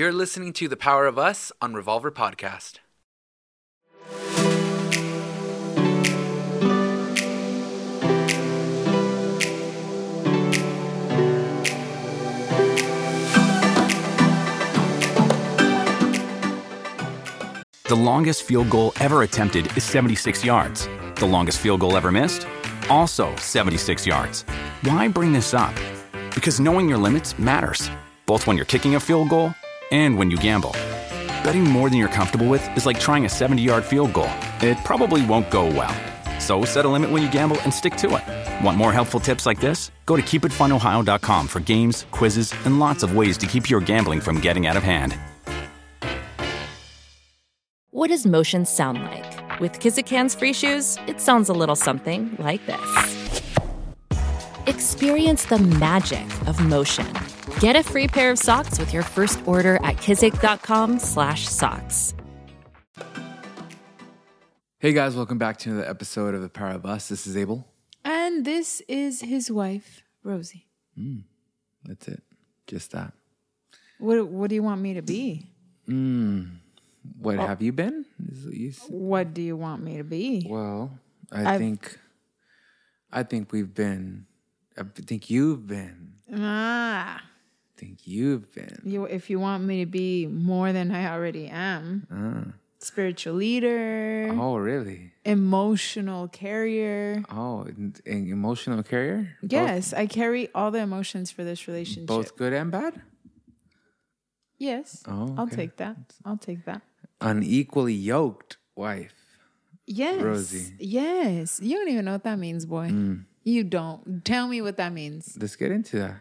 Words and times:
You're 0.00 0.14
listening 0.14 0.54
to 0.54 0.66
The 0.66 0.78
Power 0.78 1.06
of 1.06 1.18
Us 1.18 1.52
on 1.60 1.74
Revolver 1.74 2.10
Podcast. 2.10 2.78
The 17.84 17.94
longest 17.94 18.44
field 18.44 18.70
goal 18.70 18.94
ever 19.00 19.20
attempted 19.20 19.66
is 19.76 19.84
76 19.84 20.42
yards. 20.42 20.88
The 21.16 21.26
longest 21.26 21.58
field 21.58 21.80
goal 21.80 21.98
ever 21.98 22.10
missed? 22.10 22.46
Also 22.88 23.36
76 23.36 24.06
yards. 24.06 24.44
Why 24.80 25.08
bring 25.08 25.34
this 25.34 25.52
up? 25.52 25.74
Because 26.34 26.58
knowing 26.58 26.88
your 26.88 26.96
limits 26.96 27.38
matters, 27.38 27.90
both 28.24 28.46
when 28.46 28.56
you're 28.56 28.64
kicking 28.64 28.94
a 28.94 29.00
field 29.00 29.28
goal 29.28 29.52
and 29.90 30.16
when 30.16 30.30
you 30.30 30.36
gamble. 30.36 30.72
Betting 31.44 31.64
more 31.64 31.88
than 31.88 31.98
you're 31.98 32.08
comfortable 32.08 32.48
with 32.48 32.62
is 32.76 32.86
like 32.86 33.00
trying 33.00 33.24
a 33.24 33.28
70 33.28 33.62
yard 33.62 33.84
field 33.84 34.12
goal. 34.12 34.30
It 34.60 34.78
probably 34.84 35.24
won't 35.24 35.50
go 35.50 35.66
well. 35.66 35.94
So 36.40 36.64
set 36.64 36.84
a 36.84 36.88
limit 36.88 37.10
when 37.10 37.22
you 37.22 37.30
gamble 37.30 37.60
and 37.62 37.72
stick 37.72 37.96
to 37.96 38.16
it. 38.16 38.64
Want 38.64 38.76
more 38.76 38.92
helpful 38.92 39.20
tips 39.20 39.46
like 39.46 39.60
this? 39.60 39.90
Go 40.06 40.16
to 40.16 40.22
keepitfunohio.com 40.22 41.46
for 41.48 41.60
games, 41.60 42.06
quizzes, 42.10 42.54
and 42.64 42.78
lots 42.78 43.02
of 43.02 43.14
ways 43.14 43.36
to 43.38 43.46
keep 43.46 43.68
your 43.70 43.80
gambling 43.80 44.20
from 44.20 44.40
getting 44.40 44.66
out 44.66 44.76
of 44.76 44.82
hand. 44.82 45.18
What 47.92 48.08
does 48.08 48.24
motion 48.24 48.64
sound 48.64 49.02
like? 49.02 49.60
With 49.60 49.78
Kizikans 49.80 50.34
free 50.38 50.54
shoes, 50.54 50.96
it 51.06 51.20
sounds 51.20 51.48
a 51.50 51.52
little 51.52 51.76
something 51.76 52.34
like 52.38 52.64
this. 52.64 53.42
Experience 54.66 55.44
the 55.44 55.58
magic 55.58 56.24
of 56.46 56.58
motion. 56.64 57.06
Get 57.60 57.76
a 57.76 57.82
free 57.82 58.08
pair 58.08 58.30
of 58.30 58.38
socks 58.38 58.78
with 58.78 58.92
your 58.94 59.02
first 59.02 59.46
order 59.46 59.76
at 59.76 59.96
kizik.com 59.96 60.98
slash 60.98 61.46
socks. 61.46 62.14
Hey 64.78 64.94
guys, 64.94 65.14
welcome 65.14 65.36
back 65.36 65.58
to 65.58 65.70
another 65.70 65.86
episode 65.88 66.34
of 66.34 66.40
The 66.40 66.48
Power 66.48 66.70
of 66.70 66.86
Us. 66.86 67.08
This 67.10 67.26
is 67.26 67.36
Abel. 67.36 67.66
And 68.02 68.46
this 68.46 68.80
is 68.88 69.20
his 69.20 69.50
wife, 69.50 70.02
Rosie. 70.24 70.66
That's 71.84 72.08
it. 72.08 72.22
Just 72.66 72.92
that. 72.92 73.12
What 73.98 74.26
What 74.28 74.48
do 74.48 74.54
you 74.54 74.62
want 74.62 74.80
me 74.80 74.94
to 74.94 75.02
be? 75.02 75.46
What 77.18 77.38
have 77.38 77.60
you 77.60 77.72
been? 77.72 78.06
Is 78.26 78.44
what 78.46 78.54
you 78.54 78.72
What 78.88 79.34
do 79.34 79.42
you 79.42 79.56
want 79.56 79.82
me 79.82 79.98
to 79.98 80.04
be? 80.04 80.46
Well, 80.48 80.98
I 81.30 81.44
I've- 81.54 81.58
think 81.64 81.98
I 83.12 83.22
think 83.22 83.52
we've 83.52 83.74
been 83.74 84.26
I 84.78 84.84
think 84.84 85.28
you've 85.28 85.66
been. 85.66 86.12
Ah, 86.32 87.20
I 87.22 87.22
think 87.80 88.06
you've 88.06 88.46
been. 88.54 88.78
you. 88.84 89.04
If 89.06 89.30
you 89.30 89.40
want 89.40 89.64
me 89.64 89.76
to 89.84 89.90
be 89.90 90.26
more 90.26 90.72
than 90.72 90.90
I 90.90 91.02
already 91.14 91.46
am, 91.48 92.06
Ah. 92.10 92.52
spiritual 92.78 93.34
leader, 93.34 94.28
Oh, 94.38 94.56
really? 94.56 95.12
emotional 95.24 96.28
carrier. 96.28 97.22
Oh, 97.30 97.62
an 97.64 97.94
emotional 98.06 98.82
carrier? 98.82 99.36
Both- 99.42 99.52
Yes, 99.52 99.92
I 99.92 100.06
carry 100.06 100.48
all 100.54 100.70
the 100.70 100.80
emotions 100.80 101.30
for 101.30 101.42
this 101.44 101.66
relationship. 101.68 102.06
Both 102.06 102.36
good 102.36 102.52
and 102.52 102.70
bad? 102.70 103.00
Yes. 104.58 105.02
Oh, 105.06 105.34
I'll 105.38 105.48
take 105.48 105.76
that. 105.78 105.96
I'll 106.24 106.36
take 106.36 106.64
that. 106.66 106.82
Unequally 107.20 107.94
yoked 107.94 108.58
wife. 108.76 109.14
Yes. 109.86 110.22
Rosie. 110.22 110.74
Yes. 110.78 111.60
You 111.62 111.76
don't 111.78 111.88
even 111.88 112.04
know 112.04 112.12
what 112.12 112.24
that 112.24 112.38
means, 112.38 112.66
boy. 112.66 112.88
Mm. 112.90 113.24
You 113.44 113.64
don't. 113.64 114.22
Tell 114.24 114.46
me 114.48 114.60
what 114.60 114.76
that 114.76 114.92
means. 114.92 115.36
Let's 115.40 115.56
get 115.56 115.70
into 115.72 115.98
that. 115.98 116.16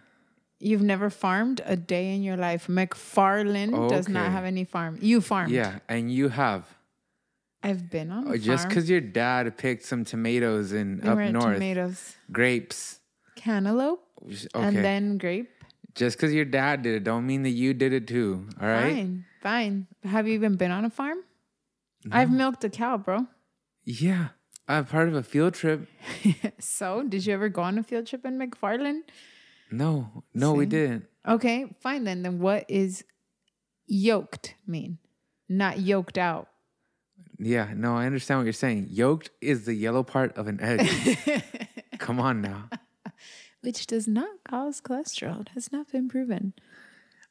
You've 0.59 0.81
never 0.81 1.09
farmed 1.09 1.61
a 1.65 1.75
day 1.75 2.13
in 2.13 2.21
your 2.21 2.35
life. 2.37 2.67
McFarland 2.67 3.89
does 3.89 4.09
not 4.09 4.31
have 4.31 4.43
any 4.43 4.65
farm. 4.65 4.97
You 5.01 5.21
farmed. 5.21 5.51
Yeah, 5.51 5.79
and 5.87 6.11
you 6.11 6.29
have. 6.29 6.65
I've 7.63 7.89
been 7.89 8.11
on 8.11 8.27
a 8.27 8.31
Oh, 8.31 8.37
just 8.37 8.67
because 8.67 8.89
your 8.89 9.01
dad 9.01 9.57
picked 9.57 9.83
some 9.85 10.05
tomatoes 10.05 10.71
in 10.73 10.99
They 10.99 11.09
up 11.09 11.17
north, 11.31 11.53
tomatoes, 11.55 12.15
grapes. 12.31 12.99
cantaloupe, 13.35 14.01
Okay. 14.21 14.47
and 14.53 14.77
then 14.77 15.17
grape. 15.17 15.49
just 15.95 16.17
because 16.17 16.33
your 16.33 16.45
dad 16.45 16.81
did 16.83 16.93
it, 16.95 17.03
don't 17.03 17.25
mean 17.25 17.43
that 17.43 17.49
you 17.51 17.73
did 17.73 17.91
it 17.93 18.07
too. 18.07 18.47
All 18.61 18.67
right. 18.67 18.93
Fine, 18.95 19.25
fine. 19.41 19.87
Have 20.03 20.27
you 20.27 20.33
even 20.35 20.55
been 20.55 20.71
on 20.71 20.85
a 20.85 20.89
farm? 20.89 21.19
I've 22.11 22.31
milked 22.31 22.63
a 22.63 22.69
cow, 22.69 22.97
bro. 22.97 23.27
Yeah, 23.83 24.29
I'm 24.67 24.85
part 24.85 25.07
of 25.09 25.15
a 25.15 25.23
field 25.23 25.53
trip. 25.53 25.87
So, 26.59 27.03
did 27.03 27.25
you 27.25 27.33
ever 27.33 27.49
go 27.49 27.61
on 27.61 27.77
a 27.77 27.83
field 27.83 28.07
trip 28.07 28.25
in 28.25 28.37
McFarland? 28.37 29.01
No, 29.71 30.23
no, 30.33 30.53
we 30.53 30.65
See? 30.65 30.69
didn't. 30.69 31.05
Okay, 31.27 31.75
fine 31.81 32.03
then. 32.03 32.23
Then 32.23 32.39
what 32.39 32.65
is 32.67 33.03
yoked 33.87 34.55
mean? 34.65 34.97
Not 35.47 35.79
yoked 35.79 36.17
out. 36.17 36.47
Yeah, 37.37 37.71
no, 37.75 37.95
I 37.95 38.05
understand 38.05 38.39
what 38.39 38.43
you're 38.43 38.53
saying. 38.53 38.87
Yoked 38.89 39.29
is 39.41 39.65
the 39.65 39.73
yellow 39.73 40.03
part 40.03 40.37
of 40.37 40.47
an 40.47 40.59
egg. 40.61 41.43
Come 41.97 42.19
on 42.19 42.41
now. 42.41 42.69
Which 43.61 43.87
does 43.87 44.07
not 44.07 44.29
cause 44.49 44.81
cholesterol. 44.81 45.41
It 45.41 45.49
has 45.49 45.71
not 45.71 45.91
been 45.91 46.07
proven. 46.09 46.53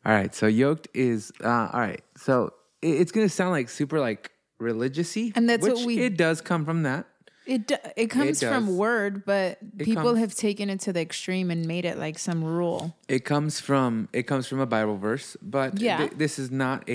All 0.05 0.13
right, 0.13 0.35
so 0.35 0.47
yoked 0.47 0.89
is 0.95 1.33
uh, 1.43 1.49
all 1.73 1.81
right. 1.81 2.03
So 2.17 2.53
it, 2.83 3.01
it's 3.01 3.13
gonna 3.13 3.29
sound 3.29 3.51
like 3.51 3.69
super 3.69 3.99
like 4.01 4.31
religious-y, 4.59 5.33
And 5.35 5.49
that's 5.49 5.67
what 5.67 5.85
we- 5.87 5.99
It 6.01 6.17
does 6.17 6.41
come 6.41 6.65
from 6.65 6.83
that. 6.85 7.07
It 7.49 7.73
it 7.97 8.09
comes 8.11 8.41
does. 8.41 8.51
from 8.53 8.77
word, 8.77 9.25
but 9.25 9.57
people 9.79 10.03
comes- 10.13 10.19
have 10.21 10.35
taken 10.35 10.69
it 10.69 10.81
to 10.81 10.93
the 10.93 11.01
extreme 11.01 11.51
and 11.51 11.67
made 11.67 11.85
it 11.87 11.97
like 11.99 12.19
some 12.19 12.45
rule. 12.45 12.95
It 13.09 13.25
comes 13.25 13.59
from 13.59 14.09
it 14.13 14.25
comes 14.31 14.47
from 14.47 14.61
a 14.61 14.67
Bible 14.67 14.99
verse, 14.99 15.37
but 15.41 15.81
Yeah. 15.81 15.97
th- 15.99 16.13
this 16.23 16.39
is 16.39 16.51
not 16.51 16.85
a 16.89 16.93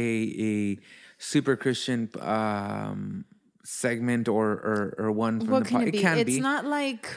a 0.52 0.78
super 1.18 1.56
Christian 1.56 2.10
um, 2.22 3.26
segment 3.64 4.28
or, 4.28 4.48
or 4.52 4.96
or 5.00 5.12
one 5.12 5.40
from 5.40 5.50
What 5.50 5.64
the 5.64 5.70
can 5.70 5.80
pod. 5.80 5.88
it 5.88 5.92
be? 5.94 6.00
can 6.06 6.18
it's 6.20 6.36
be. 6.36 6.40
not 6.40 6.66
like 6.66 7.10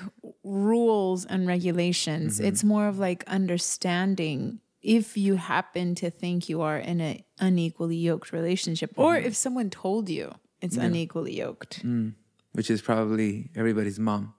rules 0.43 1.27
and 1.27 1.47
regulations. 1.47 2.39
Mm-hmm. 2.39 2.47
It's 2.49 2.65
more 2.65 2.89
of 2.89 2.99
like 2.99 3.23
understanding 3.27 4.61
if 4.83 5.17
you 5.17 5.35
happen 5.37 5.95
to 5.97 6.11
think 6.11 6.49
you 6.49 6.63
are 6.63 6.79
in 6.79 7.01
an 7.01 7.21
unequally 7.41 7.97
yoked 7.97 8.33
relationship, 8.33 8.93
or 8.97 9.17
Mm-hmm. 9.17 9.27
if 9.27 9.35
someone 9.37 9.69
told 9.71 10.09
you 10.09 10.33
it's 10.63 10.77
unequally 10.77 11.37
yoked. 11.37 11.85
Mm. 11.85 12.15
Which 12.57 12.71
is 12.71 12.81
probably 12.83 13.51
everybody's 13.55 13.99
mom. 13.99 14.35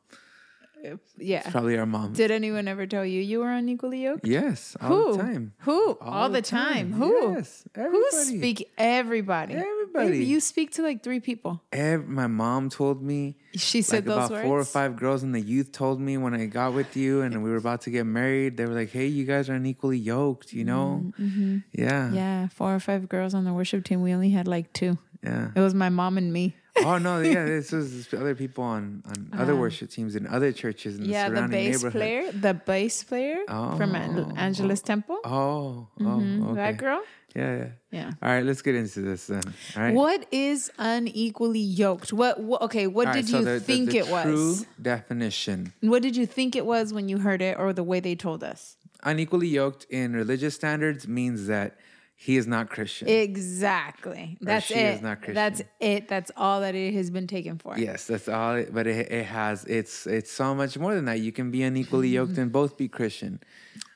Yeah. 1.17 1.49
Probably 1.49 1.77
our 1.77 1.85
mom. 1.85 2.13
Did 2.13 2.31
anyone 2.31 2.67
ever 2.67 2.85
tell 2.85 3.03
you 3.03 3.19
you 3.19 3.39
were 3.39 3.51
unequally 3.51 4.03
yoked? 4.03 4.25
yes, 4.25 4.77
all 4.79 4.89
Who? 4.89 5.11
the 5.17 5.23
time. 5.23 5.53
Who? 5.67 5.97
All, 5.99 6.29
the 6.29 6.41
time. 6.41 6.93
Who? 6.93 7.33
Yes, 7.33 7.63
Who 7.75 8.05
speak? 8.11 8.69
Everybody. 8.77 9.55
Everybody. 9.55 10.11
Baby, 10.11 10.25
You 10.25 10.39
speak 10.39 10.71
to 10.73 10.83
like 10.83 11.03
three 11.03 11.19
people. 11.19 11.61
Ev- 11.73 12.07
my 12.07 12.27
mom 12.27 12.69
told 12.69 13.01
me. 13.01 13.35
She 13.55 13.81
said 13.81 13.95
like 13.97 14.05
those 14.05 14.17
about 14.17 14.31
words. 14.31 14.43
four 14.47 14.59
or 14.59 14.63
five 14.65 14.95
girls 14.95 15.23
in 15.23 15.31
the 15.33 15.41
youth 15.41 15.71
told 15.71 15.99
me 15.99 16.15
when 16.17 16.33
I 16.35 16.45
got 16.45 16.73
with 16.73 16.95
you 16.95 17.21
and 17.21 17.43
we 17.43 17.49
were 17.49 17.57
about 17.57 17.81
to 17.81 17.89
get 17.89 18.05
married. 18.05 18.55
They 18.55 18.65
were 18.65 18.75
like, 18.75 18.91
"Hey, 18.91 19.07
you 19.07 19.25
guys 19.25 19.49
are 19.49 19.55
unequally 19.55 19.97
yoked," 19.97 20.53
you 20.53 20.63
know? 20.63 21.11
Mm-hmm. 21.19 21.57
Yeah, 21.73 22.11
Yeah, 22.13 22.47
four 22.49 22.73
or 22.75 22.79
five 22.79 23.09
girls 23.09 23.33
on 23.33 23.43
the 23.45 23.53
worship 23.53 23.83
team. 23.83 24.01
We 24.03 24.13
only 24.13 24.29
had 24.29 24.47
like 24.47 24.71
two. 24.73 24.97
yeah. 25.23 25.49
It 25.55 25.59
was 25.59 25.73
my 25.73 25.89
mom 25.89 26.17
and 26.17 26.31
me. 26.31 26.55
Oh 26.85 26.97
no, 26.97 27.21
yeah. 27.21 27.45
This 27.57 27.71
was 27.71 28.11
other 28.13 28.35
people 28.35 28.63
on 28.63 29.03
on 29.05 29.29
other 29.39 29.55
worship 29.55 29.89
teams 29.89 30.15
in 30.15 30.27
other 30.27 30.51
churches 30.51 30.97
in 30.97 31.03
the 31.03 31.15
Uh-huh. 31.15 31.17
yeah, 31.17 31.29
the 31.29 31.35
surrounding 31.37 31.71
bass 31.71 31.83
player, 31.91 32.31
the 32.31 32.53
bass 32.53 33.03
player 33.03 33.37
from 33.47 33.95
Oh. 33.95 34.33
Angelus 34.35 34.81
Temple. 34.81 35.19
Oh, 35.25 35.87
oh, 35.99 36.03
Mhm, 36.03 36.45
okay. 36.51 36.55
That 36.55 36.77
girl. 36.77 37.01
Yeah, 37.35 37.55
yeah. 37.57 37.67
Yeah. 37.91 38.11
All 38.23 38.29
right, 38.29 38.43
let's 38.43 38.61
get 38.63 38.73
into 38.75 39.01
this 39.01 39.27
then. 39.27 39.43
All 39.75 39.83
right. 39.83 39.93
What 39.93 40.25
is 40.31 40.71
unequally 40.79 41.59
yoked? 41.59 42.11
What? 42.11 42.39
what 42.41 42.61
okay, 42.63 42.87
what 42.87 43.07
All 43.07 43.13
right, 43.13 43.21
did 43.25 43.29
so 43.31 43.39
you 43.39 43.45
the- 43.45 43.51
the- 43.51 43.59
think 43.59 43.91
the 43.91 43.97
it 43.99 44.07
was? 44.09 44.23
True 44.23 44.65
definition. 44.81 45.73
What 45.81 46.01
did 46.01 46.15
you 46.15 46.25
think 46.25 46.55
it 46.55 46.65
was 46.65 46.93
when 46.93 47.09
you 47.09 47.19
heard 47.19 47.41
it, 47.41 47.57
or 47.59 47.73
the 47.73 47.83
way 47.83 47.99
they 47.99 48.15
told 48.15 48.43
us? 48.43 48.77
Unequally 49.03 49.47
yoked 49.47 49.85
in 49.89 50.13
religious 50.13 50.55
standards 50.55 51.07
means 51.07 51.45
that 51.47 51.77
he 52.19 52.35
is 52.35 52.47
not 52.47 52.71
Christian. 52.71 53.07
Exactly. 53.07 54.39
That's 54.41 54.65
she 54.65 54.73
it. 54.73 54.95
is 54.95 55.01
not 55.03 55.19
Christian. 55.19 55.35
That's 55.35 55.61
it. 55.79 56.07
That's 56.07 56.31
all 56.35 56.61
that 56.61 56.73
it 56.73 56.95
has 56.95 57.11
been 57.11 57.27
taken 57.27 57.59
for. 57.59 57.77
Yes, 57.77 58.07
that's 58.07 58.27
all. 58.27 58.55
It, 58.55 58.73
but 58.73 58.87
it, 58.87 59.11
it 59.11 59.25
has 59.27 59.65
it's 59.65 60.07
it's 60.07 60.31
so 60.31 60.55
much 60.55 60.79
more 60.79 60.95
than 60.95 61.05
that. 61.05 61.19
You 61.19 61.31
can 61.31 61.51
be 61.51 61.61
unequally 61.61 62.09
yoked 62.09 62.37
and 62.41 62.51
both 62.51 62.75
be 62.75 62.87
Christian. 62.87 63.39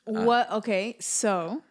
Uh, 0.08 0.22
What? 0.22 0.52
Okay, 0.52 0.98
so 1.00 1.64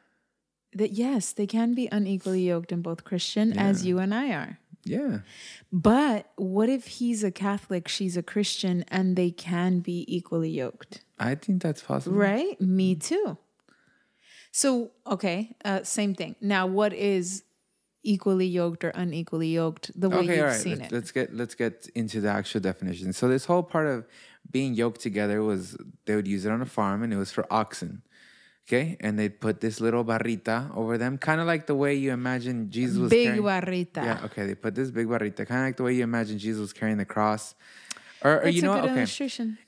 that 0.72 0.90
yes, 0.90 1.32
they 1.32 1.46
can 1.46 1.72
be 1.72 1.88
unequally 1.92 2.42
yoked 2.48 2.72
and 2.72 2.82
both 2.82 3.04
Christian, 3.04 3.56
as 3.56 3.86
you 3.86 4.00
and 4.00 4.12
I 4.12 4.30
are. 4.32 4.58
Yeah, 4.82 5.18
But 5.70 6.32
what 6.36 6.68
if 6.70 6.86
he's 6.86 7.22
a 7.22 7.30
Catholic, 7.30 7.86
she's 7.86 8.16
a 8.16 8.22
Christian, 8.22 8.82
and 8.88 9.14
they 9.14 9.30
can 9.30 9.80
be 9.80 10.04
equally 10.08 10.50
yoked? 10.50 11.04
I 11.18 11.34
think 11.34 11.62
that's 11.62 11.82
possible. 11.82 12.16
Right? 12.16 12.58
Me 12.60 12.94
too. 12.94 13.36
So, 14.52 14.90
okay, 15.06 15.54
uh, 15.64 15.82
same 15.84 16.14
thing. 16.14 16.34
Now, 16.40 16.66
what 16.66 16.92
is 16.92 17.44
equally 18.02 18.46
yoked 18.46 18.84
or 18.84 18.90
unequally 18.90 19.48
yoked? 19.48 19.92
The 19.98 20.10
way 20.10 20.18
Okay, 20.24 20.36
you've 20.36 20.40
all 20.40 20.46
right. 20.46 20.60
seen 20.60 20.78
Let's, 20.78 20.92
it. 20.92 20.92
let's 20.92 21.10
get 21.12 21.34
let's 21.34 21.54
get 21.54 21.88
into 21.94 22.20
the 22.20 22.30
actual 22.30 22.60
definition. 22.60 23.12
So 23.12 23.28
this 23.28 23.44
whole 23.44 23.62
part 23.62 23.86
of 23.86 24.06
being 24.50 24.74
yoked 24.74 25.00
together 25.00 25.42
was 25.42 25.76
they 26.06 26.16
would 26.16 26.26
use 26.26 26.44
it 26.44 26.50
on 26.52 26.62
a 26.62 26.66
farm 26.66 27.02
and 27.02 27.12
it 27.12 27.16
was 27.16 27.30
for 27.30 27.46
oxen. 27.52 28.02
Okay, 28.68 28.96
and 29.00 29.18
they'd 29.18 29.40
put 29.40 29.60
this 29.60 29.80
little 29.80 30.04
barrita 30.04 30.70
over 30.76 30.96
them, 30.96 31.18
kind 31.18 31.40
of 31.40 31.46
like 31.48 31.66
the 31.66 31.74
way 31.74 31.94
you 31.94 32.12
imagine 32.12 32.70
Jesus 32.70 32.98
was 32.98 33.10
Big 33.10 33.26
carrying. 33.26 33.42
barrita. 33.42 34.04
Yeah, 34.04 34.20
okay, 34.26 34.46
they 34.46 34.54
put 34.54 34.76
this 34.76 34.92
big 34.92 35.08
barrita, 35.08 35.44
kind 35.46 35.62
of 35.62 35.66
like 35.66 35.76
the 35.76 35.82
way 35.82 35.94
you 35.94 36.04
imagine 36.04 36.38
Jesus 36.38 36.60
was 36.60 36.72
carrying 36.72 36.98
the 36.98 37.04
cross. 37.04 37.56
Or, 38.22 38.42
or 38.42 38.48
you 38.48 38.62
know? 38.62 38.74
Okay, 38.74 39.06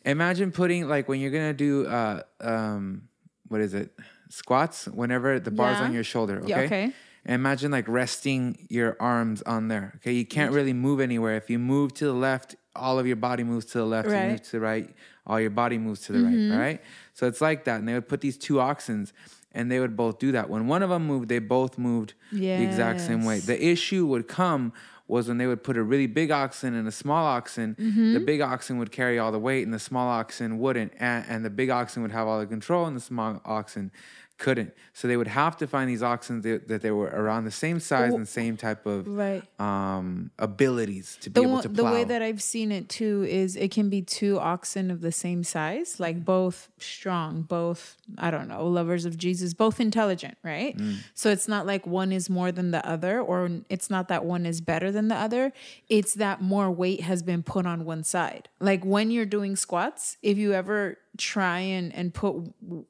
imagine 0.05 0.53
putting 0.53 0.87
like 0.87 1.09
when 1.09 1.21
you're 1.21 1.31
gonna 1.33 1.55
do 1.55 1.87
uh 1.87 2.23
um 2.41 3.09
what 3.49 3.61
is 3.61 3.75
it 3.75 3.91
squats 4.33 4.87
whenever 4.87 5.39
the 5.39 5.51
bar's 5.51 5.79
Yeah. 5.79 5.85
on 5.87 5.93
your 5.93 6.05
shoulder 6.05 6.39
okay, 6.41 6.49
Yeah, 6.49 6.61
okay. 6.61 6.93
imagine 7.27 7.71
like 7.71 7.87
resting 7.87 8.67
your 8.69 8.97
arms 8.99 9.43
on 9.43 9.69
there 9.69 9.93
okay? 9.97 10.13
You 10.13 10.25
can't 10.27 10.53
really 10.53 10.73
move 10.73 10.99
anywhere. 11.01 11.37
If 11.37 11.51
you 11.51 11.59
move 11.59 11.93
to 11.95 12.05
the 12.07 12.13
left 12.29 12.57
all 12.75 12.99
of 12.99 13.07
your 13.07 13.17
body 13.17 13.45
moves 13.45 13.67
to 13.67 13.79
the 13.79 13.85
left. 13.85 14.07
You 14.09 14.15
Right. 14.15 14.31
move 14.31 14.43
to 14.43 14.53
the 14.53 14.61
right 14.61 14.89
all 15.27 15.39
your 15.41 15.51
body 15.51 15.77
moves 15.79 16.01
to 16.07 16.13
the 16.13 16.21
right 16.23 16.51
all 16.53 16.59
right? 16.67 16.81
So 17.13 17.27
it's 17.27 17.41
like 17.49 17.65
that 17.65 17.77
and 17.81 17.87
they 17.89 17.95
would 17.95 18.09
put 18.09 18.21
these 18.23 18.39
two 18.39 18.55
oxens 18.55 19.13
and 19.55 19.71
they 19.71 19.79
would 19.81 19.95
both 19.97 20.19
do 20.19 20.33
that. 20.33 20.49
When 20.49 20.67
one 20.67 20.83
of 20.83 20.89
them 20.89 21.07
moved 21.07 21.29
they 21.29 21.39
both 21.39 21.77
moved 21.77 22.15
the 22.59 22.65
exact 22.65 23.01
same 23.03 23.23
way. 23.27 23.39
The 23.41 23.59
issue 23.75 24.07
would 24.07 24.27
come 24.27 24.73
was 25.13 25.29
when 25.29 25.37
they 25.37 25.47
would 25.47 25.63
put 25.63 25.77
a 25.77 25.83
really 25.83 26.07
big 26.07 26.31
oxen 26.31 26.75
and 26.75 26.89
a 26.89 26.93
small 26.93 27.27
oxen, 27.27 27.75
the 27.79 27.85
mm-hmm. 27.85 28.25
big 28.25 28.41
oxen 28.41 28.79
would 28.79 28.91
carry 28.91 29.19
all 29.19 29.31
the 29.31 29.39
weight 29.39 29.63
and 29.63 29.75
the 29.75 29.79
small 29.79 30.09
oxen 30.09 30.59
wouldn't. 30.59 30.91
And, 30.99 31.25
and 31.29 31.45
the 31.45 31.51
big 31.51 31.69
oxen 31.69 32.01
would 32.01 32.13
have 32.13 32.27
all 32.27 32.41
the 32.41 32.47
control 32.47 32.87
and 32.87 32.97
the 32.97 33.01
small 33.01 33.43
oxen 33.45 33.93
couldn't. 34.39 34.73
So 34.93 35.09
they 35.09 35.17
would 35.17 35.29
have 35.29 35.57
to 35.59 35.67
find 35.67 35.89
these 35.89 36.03
oxen 36.03 36.41
that, 36.43 36.69
that 36.69 36.83
they 36.83 36.91
were 36.91 37.07
around 37.07 37.45
the 37.45 37.51
same 37.51 37.79
size 37.81 38.13
and 38.13 38.27
same 38.27 38.57
type 38.57 38.87
of 38.87 39.07
Right. 39.07 39.43
um, 39.61 40.31
abilities 40.39 41.17
to 41.23 41.31
be 41.31 41.35
the 41.35 41.41
able 41.43 41.53
one, 41.55 41.63
to 41.63 41.69
plow. 41.69 41.85
the 41.85 41.95
way 41.95 42.05
that 42.05 42.23
I've 42.23 42.43
seen 42.43 42.73
it 42.73 42.89
too 42.89 43.25
is 43.29 43.57
it 43.57 43.71
can 43.71 43.89
be 43.89 44.03
two 44.03 44.39
oxen 44.39 44.91
of 44.91 45.01
the 45.01 45.13
same 45.13 45.45
size, 45.45 46.01
like 46.01 46.25
both 46.25 46.71
strong, 46.79 47.43
both 47.43 47.97
I 48.19 48.31
don't 48.31 48.49
know, 48.49 48.67
lovers 48.67 49.05
of 49.05 49.17
Jesus, 49.17 49.55
both 49.55 49.81
intelligent, 49.81 50.37
right? 50.43 50.77
Mm. 50.77 50.97
So 51.15 51.31
it's 51.31 51.49
not 51.49 51.65
like 51.67 51.87
one 51.87 52.13
is 52.13 52.29
more 52.29 52.53
than 52.53 52.73
the 52.73 52.87
other, 52.87 53.21
or 53.21 53.49
it's 53.71 53.89
not 53.91 54.09
that 54.09 54.25
one 54.25 54.45
is 54.45 54.61
better 54.61 54.91
than 54.91 55.09
the 55.09 55.17
other. 55.17 55.53
It's 55.89 56.15
that 56.15 56.43
more 56.43 56.71
weight 56.71 57.01
has 57.03 57.23
been 57.23 57.43
put 57.43 57.67
on 57.67 57.85
one 57.85 58.05
side. 58.05 58.49
Like 58.61 58.85
when 58.85 59.11
you're 59.11 59.25
doing 59.27 59.57
squats, 59.57 60.17
if 60.23 60.37
you 60.37 60.53
ever 60.53 60.99
try 61.17 61.59
and 61.61 61.95
and 61.95 62.13
put 62.13 62.35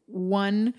one 0.06 0.74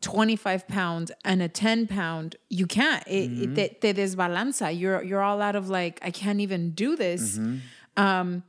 25 0.00 0.68
pound 0.68 1.12
and 1.24 1.42
a 1.42 1.48
10 1.48 1.86
pound 1.86 2.36
you 2.50 2.66
can't 2.66 3.02
it, 3.06 3.30
Mm-hmm. 3.30 3.58
it 3.58 3.80
te, 3.80 3.92
te 3.92 4.02
desbalanza 4.02 4.70
you're 4.78 5.02
you're 5.02 5.22
all 5.22 5.40
out 5.40 5.56
of 5.56 5.68
like 5.68 5.98
i 6.02 6.10
can't 6.10 6.40
even 6.40 6.70
do 6.72 6.96
this 6.96 7.38
Mm-hmm. 7.38 8.02
um 8.02 8.42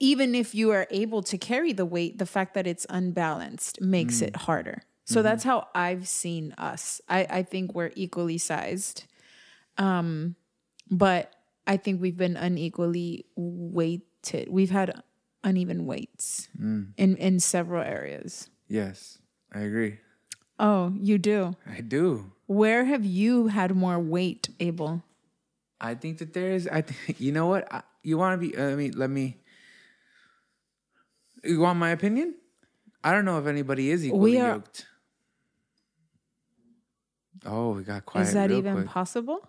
even 0.00 0.34
if 0.34 0.54
you 0.54 0.70
are 0.72 0.86
able 0.90 1.22
to 1.22 1.38
carry 1.38 1.72
the 1.72 1.86
weight 1.86 2.18
the 2.18 2.26
fact 2.26 2.54
that 2.54 2.66
it's 2.66 2.86
unbalanced 2.90 3.80
makes 3.80 4.18
Mm. 4.20 4.26
it 4.28 4.36
harder 4.36 4.82
so 5.04 5.18
Mm-hmm. 5.20 5.24
that's 5.28 5.44
how 5.44 5.68
i've 5.74 6.08
seen 6.08 6.52
us 6.56 7.00
i 7.08 7.26
i 7.30 7.42
think 7.42 7.74
we're 7.74 7.92
equally 7.94 8.38
sized 8.38 9.04
um 9.78 10.36
but 10.90 11.32
i 11.66 11.76
think 11.76 12.00
we've 12.00 12.16
been 12.16 12.36
unequally 12.36 13.26
weighted 13.36 14.48
we've 14.48 14.70
had 14.70 15.02
uneven 15.42 15.84
weights 15.86 16.48
Mm. 16.58 16.92
in 16.96 17.16
in 17.16 17.40
several 17.40 17.82
areas 17.84 18.48
yes, 18.68 19.18
I 19.52 19.60
agree. 19.60 19.98
Oh 20.58 20.92
you 21.00 21.18
do 21.18 21.56
I 21.66 21.80
do. 21.80 22.30
Where 22.46 22.84
have 22.84 23.04
you 23.06 23.46
had 23.48 23.74
more 23.74 23.98
weight, 23.98 24.50
Abel? 24.60 25.02
I 25.80 25.94
think 25.94 26.18
that 26.18 26.34
there 26.34 26.50
is. 26.52 26.68
I 26.68 26.82
think 26.82 27.18
you 27.20 27.32
know 27.32 27.46
what 27.46 27.72
I, 27.72 27.82
you 28.02 28.18
want 28.18 28.40
to 28.40 28.48
be. 28.48 28.56
Uh, 28.56 28.70
I 28.70 28.74
mean, 28.74 28.92
let 28.96 29.10
me. 29.10 29.38
You 31.42 31.60
want 31.60 31.78
my 31.78 31.90
opinion? 31.90 32.34
I 33.02 33.12
don't 33.12 33.24
know 33.24 33.38
if 33.38 33.46
anybody 33.46 33.90
is 33.90 34.04
equally 34.04 34.40
are- 34.40 34.52
yoked. 34.54 34.86
Oh, 37.46 37.72
we 37.72 37.82
got 37.82 38.06
quiet. 38.06 38.28
Is 38.28 38.34
that 38.34 38.50
even 38.50 38.74
quick. 38.74 38.86
possible? 38.86 39.46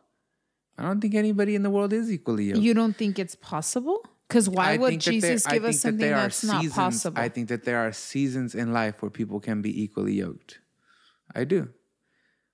I 0.77 0.83
don't 0.83 0.99
think 0.99 1.15
anybody 1.15 1.55
in 1.55 1.63
the 1.63 1.69
world 1.69 1.93
is 1.93 2.11
equally 2.11 2.45
yoked. 2.45 2.59
You 2.61 2.73
don't 2.73 2.95
think 2.95 3.17
it's 3.17 3.35
possible? 3.35 4.05
Because 4.27 4.49
why 4.49 4.71
I 4.73 4.77
would 4.77 4.95
that 4.95 5.03
there- 5.05 5.13
Jesus 5.13 5.45
I 5.47 5.53
give 5.53 5.63
think 5.63 5.69
us 5.69 5.75
that 5.75 5.81
something 5.81 6.05
there 6.07 6.15
are 6.17 6.21
that's 6.23 6.43
not 6.43 6.61
seasons- 6.61 6.75
possible? 6.75 7.19
I 7.21 7.29
think 7.29 7.47
that 7.49 7.63
there 7.63 7.77
are 7.77 7.93
seasons 7.93 8.55
in 8.55 8.73
life 8.73 9.01
where 9.01 9.09
people 9.11 9.39
can 9.39 9.61
be 9.61 9.83
equally 9.83 10.13
yoked. 10.15 10.59
I 11.33 11.43
do, 11.43 11.69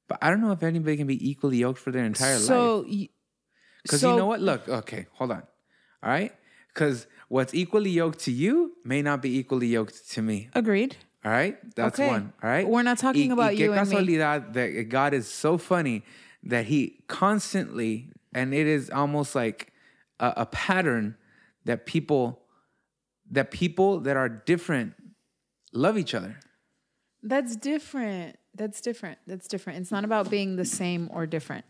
but 0.07 0.17
I 0.21 0.29
don't 0.29 0.41
know 0.41 0.51
if 0.51 0.63
anybody 0.63 0.97
can 0.97 1.07
be 1.07 1.29
equally 1.29 1.57
yoked 1.57 1.79
for 1.79 1.91
their 1.91 2.05
entire 2.05 2.35
life. 2.35 2.45
so, 2.47 2.85
y- 2.87 3.09
Because 3.83 4.01
so 4.01 4.09
you 4.09 4.15
know 4.15 4.25
what? 4.27 4.41
Look, 4.41 4.67
okay, 4.69 5.07
hold 5.13 5.31
on. 5.31 5.43
All 6.03 6.09
right? 6.09 6.31
Because 6.73 7.05
what's 7.27 7.53
equally 7.53 7.89
yoked 7.89 8.19
to 8.19 8.31
you 8.31 8.73
may 8.85 9.01
not 9.01 9.21
be 9.21 9.37
equally 9.37 9.67
yoked 9.67 10.09
to 10.11 10.21
me. 10.21 10.49
Agreed. 10.53 10.95
All 11.25 11.31
right? 11.31 11.57
That's 11.75 11.99
Okay. 11.99 12.07
one. 12.07 12.33
All 12.41 12.49
right? 12.49 12.67
We're 12.67 12.81
not 12.83 12.97
talking 12.97 13.27
Y- 13.29 13.33
about 13.33 13.53
y 13.57 13.63
you 13.65 13.73
and 13.73 13.89
me. 13.89 14.17
that 14.17 14.89
God 14.89 15.13
is 15.13 15.27
so 15.27 15.57
funny 15.57 16.03
that 16.43 16.65
he 16.65 17.03
constantly, 17.07 18.09
and 18.33 18.53
it 18.53 18.65
is 18.67 18.89
almost 18.89 19.35
like 19.35 19.71
a, 20.19 20.33
a 20.37 20.45
pattern 20.47 21.17
that 21.65 21.85
people 21.85 22.39
that 23.29 23.51
people 23.51 23.99
that 24.01 24.17
are 24.17 24.27
different 24.27 24.93
love 25.73 25.97
each 25.97 26.13
other. 26.15 26.39
That's 27.23 27.55
different. 27.55 28.37
That's 28.55 28.81
different. 28.81 29.19
That's 29.27 29.47
different. 29.47 29.79
It's 29.79 29.91
not 29.91 30.03
about 30.03 30.29
being 30.29 30.55
the 30.55 30.65
same 30.65 31.09
or 31.13 31.25
different. 31.25 31.65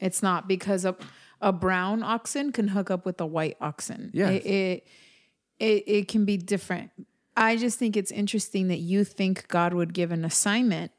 It's 0.00 0.22
not 0.22 0.48
because 0.48 0.84
a, 0.84 0.96
a 1.40 1.52
brown 1.52 2.02
oxen 2.02 2.52
can 2.52 2.68
hook 2.68 2.90
up 2.90 3.04
with 3.04 3.20
a 3.20 3.26
white 3.26 3.56
oxen. 3.60 4.10
Yes. 4.14 4.30
It, 4.30 4.46
it, 4.46 4.86
it, 5.58 5.84
it 5.86 6.08
can 6.08 6.24
be 6.24 6.36
different. 6.36 6.90
I 7.36 7.56
just 7.56 7.78
think 7.78 7.96
it's 7.96 8.10
interesting 8.10 8.68
that 8.68 8.78
you 8.78 9.04
think 9.04 9.48
God 9.48 9.74
would 9.74 9.92
give 9.92 10.12
an 10.12 10.24
assignment 10.24 10.92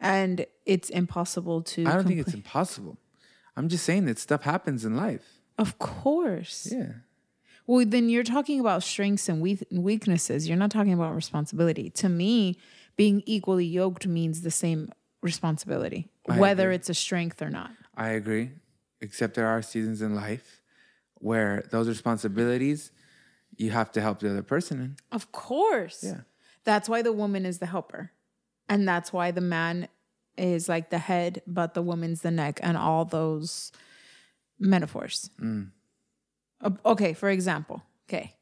and 0.00 0.46
it's 0.64 0.90
impossible 0.90 1.62
to. 1.62 1.86
I 1.86 1.94
don't 1.94 2.06
think 2.06 2.20
it's 2.20 2.34
impossible. 2.34 2.98
I'm 3.56 3.68
just 3.68 3.84
saying 3.84 4.04
that 4.06 4.18
stuff 4.18 4.42
happens 4.42 4.84
in 4.84 4.96
life. 4.96 5.40
Of 5.58 5.78
course. 5.78 6.68
Yeah. 6.70 6.92
Well, 7.66 7.84
then 7.86 8.08
you're 8.08 8.22
talking 8.22 8.60
about 8.60 8.82
strengths 8.82 9.28
and 9.28 9.40
weaknesses. 9.40 10.48
You're 10.48 10.58
not 10.58 10.70
talking 10.70 10.92
about 10.92 11.14
responsibility. 11.14 11.90
To 11.90 12.08
me, 12.08 12.58
being 12.96 13.22
equally 13.26 13.66
yoked 13.66 14.06
means 14.06 14.42
the 14.42 14.50
same 14.50 14.90
responsibility, 15.22 16.08
I 16.28 16.38
whether 16.38 16.64
agree. 16.64 16.76
it's 16.76 16.88
a 16.88 16.94
strength 16.94 17.42
or 17.42 17.50
not. 17.50 17.70
I 17.96 18.10
agree. 18.10 18.50
Except 19.00 19.34
there 19.34 19.46
are 19.46 19.62
seasons 19.62 20.00
in 20.02 20.14
life 20.14 20.62
where 21.14 21.64
those 21.70 21.88
responsibilities 21.88 22.90
you 23.56 23.70
have 23.70 23.90
to 23.92 24.00
help 24.00 24.20
the 24.20 24.30
other 24.30 24.42
person 24.42 24.80
in. 24.80 24.96
Of 25.12 25.32
course. 25.32 26.02
Yeah. 26.04 26.20
That's 26.64 26.88
why 26.88 27.02
the 27.02 27.12
woman 27.12 27.46
is 27.46 27.58
the 27.58 27.66
helper. 27.66 28.12
And 28.68 28.86
that's 28.86 29.12
why 29.12 29.30
the 29.30 29.40
man 29.40 29.88
is 30.36 30.68
like 30.68 30.90
the 30.90 30.98
head, 30.98 31.42
but 31.46 31.74
the 31.74 31.82
woman's 31.82 32.20
the 32.20 32.30
neck, 32.30 32.60
and 32.62 32.76
all 32.76 33.04
those 33.04 33.72
metaphors. 34.58 35.30
Mm. 35.40 35.70
Okay, 36.84 37.12
for 37.14 37.30
example, 37.30 37.82
okay, 38.08 38.35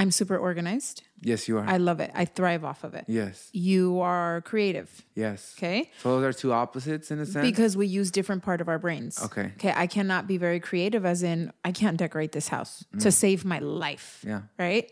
I'm 0.00 0.10
super 0.10 0.36
organized. 0.36 1.02
Yes, 1.20 1.46
you 1.48 1.58
are. 1.58 1.64
I 1.66 1.76
love 1.76 2.00
it. 2.00 2.10
I 2.14 2.24
thrive 2.24 2.64
off 2.64 2.84
of 2.84 2.94
it. 2.94 3.04
yes. 3.06 3.50
You 3.52 4.00
are 4.00 4.40
creative. 4.50 4.88
Yes. 5.14 5.54
Okay. 5.58 5.90
So 6.02 6.08
those 6.20 6.24
are 6.28 6.32
two 6.38 6.52
opposites 6.52 7.10
in 7.10 7.18
a 7.20 7.26
sense. 7.26 7.44
Because 7.46 7.76
we 7.76 7.86
use 7.86 8.10
different 8.10 8.42
part 8.42 8.60
of 8.60 8.68
our 8.68 8.78
brains. 8.78 9.22
Okay. 9.22 9.52
Okay. 9.58 9.72
I 9.76 9.86
cannot 9.86 10.26
be 10.26 10.38
very 10.38 10.60
creative, 10.60 11.04
as 11.04 11.22
in 11.22 11.52
I 11.64 11.72
can't 11.72 11.96
decorate 11.98 12.32
this 12.32 12.48
house 12.48 12.84
to 13.00 13.12
save 13.12 13.44
my 13.44 13.58
life. 13.58 14.22
Mm. 14.24 14.28
Yeah. 14.28 14.40
Right. 14.58 14.90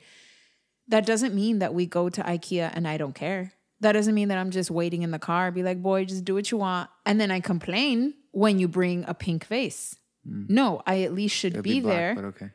That 0.89 1.05
doesn't 1.07 1.35
mean 1.35 1.59
that 1.61 1.73
we 1.75 1.87
go 1.87 2.09
to 2.09 2.23
IKEA 2.23 2.71
and 2.75 2.87
I 2.87 2.97
don't 2.97 3.15
care. 3.15 3.53
That 3.81 3.93
doesn't 3.93 4.15
mean 4.15 4.29
that 4.29 4.39
I'm 4.39 4.51
just 4.51 4.71
waiting 4.71 5.03
in 5.03 5.11
the 5.13 5.19
car, 5.19 5.51
be 5.53 5.63
like, 5.63 5.81
boy, 5.83 6.05
just 6.05 6.25
do 6.25 6.35
what 6.35 6.51
you 6.51 6.59
want. 6.59 6.91
And 7.07 7.21
then 7.21 7.31
I 7.31 7.41
complain 7.41 8.15
when 8.33 8.59
you 8.59 8.69
bring 8.69 9.05
a 9.07 9.15
pink 9.15 9.47
vase. 9.47 9.97
No, 10.25 10.83
I 10.87 11.03
at 11.03 11.15
least 11.15 11.35
should 11.37 11.53
Mm. 11.55 11.59
It'll 11.59 11.63
be, 11.63 11.81
black, 11.81 11.97
there. 11.97 12.15
But 12.15 12.25
okay. 12.25 12.51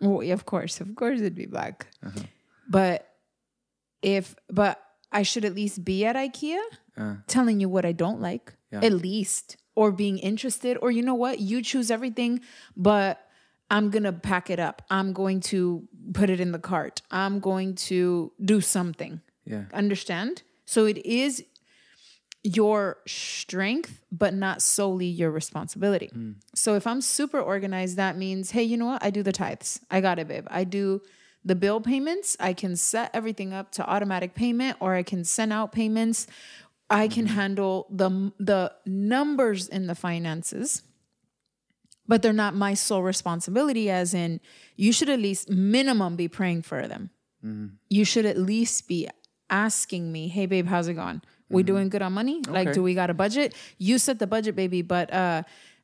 Well, 0.00 0.30
of 0.32 0.44
course, 0.46 0.80
of 0.80 0.94
course, 0.94 1.20
it'd 1.20 1.34
be 1.34 1.46
black. 1.46 1.86
Uh-huh. 2.02 2.20
But 2.68 3.06
if, 4.02 4.34
but 4.48 4.80
I 5.12 5.22
should 5.22 5.44
at 5.44 5.54
least 5.54 5.84
be 5.84 6.04
at 6.06 6.16
IKEA 6.16 6.60
Uh. 6.96 7.14
telling 7.26 7.60
you 7.60 7.68
what 7.68 7.84
I 7.84 7.92
don't 7.92 8.20
like, 8.20 8.54
Yeah. 8.72 8.80
at 8.84 8.92
least, 8.92 9.56
or 9.74 9.92
being 9.92 10.18
interested, 10.18 10.76
or 10.82 10.90
you 10.90 11.02
know 11.02 11.14
what, 11.14 11.40
you 11.40 11.62
choose 11.62 11.90
everything, 11.90 12.40
but 12.76 13.26
I'm 13.70 13.90
gonna 13.90 14.12
pack 14.12 14.50
it 14.50 14.58
up. 14.58 14.82
I'm 14.90 15.12
going 15.12 15.40
to 15.52 15.86
put 16.12 16.28
it 16.30 16.40
in 16.40 16.52
the 16.52 16.58
cart. 16.58 17.02
I'm 17.10 17.38
going 17.40 17.74
to 17.90 18.32
do 18.44 18.60
something. 18.60 19.20
Yeah. 19.44 19.64
Understand? 19.72 20.42
So 20.64 20.86
it 20.86 20.98
is 21.06 21.44
your 22.42 22.98
strength, 23.06 24.00
but 24.10 24.32
not 24.32 24.62
solely 24.62 25.06
your 25.06 25.30
responsibility. 25.30 26.10
Mm. 26.14 26.36
So 26.54 26.74
if 26.74 26.86
I'm 26.86 27.00
super 27.00 27.40
organized, 27.40 27.96
that 27.96 28.16
means, 28.16 28.52
hey, 28.52 28.62
you 28.62 28.76
know 28.76 28.86
what? 28.86 29.04
I 29.04 29.10
do 29.10 29.22
the 29.22 29.32
tithes. 29.32 29.80
I 29.90 30.00
got 30.00 30.18
it, 30.18 30.28
babe. 30.28 30.46
I 30.50 30.64
do 30.64 31.02
the 31.44 31.54
bill 31.54 31.80
payments. 31.80 32.36
I 32.40 32.52
can 32.52 32.76
set 32.76 33.10
everything 33.12 33.52
up 33.52 33.72
to 33.72 33.88
automatic 33.88 34.34
payment 34.34 34.76
or 34.80 34.94
I 34.94 35.02
can 35.02 35.24
send 35.24 35.52
out 35.52 35.72
payments. 35.72 36.26
I 36.88 37.08
can 37.08 37.26
mm-hmm. 37.26 37.34
handle 37.34 37.86
the 37.90 38.32
the 38.38 38.72
numbers 38.84 39.68
in 39.68 39.86
the 39.86 39.94
finances 39.94 40.82
but 42.10 42.22
they're 42.22 42.32
not 42.32 42.56
my 42.56 42.74
sole 42.74 43.04
responsibility 43.04 43.88
as 43.88 44.12
in 44.12 44.40
you 44.74 44.92
should 44.92 45.08
at 45.08 45.20
least 45.20 45.48
minimum 45.48 46.16
be 46.16 46.26
praying 46.26 46.60
for 46.60 46.88
them 46.88 47.10
mm-hmm. 47.44 47.68
you 47.88 48.04
should 48.04 48.26
at 48.26 48.36
least 48.36 48.88
be 48.88 49.08
asking 49.48 50.10
me 50.10 50.26
hey 50.26 50.44
babe 50.44 50.66
how's 50.66 50.88
it 50.88 50.94
going 50.94 51.22
We 51.50 51.62
doing 51.62 51.88
good 51.88 52.02
on 52.02 52.12
money? 52.12 52.40
Like, 52.48 52.72
do 52.72 52.82
we 52.82 52.94
got 52.94 53.10
a 53.10 53.14
budget? 53.14 53.54
You 53.78 53.98
set 53.98 54.18
the 54.18 54.26
budget, 54.26 54.54
baby. 54.56 54.82
But 54.82 55.12
uh, 55.12 55.42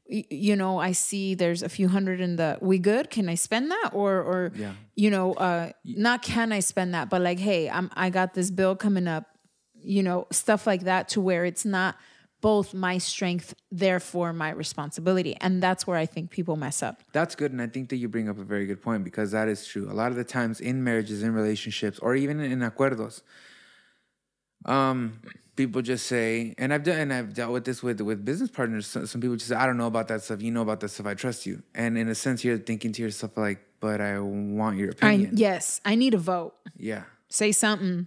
y- 0.08 0.24
you 0.30 0.54
know, 0.56 0.78
I 0.78 0.92
see 0.92 1.34
there's 1.34 1.62
a 1.62 1.68
few 1.68 1.88
hundred 1.88 2.20
in 2.20 2.36
the. 2.36 2.58
We 2.60 2.78
good? 2.78 3.10
Can 3.10 3.28
I 3.28 3.34
spend 3.34 3.70
that? 3.70 3.90
Or 3.92 4.12
or 4.22 4.52
Yeah. 4.54 4.72
you 4.94 5.10
know, 5.10 5.34
uh, 5.34 5.72
not 5.84 6.22
can 6.22 6.52
I 6.52 6.60
spend 6.60 6.94
that, 6.94 7.10
but 7.10 7.20
like, 7.20 7.38
hey, 7.40 7.68
I'm 7.68 7.90
I 7.94 8.10
got 8.10 8.34
this 8.34 8.50
bill 8.50 8.76
coming 8.76 9.08
up. 9.08 9.24
You 9.82 10.02
know, 10.02 10.26
stuff 10.32 10.66
like 10.66 10.82
that 10.84 11.08
to 11.10 11.20
where 11.20 11.44
it's 11.44 11.64
not 11.64 11.96
both 12.42 12.74
my 12.74 12.98
strength, 12.98 13.54
therefore 13.72 14.32
my 14.32 14.50
responsibility, 14.50 15.36
and 15.40 15.62
that's 15.62 15.86
where 15.86 15.96
I 15.96 16.06
think 16.06 16.30
people 16.30 16.54
mess 16.56 16.82
up. 16.82 17.02
That's 17.12 17.34
good, 17.34 17.50
and 17.52 17.62
I 17.62 17.66
think 17.66 17.88
that 17.90 17.96
you 17.96 18.08
bring 18.08 18.28
up 18.28 18.38
a 18.38 18.44
very 18.44 18.66
good 18.66 18.82
point 18.82 19.04
because 19.04 19.30
that 19.32 19.48
is 19.48 19.66
true. 19.66 19.90
A 19.90 19.94
lot 19.94 20.10
of 20.10 20.16
the 20.16 20.24
times 20.24 20.60
in 20.60 20.84
marriages, 20.84 21.22
in 21.22 21.32
relationships, 21.32 21.98
or 22.00 22.14
even 22.14 22.38
in 22.40 22.60
acuerdos, 22.60 23.22
um, 24.66 25.20
people 25.56 25.80
just 25.82 26.06
say, 26.06 26.54
and 26.58 26.72
I've 26.74 26.82
done, 26.82 26.98
and 26.98 27.12
I've 27.12 27.32
dealt 27.34 27.52
with 27.52 27.64
this 27.64 27.82
with 27.82 28.00
with 28.00 28.24
business 28.24 28.50
partners. 28.50 28.86
So- 28.86 29.04
Some 29.06 29.20
people 29.20 29.36
just 29.36 29.48
say, 29.48 29.56
"I 29.56 29.66
don't 29.66 29.76
know 29.78 29.86
about 29.86 30.08
that 30.08 30.22
stuff. 30.22 30.42
You 30.42 30.50
know 30.50 30.62
about 30.62 30.80
that 30.80 30.88
stuff. 30.88 31.06
I 31.06 31.14
trust 31.14 31.46
you." 31.46 31.62
And 31.74 31.96
in 31.96 32.08
a 32.08 32.14
sense, 32.14 32.44
you're 32.44 32.58
thinking 32.58 32.92
to 32.92 33.02
yourself 33.02 33.36
like, 33.36 33.60
"But 33.80 34.00
I 34.00 34.18
want 34.20 34.76
your 34.78 34.88
I, 34.88 34.92
opinion." 34.92 35.30
yes, 35.36 35.80
I 35.84 35.94
need 35.94 36.14
a 36.14 36.18
vote. 36.18 36.54
yeah, 36.76 37.04
Say 37.28 37.52
something. 37.52 38.06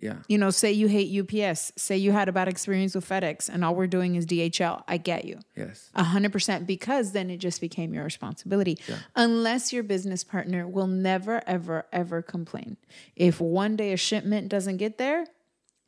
yeah, 0.00 0.18
You 0.28 0.36
know, 0.38 0.50
say 0.50 0.72
you 0.72 0.88
hate 0.88 1.08
UPS. 1.20 1.72
Say 1.76 1.96
you 1.96 2.12
had 2.12 2.28
a 2.28 2.32
bad 2.32 2.48
experience 2.48 2.94
with 2.94 3.08
FedEx, 3.08 3.48
and 3.48 3.64
all 3.64 3.74
we're 3.74 3.86
doing 3.86 4.14
is 4.14 4.26
DHL. 4.26 4.82
I 4.86 4.98
get 4.98 5.24
you. 5.24 5.38
yes, 5.56 5.90
A 5.94 6.04
hundred 6.04 6.32
percent 6.32 6.66
because 6.66 7.12
then 7.12 7.30
it 7.30 7.38
just 7.38 7.60
became 7.62 7.94
your 7.94 8.04
responsibility. 8.04 8.78
Unless 9.14 9.72
your 9.72 9.82
business 9.82 10.22
partner 10.24 10.68
will 10.68 10.86
never, 10.86 11.42
ever, 11.46 11.86
ever 11.92 12.20
complain. 12.22 12.76
If 13.16 13.40
one 13.40 13.74
day 13.76 13.92
a 13.92 13.96
shipment 13.96 14.48
doesn't 14.48 14.76
get 14.76 14.98
there 14.98 15.26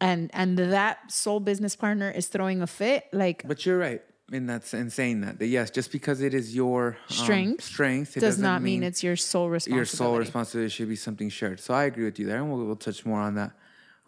and 0.00 0.30
and 0.32 0.56
that 0.58 1.10
sole 1.10 1.40
business 1.40 1.74
partner 1.76 2.10
is 2.10 2.28
throwing 2.28 2.62
a 2.62 2.66
fit, 2.66 3.04
like 3.12 3.46
But 3.46 3.64
you're 3.66 3.78
right 3.78 4.02
in 4.32 4.46
that 4.46 4.72
in 4.74 4.90
saying 4.90 5.22
that. 5.22 5.38
That 5.38 5.46
yes, 5.46 5.70
just 5.70 5.90
because 5.92 6.20
it 6.20 6.34
is 6.34 6.54
your 6.54 6.96
um, 7.10 7.16
Strength 7.16 7.64
strength 7.64 8.16
it 8.16 8.20
does 8.20 8.34
doesn't 8.36 8.42
not 8.44 8.62
mean, 8.62 8.82
it's 8.82 9.02
your 9.02 9.16
sole 9.16 9.48
responsibility. 9.50 9.76
your 9.78 9.84
sole 9.86 10.18
responsibility 10.18 10.70
should 10.70 10.88
be 10.88 10.96
something 10.96 11.28
shared. 11.30 11.60
So 11.60 11.74
I 11.74 11.84
agree 11.84 12.04
with 12.04 12.18
you 12.18 12.26
there, 12.26 12.38
and 12.38 12.50
we'll, 12.52 12.64
we'll 12.66 12.76
touch 12.76 13.04
more 13.06 13.20
on 13.20 13.34
that. 13.36 13.52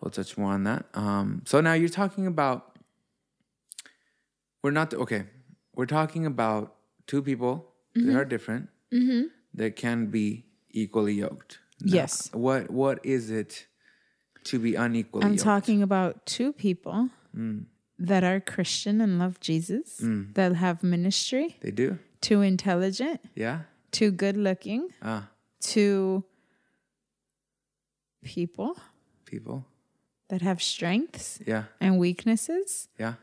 We'll 0.01 0.11
touch 0.11 0.37
more 0.39 0.53
on 0.53 0.65
that. 0.65 0.87
Um, 0.95 1.43
so 1.47 1.61
now 1.61 1.73
you're 1.75 1.89
talking 1.91 2.27
about 2.27 2.77
we're 4.63 4.71
not 4.71 4.93
okay. 4.95 5.25
We're 5.75 5.87
talking 5.87 6.27
about 6.27 6.75
two 7.07 7.23
people 7.23 7.67
Mm-hmm. 7.97 8.07
that 8.13 8.17
are 8.21 8.25
different 8.25 8.69
that 9.55 9.75
can 9.75 10.07
be 10.07 10.45
equally 10.71 11.15
yoked. 11.15 11.59
Now, 11.81 11.95
Yes. 11.97 12.31
What 12.33 12.71
what 12.71 13.05
is 13.05 13.31
it 13.31 13.67
to 14.45 14.59
be 14.59 14.75
unequally 14.75 15.25
I'm 15.25 15.33
yoked? 15.33 15.43
talking 15.43 15.83
about 15.83 16.25
two 16.27 16.53
people 16.53 17.11
that 17.99 18.25
are 18.25 18.41
Christian 18.41 19.01
and 19.01 19.19
love 19.19 19.41
Jesus, 19.41 19.99
that 20.35 20.55
have 20.55 20.83
ministry, 20.83 21.57
They 21.61 21.71
do. 21.71 21.99
too 22.21 22.41
intelligent, 22.41 23.21
Yeah. 23.35 23.63
too 23.93 24.11
good 24.11 24.37
looking, 24.37 24.89
Ah, 25.03 25.29
two 25.61 26.25
people 28.23 28.77
people. 29.25 29.65
that 30.29 30.43
have 30.43 30.63
strengths 30.63 31.41
Yeah. 31.47 31.65
and 31.81 31.99
weaknesses 31.99 32.89
Yeah. 32.99 33.15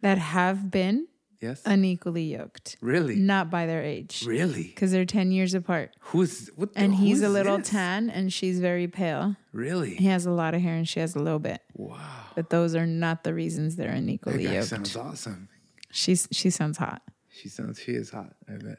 that 0.00 0.18
have 0.18 0.70
been 0.70 1.08
Yes. 1.46 1.62
unequally 1.64 2.24
yoked, 2.24 2.76
really. 2.80 3.16
not 3.16 3.50
by 3.50 3.66
their 3.66 3.82
age, 3.82 4.24
Really. 4.26 4.64
because 4.64 4.90
they're 4.92 5.04
10 5.04 5.30
years 5.32 5.54
apart. 5.54 5.94
Who's 6.00 6.48
what? 6.56 6.72
the- 6.74 6.80
And 6.80 6.94
he's 6.94 7.22
a 7.22 7.28
little 7.28 7.58
this? 7.58 7.68
tan 7.70 8.10
and 8.10 8.32
she's 8.32 8.58
very 8.60 8.88
pale. 8.88 9.36
Really. 9.52 9.94
He 9.96 10.06
has 10.06 10.26
a 10.26 10.30
lot 10.30 10.54
of 10.54 10.60
hair 10.60 10.74
and 10.74 10.88
she 10.88 11.00
has 11.00 11.14
a 11.14 11.18
little 11.20 11.38
bit. 11.38 11.60
Wow. 11.74 11.98
But 12.34 12.50
those 12.50 12.74
are 12.74 12.86
not 12.86 13.24
the 13.24 13.32
reasons 13.34 13.76
they're 13.76 13.88
That 13.92 13.98
unequally 13.98 14.44
guy 14.44 14.54
yoked. 14.54 14.68
sounds 14.68 14.96
awesome. 14.96 15.48
She's 15.90 16.28
she 16.32 16.50
sounds 16.50 16.78
hot. 16.78 17.02
She 17.30 17.48
sounds. 17.48 17.80
She 17.80 17.92
is 17.92 18.10
hot. 18.10 18.34
I 18.48 18.52
bet. 18.56 18.78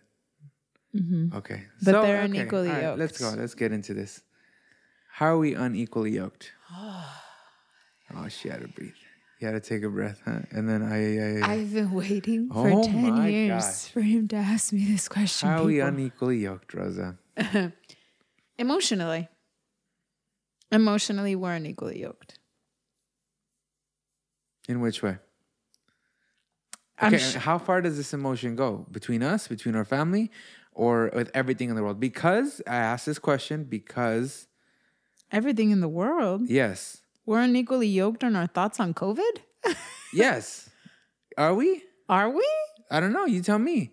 Okay. 0.96 1.02
Mm-hmm. 1.02 1.86
But 1.86 2.02
they're 2.02 2.22
unequally 2.22 2.70
yoked. 2.70 3.00
Let's 3.00 3.18
go. 3.20 3.30
Let's 3.38 3.54
get 3.56 3.72
into 3.72 3.94
this. 3.94 4.22
How 5.12 5.28
are 5.28 5.38
we 5.38 5.54
unequally 5.56 6.12
yoked? 6.12 6.52
oh, 6.72 8.28
she 8.30 8.50
had 8.50 8.62
to 8.62 8.68
breathe. 8.68 8.94
You 9.40 9.48
had 9.48 9.54
to 9.54 9.70
take 9.70 9.84
a 9.84 9.90
breath, 9.90 10.22
huh? 10.26 10.40
And 10.52 10.68
then 10.68 10.82
I. 10.82 11.44
I, 11.46 11.48
I 11.48 11.54
I've 11.54 11.74
been 11.74 11.92
waiting 11.92 12.50
for 12.50 12.70
Oh 12.70 12.84
10 12.84 13.32
years 13.32 13.64
gosh. 13.64 13.88
for 13.90 14.02
him 14.02 14.28
to 14.30 14.36
ask 14.36 14.74
me 14.74 14.86
this 14.86 15.08
question. 15.08 15.48
how 15.50 15.62
are 15.62 15.66
we 15.66 15.76
people. 15.76 15.88
unequally 15.90 16.38
yoked, 16.40 16.74
Rosa? 16.74 17.18
Emotionally. 18.58 19.30
Emotionally, 20.72 21.36
we're 21.36 21.54
unequally 21.54 22.02
yoked. 22.02 22.40
In 24.68 24.82
which 24.82 25.02
way? 25.04 25.18
Okay, 27.02 27.18
sh- 27.20 27.36
how 27.36 27.60
far 27.60 27.80
does 27.82 27.96
this 27.96 28.12
emotion 28.14 28.56
go 28.56 28.88
between 28.92 29.22
us, 29.22 29.48
between 29.48 29.76
our 29.76 29.86
family, 29.86 30.32
or 30.74 31.12
with 31.14 31.30
everything 31.36 31.70
in 31.70 31.76
the 31.76 31.84
world? 31.84 32.00
Because 32.00 32.60
I 32.66 32.76
asked 32.78 33.06
this 33.06 33.20
question 33.20 33.66
because 33.66 34.48
everything 35.32 35.70
in 35.70 35.80
the 35.80 35.88
world. 35.88 36.42
yes, 36.50 37.04
We're 37.28 37.42
unequally 37.42 37.88
yoked 37.88 38.24
on 38.24 38.36
our 38.36 38.48
thoughts 38.48 38.80
on 38.80 38.94
COVID. 38.96 39.42
yes, 40.14 40.70
are 41.38 41.54
we? 41.54 41.84
Are 42.10 42.30
we? 42.30 42.48
I 42.90 43.00
don't 43.00 43.12
know. 43.14 43.26
You 43.26 43.42
tell 43.44 43.60
me. 43.60 43.92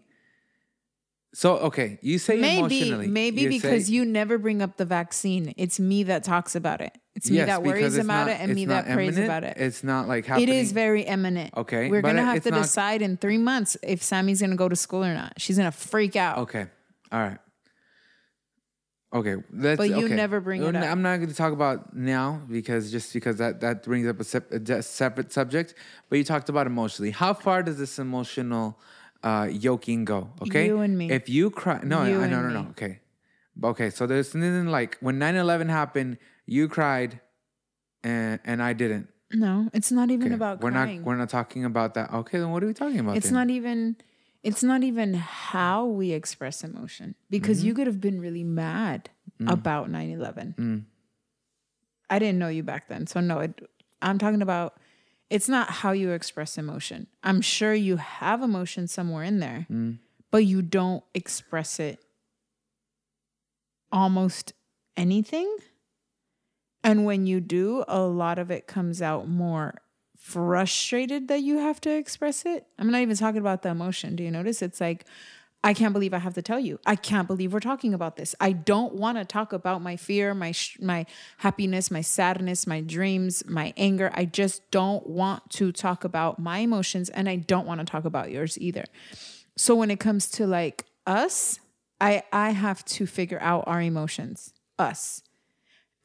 So 1.35 1.57
okay, 1.59 1.99
you 2.00 2.19
say 2.19 2.37
Maybe, 2.41 2.59
emotionally. 2.79 3.09
maybe 3.09 3.41
You 3.43 3.49
because 3.49 3.87
say- 3.87 3.93
you 3.93 4.05
never 4.05 4.38
bring 4.38 4.62
up 4.62 4.76
the 4.76 4.85
vaccine. 4.85 5.53
It's 5.57 5.81
me 5.81 6.05
that 6.05 6.23
talks 6.23 6.55
about 6.55 6.81
it. 6.81 6.93
It's 7.17 7.29
me 7.29 7.38
Yes, 7.38 7.47
that 7.49 7.62
worries 7.64 7.97
about 7.97 8.26
not- 8.29 8.37
it 8.37 8.41
and 8.41 8.55
me 8.55 8.67
that 8.67 8.85
prays 8.87 9.09
imminent. 9.19 9.25
about 9.25 9.43
it. 9.43 9.57
It's 9.57 9.83
not 9.83 10.07
like 10.07 10.25
It 10.26 10.29
happening. 10.29 10.49
is 10.50 10.71
very 10.71 11.03
imminent. 11.03 11.53
Okay, 11.57 11.88
We're 11.91 12.03
gonna 12.03 12.23
it- 12.23 12.25
have 12.26 12.43
to 12.45 12.50
not- 12.53 12.62
decide 12.62 13.03
in 13.03 13.17
three 13.17 13.38
months 13.38 13.76
if 13.83 14.00
Sammy's 14.00 14.41
gonna 14.41 14.55
go 14.55 14.69
to 14.69 14.76
school 14.76 15.05
or 15.05 15.12
not. 15.12 15.33
She's 15.38 15.57
gonna 15.57 15.73
freak 15.73 16.14
out. 16.14 16.38
Okay. 16.38 16.67
All 17.11 17.21
right. 17.21 17.38
Okay. 19.14 19.37
Let's, 19.52 19.78
But 19.78 19.90
you 19.90 20.06
okay. 20.06 20.14
never 20.16 20.40
bring 20.40 20.62
it 20.62 20.75
up. 20.75 20.83
I'm 20.85 21.00
not 21.00 21.18
going 21.18 21.28
to 21.28 21.35
talk 21.35 21.52
about 21.52 21.94
now 21.94 22.42
because 22.50 22.90
just 22.90 23.12
because 23.14 23.37
that 23.38 23.61
that 23.61 23.85
brings 23.85 24.09
up 24.09 24.18
a, 24.18 24.25
sep- 24.25 24.50
a 24.52 24.83
separate 24.83 25.33
subject. 25.33 25.75
But 26.09 26.18
you 26.18 26.25
talked 26.25 26.49
about 26.49 26.66
emotionally. 26.66 27.12
How 27.12 27.33
far 27.33 27.62
does 27.62 27.78
this 27.78 27.99
emotional 28.00 28.78
uh, 29.23 29.49
yoking 29.50 30.04
go? 30.04 30.30
Okay. 30.42 30.66
You 30.66 30.80
and 30.80 30.99
me. 30.99 31.11
If 31.12 31.28
you 31.28 31.50
cry, 31.50 31.80
no, 31.85 32.04
You 32.04 32.21
I, 32.21 32.26
no, 32.26 32.40
and 32.40 32.52
no, 32.52 32.62
no. 32.62 32.68
Okay. 32.71 32.99
Okay. 33.62 33.90
So 33.90 34.06
there's 34.06 34.35
nothing 34.35 34.66
like 34.66 34.99
when 35.00 35.18
9/11 35.21 35.68
happened, 35.71 36.18
you 36.47 36.66
cried, 36.68 37.21
and 38.02 38.40
and 38.44 38.61
I 38.61 38.73
didn't. 38.73 39.09
No, 39.33 39.68
it's 39.73 39.90
not 39.90 40.11
even 40.11 40.26
Okay. 40.28 40.35
about 40.35 40.61
we're 40.61 40.71
crying. 40.73 40.99
not 40.99 41.06
we're 41.06 41.16
not 41.16 41.28
talking 41.28 41.64
about 41.64 41.94
that. 41.94 42.12
Okay, 42.12 42.38
then 42.38 42.50
what 42.50 42.62
are 42.62 42.66
we 42.66 42.75
talking 42.75 42.99
about? 43.00 43.16
it's 43.16 43.26
then? 43.26 43.35
not 43.35 43.50
even 43.50 43.97
it's 44.45 44.63
not 44.63 44.83
even 44.85 45.15
how 45.15 45.87
we 45.87 46.13
express 46.13 46.63
emotion 46.63 47.15
because 47.31 47.59
Mm-hmm. 47.59 47.67
you 47.69 47.75
could 47.75 47.87
have 47.89 48.01
been 48.01 48.21
really 48.21 48.45
mad 48.45 49.11
Mm. 49.41 49.51
about 49.53 49.91
9-11 49.91 50.85
i 52.09 52.19
didn't 52.21 52.39
know 52.39 52.47
you 52.49 52.63
back 52.63 52.87
then 52.87 53.07
so 53.09 53.19
no 53.19 53.41
it, 53.41 53.61
i'm 54.01 54.17
talking 54.19 54.43
about 54.43 54.77
it's 55.29 55.49
not 55.49 55.69
how 55.71 55.91
you 55.91 56.13
express 56.13 56.57
emotion 56.57 57.09
i'm 57.25 57.41
sure 57.41 57.75
you 57.75 57.97
have 57.97 58.43
emotion 58.43 58.87
somewhere 58.87 59.25
in 59.25 59.41
there 59.41 59.67
Mm. 59.69 59.99
but 60.31 60.45
you 60.47 60.63
don't 60.63 61.03
express 61.15 61.81
it 61.81 61.99
almost 63.91 64.53
anything 64.97 65.49
and 66.83 67.05
when 67.05 67.27
you 67.27 67.41
do 67.41 67.85
a 67.89 68.01
lot 68.03 68.39
of 68.39 68.51
it 68.51 68.67
comes 68.67 69.01
out 69.03 69.29
more 69.29 69.75
frustrated 70.25 71.28
that 71.28 71.43
you 71.43 71.59
have 71.59 71.78
to 71.78 71.90
express 71.90 72.47
it. 72.47 72.66
I'm 72.78 72.90
not 72.90 73.02
even 73.02 73.14
talking 73.14 73.40
about 73.40 73.61
the 73.61 73.69
emotion. 73.69 74.16
Do 74.16 74.25
you 74.25 74.31
notice? 74.31 74.62
It's 74.62 74.81
like, 74.81 75.04
I 75.62 75.75
can't 75.75 75.93
believe 75.93 76.14
I 76.14 76.19
have 76.19 76.33
to 76.35 76.40
tell 76.40 76.59
you. 76.59 76.81
I 76.87 76.97
can't 76.97 77.28
believe 77.28 77.52
we're 77.52 77.61
talking 77.61 77.93
about 77.93 78.16
this. 78.16 78.35
I 78.40 78.52
don't 78.52 78.95
want 78.95 79.19
to 79.19 79.26
talk 79.26 79.52
about 79.52 79.83
my 79.83 79.97
fear, 79.97 80.33
my 80.33 80.52
sh- 80.52 80.78
my 80.81 81.04
happiness, 81.37 81.90
my 81.90 82.00
sadness, 82.00 82.66
my 82.66 82.81
dreams, 82.81 83.45
my 83.47 83.75
anger. 83.76 84.11
I 84.14 84.25
just 84.25 84.62
don't 84.71 85.07
want 85.07 85.50
to 85.50 85.73
talk 85.73 86.04
about 86.04 86.38
my 86.38 86.61
emotions 86.61 87.11
and 87.11 87.28
I 87.28 87.37
don't 87.37 87.66
want 87.66 87.81
to 87.81 87.87
talk 87.87 88.07
about 88.07 88.31
yours 88.31 88.57
either. 88.59 88.87
So 89.59 89.75
when 89.75 89.90
it 89.90 90.00
comes 90.00 90.31
to 90.31 90.47
like 90.47 90.87
us, 91.07 91.61
I 92.00 92.23
I 92.33 92.52
have 92.52 92.83
to 92.97 93.04
figure 93.04 93.40
out 93.43 93.64
our 93.66 93.83
emotions. 93.83 94.54
Us. 94.78 95.23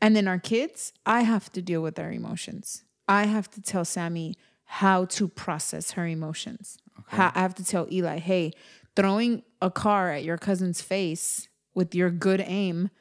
And 0.02 0.14
then 0.14 0.28
our 0.28 0.40
kids, 0.40 0.92
I 1.06 1.22
have 1.22 1.50
to 1.54 1.62
deal 1.62 1.82
with 1.82 1.96
their 1.96 2.12
emotions. 2.12 2.84
I 3.10 3.26
have 3.26 3.50
to 3.52 3.62
tell 3.62 3.84
Sammy 3.84 4.36
how 4.66 5.06
to 5.06 5.28
process 5.28 5.92
her 5.92 6.06
emotions. 6.06 6.78
How, 7.08 7.32
I 7.34 7.40
have 7.40 7.56
to 7.56 7.66
tell 7.66 7.88
Eli, 7.92 8.20
hey, 8.20 8.54
throwing 8.96 9.42
a 9.62 9.72
car 9.72 10.12
at 10.12 10.24
your 10.24 10.38
cousin's 10.38 10.80
face 10.80 11.50
with 11.74 11.96
your 11.96 12.12
good 12.12 12.42
aim 12.46 12.92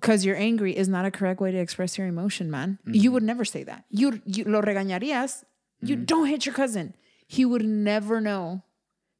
because 0.00 0.24
you're 0.24 0.36
angry 0.36 0.74
is 0.74 0.88
not 0.88 1.04
a 1.04 1.10
correct 1.10 1.40
way 1.40 1.52
to 1.52 1.58
express 1.58 1.98
your 1.98 2.06
emotion, 2.06 2.50
man. 2.50 2.78
Mm-hmm. 2.82 2.94
You 2.94 3.12
would 3.12 3.22
never 3.22 3.44
say 3.44 3.64
that. 3.64 3.84
You, 3.90 4.22
you 4.24 4.44
lo 4.44 4.62
regañarías. 4.62 5.44
You 5.82 5.96
mm-hmm. 5.96 6.04
don't 6.06 6.26
hit 6.26 6.46
your 6.46 6.54
cousin. 6.54 6.94
He 7.26 7.44
would 7.44 7.64
never 7.64 8.20
know 8.20 8.62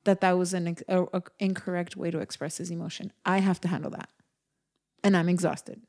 that 0.04 0.21
that 0.23 0.38
was 0.38 0.54
an 0.54 0.76
a- 0.88 1.02
a 1.12 1.23
incorrect 1.38 1.97
way 1.97 2.11
to 2.11 2.19
express 2.19 2.59
his 2.59 2.71
emotion. 2.71 3.12
I 3.26 3.38
have 3.38 3.61
to 3.61 3.69
handle 3.69 3.90
that. 3.90 4.09
And 5.02 5.16
I'm 5.16 5.28
exhausted 5.28 5.83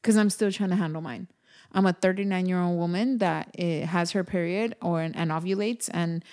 because 0.00 0.16
I'm 0.16 0.30
still 0.30 0.52
trying 0.52 0.70
to 0.70 0.76
handle 0.76 1.02
mine. 1.02 1.28
I'm 1.76 1.84
a 1.84 1.92
39 1.92 2.46
year 2.46 2.60
old 2.60 2.78
woman 2.78 3.18
that 3.18 3.54
eh, 3.58 3.84
has 3.84 4.12
her 4.12 4.24
period 4.24 4.74
or 4.80 5.00
and 5.02 5.14
ovulates, 5.14 5.90
and 5.92 6.24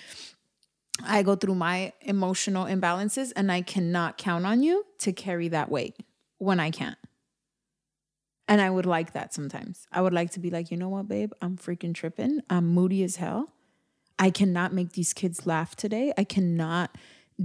I 1.06 1.22
go 1.22 1.36
through 1.36 1.56
my 1.56 1.92
emotional 2.02 2.66
imbalances, 2.66 3.34
and 3.36 3.52
I 3.52 3.62
cannot 3.62 4.18
count 4.18 4.46
on 4.46 4.64
you 4.64 4.86
to 5.00 5.12
carry 5.12 5.50
that 5.50 5.70
weight 5.70 5.98
when 6.38 6.60
I 6.60 6.72
can't. 6.72 6.98
And 8.48 8.62
I 8.62 8.70
would 8.70 8.86
like 8.86 9.14
that 9.14 9.34
sometimes. 9.34 9.88
I 9.92 10.02
would 10.02 10.14
like 10.14 10.32
to 10.32 10.40
be 10.40 10.50
like, 10.50 10.72
you 10.72 10.78
know 10.78 10.90
what, 10.90 11.08
babe? 11.08 11.32
I'm 11.42 11.58
freaking 11.58 11.94
tripping. 11.94 12.42
I'm 12.50 12.68
moody 12.68 13.04
as 13.04 13.18
hell. 13.18 13.54
I 14.20 14.30
cannot 14.30 14.74
make 14.74 14.94
these 14.94 15.14
kids 15.14 15.46
laugh 15.46 15.76
today. 15.76 16.14
I 16.18 16.24
cannot 16.24 16.96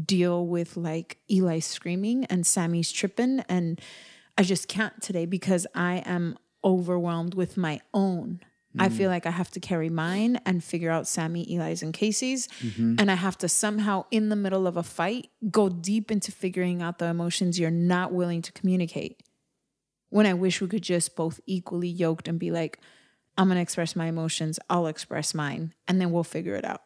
deal 0.05 0.47
with 0.47 0.77
like 0.77 1.19
Eli 1.31 1.61
screaming 1.61 2.25
and 2.27 2.47
Sammy's 2.47 2.93
tripping. 2.93 3.41
And 3.49 3.81
I 4.37 4.43
just 4.43 4.69
can't 4.69 5.01
today 5.01 5.25
because 5.25 5.67
I 5.75 6.03
am 6.05 6.37
overwhelmed 6.65 7.35
with 7.35 7.57
my 7.57 7.81
own. 7.95 8.41
I 8.81 8.91
feel 8.91 9.11
like 9.11 9.27
I 9.27 9.31
have 9.31 9.51
to 9.53 9.61
carry 9.61 9.89
mine 9.89 10.41
and 10.47 10.63
figure 10.63 10.91
out 10.91 11.09
Sammy, 11.09 11.45
Eli's, 11.53 11.83
and 11.83 11.93
Casey's. 11.93 12.47
Mm-hmm. 12.61 12.97
And 12.99 13.11
I 13.11 13.15
have 13.15 13.37
to 13.39 13.49
somehow, 13.49 14.05
in 14.13 14.29
the 14.29 14.37
middle 14.37 14.69
of 14.69 14.77
a 14.77 14.85
fight, 14.85 15.31
go 15.51 15.69
deep 15.69 16.13
into 16.13 16.31
figuring 16.31 16.81
out 16.81 16.99
the 16.99 17.07
emotions 17.07 17.59
you're 17.59 17.71
not 17.73 18.13
willing 18.13 18.41
to 18.43 18.53
communicate. 18.53 19.21
When 20.11 20.27
I 20.27 20.35
wish 20.35 20.61
we 20.61 20.69
could 20.69 20.83
just 20.83 21.17
both 21.17 21.41
equally 21.45 21.89
yoked 21.89 22.29
and 22.29 22.39
be 22.39 22.53
like, 22.53 22.79
I'm 23.37 23.49
gonna 23.49 23.61
express 23.61 23.97
my 23.97 24.07
emotions, 24.07 24.61
I'll 24.71 24.87
express 24.87 25.35
mine, 25.35 25.75
and 25.89 26.01
then 26.01 26.13
we'll 26.13 26.23
figure 26.23 26.55
it 26.55 26.65
out. 26.65 26.83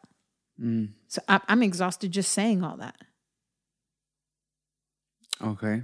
Mm. 0.58 0.90
So 1.08 1.20
I- 1.28 1.40
I'm 1.48 1.62
exhausted 1.62 2.10
just 2.10 2.32
saying 2.32 2.64
all 2.64 2.78
that. 2.78 2.96
Okay. 5.42 5.82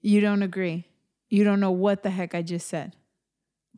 You 0.00 0.20
don't 0.20 0.42
agree. 0.42 0.86
You 1.30 1.44
don't 1.44 1.60
know 1.60 1.70
what 1.70 2.02
the 2.02 2.10
heck 2.10 2.34
I 2.34 2.42
just 2.42 2.66
said. 2.68 2.96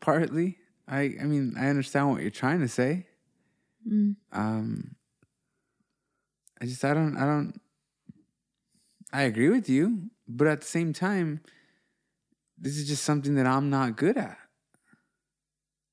Partly. 0.00 0.58
I 0.88 1.14
I 1.20 1.24
mean, 1.24 1.54
I 1.56 1.68
understand 1.68 2.10
what 2.10 2.22
you're 2.22 2.30
trying 2.30 2.60
to 2.60 2.68
say. 2.68 3.06
Um 4.32 4.96
I 6.60 6.64
just 6.66 6.84
I 6.84 6.94
don't 6.94 7.16
I 7.16 7.24
don't 7.24 7.60
I 9.12 9.22
agree 9.22 9.50
with 9.50 9.68
you, 9.68 10.10
but 10.26 10.46
at 10.46 10.60
the 10.62 10.66
same 10.66 10.92
time, 10.92 11.42
this 12.56 12.76
is 12.78 12.88
just 12.88 13.02
something 13.04 13.34
that 13.34 13.46
I'm 13.46 13.68
not 13.68 13.96
good 13.96 14.16
at. 14.16 14.38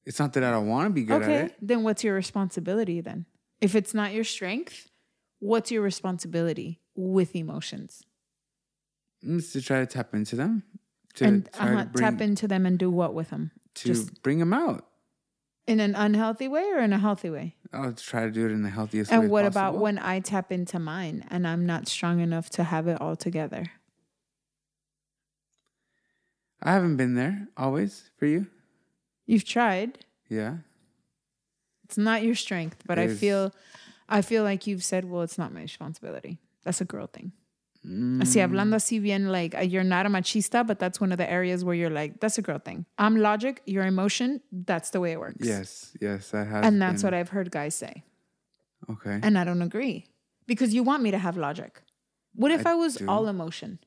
It's 0.06 0.20
not 0.20 0.34
that 0.34 0.44
I 0.44 0.52
don't 0.52 0.68
want 0.68 0.88
to 0.88 0.94
be 0.94 1.04
good 1.04 1.22
okay, 1.24 1.36
at 1.36 1.46
it. 1.48 1.56
then 1.62 1.84
what's 1.84 2.04
your 2.04 2.16
responsibility 2.16 3.02
then? 3.02 3.26
If 3.60 3.76
it's 3.76 3.94
not 3.94 4.14
your 4.14 4.24
strength, 4.24 4.90
what's 5.40 5.70
your 5.70 5.82
responsibility 5.82 6.80
with 6.96 7.36
emotions? 7.36 8.04
It's 9.22 9.52
to 9.54 9.62
try 9.62 9.82
to 9.82 9.86
tap 9.86 10.14
into 10.14 10.36
them. 10.38 10.64
To 11.20 11.26
and 11.26 11.50
uh 11.60 11.84
to 11.84 11.86
bring 11.90 12.04
tap 12.04 12.22
into 12.22 12.48
them 12.48 12.66
and 12.66 12.78
do 12.80 12.90
what 12.90 13.14
with 13.14 13.30
them? 13.30 13.52
to 13.76 13.88
just- 13.88 14.22
bring 14.24 14.40
them 14.40 14.52
out. 14.54 14.86
In 15.68 15.80
an 15.80 15.94
unhealthy 15.94 16.48
way 16.48 16.64
or 16.72 16.80
in 16.80 16.92
a 16.94 16.98
healthy 16.98 17.30
way? 17.30 17.56
I'll 17.72 17.94
try 17.94 18.26
to 18.26 18.32
do 18.32 18.46
it 18.48 18.52
in 18.52 18.64
the 18.64 18.72
healthiest 18.72 19.12
way. 19.12 19.18
And 19.18 19.30
what 19.30 19.46
about 19.46 19.78
when 19.78 20.00
I 20.00 20.20
tap 20.20 20.52
into 20.52 20.80
mine 20.80 21.24
and 21.30 21.48
I'm 21.48 21.68
not 21.68 21.88
strong 21.88 22.20
enough 22.22 22.50
to 22.52 22.64
have 22.64 22.88
it 22.88 23.00
all 23.00 23.16
together? 23.16 23.68
I 26.62 26.72
haven't 26.74 26.98
been 26.98 27.14
there 27.16 27.48
always 27.56 28.10
for 28.18 28.26
you? 28.26 28.48
You've 29.28 29.46
tried. 29.46 30.00
Yeah. 30.28 30.58
It's 31.84 31.98
not 31.98 32.24
your 32.24 32.36
strength, 32.36 32.84
but 32.88 32.98
I 33.00 33.06
There's- 33.06 33.20
feel 33.20 33.54
I 34.12 34.24
feel 34.24 34.44
like 34.44 34.66
you've 34.66 34.84
said, 34.84 35.06
well, 35.06 35.22
it's 35.22 35.38
not 35.38 35.54
my 35.54 35.62
responsibility. 35.62 36.40
That's 36.64 36.82
a 36.82 36.86
girl 36.86 37.06
thing. 37.06 37.32
Así 37.86 38.42
hablando 38.42 38.76
así 38.76 39.02
bien, 39.02 39.32
like 39.32 39.56
uh, 39.56 39.62
you're 39.62 39.86
not 39.86 40.06
a 40.06 40.10
machista, 40.10 40.68
but 40.68 40.80
that's 40.80 41.00
one 41.00 41.14
of 41.14 41.18
the 41.18 41.30
areas 41.32 41.64
where 41.64 41.74
you're 41.74 41.90
like, 41.90 42.20
that's 42.20 42.38
a 42.38 42.42
girl 42.42 42.60
thing. 42.60 42.86
I'm 42.98 43.16
logic, 43.16 43.62
your 43.66 43.86
emotion, 43.86 44.42
that's 44.52 44.90
the 44.90 45.00
way 45.00 45.14
it 45.14 45.20
works. 45.20 45.48
Yes, 45.48 45.96
yes, 46.02 46.34
I 46.34 46.44
have. 46.44 46.66
And 46.66 46.82
that's 46.82 47.02
been- 47.02 47.08
what 47.08 47.14
I've 47.14 47.30
heard 47.30 47.52
guys 47.52 47.76
say. 47.76 48.04
Okay. 48.90 49.20
And 49.24 49.38
I 49.38 49.44
don't 49.46 49.62
agree 49.62 50.08
because 50.46 50.74
you 50.74 50.84
want 50.84 51.04
me 51.04 51.12
to 51.12 51.18
have 51.18 51.38
logic. 51.38 51.82
What 52.36 52.52
if 52.52 52.66
I, 52.68 52.72
I 52.72 52.76
was 52.76 52.96
do. 52.96 53.08
all 53.08 53.28
emotion 53.28 53.80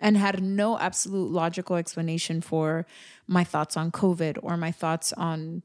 and 0.00 0.16
had 0.16 0.42
no 0.42 0.78
absolute 0.78 1.30
logical 1.30 1.76
explanation 1.76 2.40
for 2.40 2.86
my 3.26 3.44
thoughts 3.44 3.76
on 3.76 3.90
COVID 3.90 4.38
or 4.42 4.56
my 4.56 4.70
thoughts 4.72 5.12
on 5.12 5.62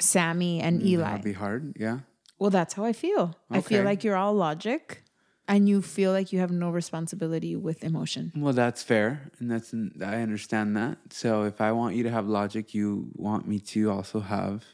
Sammy 0.00 0.60
and 0.60 0.82
Eli? 0.82 1.04
That'd 1.04 1.24
be 1.24 1.32
hard. 1.34 1.76
Yeah. 1.78 2.00
Well, 2.38 2.50
that's 2.50 2.74
how 2.74 2.84
I 2.84 2.92
feel. 2.92 3.36
I 3.50 3.60
feel 3.60 3.84
like 3.84 4.02
you're 4.02 4.16
all 4.16 4.34
logic 4.34 5.01
and 5.48 5.68
you 5.68 5.82
feel 5.82 6.12
like 6.12 6.32
you 6.32 6.38
have 6.40 6.50
no 6.50 6.70
responsibility 6.70 7.56
with 7.56 7.84
emotion. 7.84 8.32
Well, 8.36 8.52
that's 8.52 8.82
fair, 8.82 9.30
and 9.38 9.50
that's 9.50 9.74
I 10.00 10.22
understand 10.22 10.76
that. 10.76 10.98
So 11.10 11.44
if 11.44 11.60
I 11.60 11.72
want 11.72 11.96
you 11.96 12.02
to 12.04 12.10
have 12.10 12.26
logic, 12.26 12.74
you 12.74 13.10
want 13.14 13.46
me 13.46 13.58
to 13.60 13.90
also 13.90 14.20
have 14.20 14.64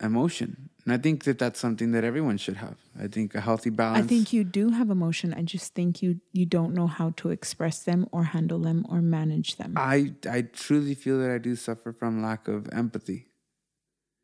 emotion, 0.00 0.70
and 0.84 0.92
I 0.92 0.98
think 0.98 1.24
that 1.24 1.38
that's 1.38 1.58
something 1.58 1.92
that 1.92 2.04
everyone 2.04 2.36
should 2.36 2.56
have. 2.56 2.76
I 2.98 3.08
think 3.08 3.34
a 3.34 3.40
healthy 3.40 3.70
balance. 3.70 4.04
I 4.04 4.08
think 4.08 4.32
you 4.32 4.44
do 4.44 4.70
have 4.70 4.90
emotion. 4.90 5.34
I 5.34 5.42
just 5.42 5.74
think 5.74 6.02
you 6.02 6.20
you 6.32 6.46
don't 6.46 6.74
know 6.74 6.86
how 6.86 7.10
to 7.16 7.30
express 7.30 7.82
them 7.82 8.06
or 8.12 8.24
handle 8.24 8.58
them 8.58 8.86
or 8.88 9.00
manage 9.00 9.56
them. 9.56 9.74
I 9.76 10.14
I 10.30 10.42
truly 10.42 10.94
feel 10.94 11.18
that 11.20 11.30
I 11.30 11.38
do 11.38 11.56
suffer 11.56 11.92
from 11.92 12.22
lack 12.22 12.48
of 12.48 12.68
empathy. 12.72 13.28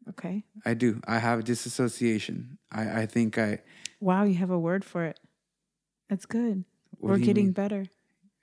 Okay. 0.09 0.44
I 0.64 0.74
do. 0.74 1.00
I 1.07 1.18
have 1.18 1.44
disassociation. 1.44 2.59
I 2.70 3.02
I 3.02 3.07
think 3.07 3.38
I. 3.38 3.61
Wow, 4.00 4.24
you 4.24 4.35
have 4.35 4.50
a 4.50 4.59
word 4.59 4.85
for 4.85 5.05
it. 5.05 5.18
That's 6.12 6.27
good. 6.27 6.64
What 7.01 7.16
We're 7.16 7.25
getting 7.25 7.46
mean? 7.46 7.53
better. 7.57 7.87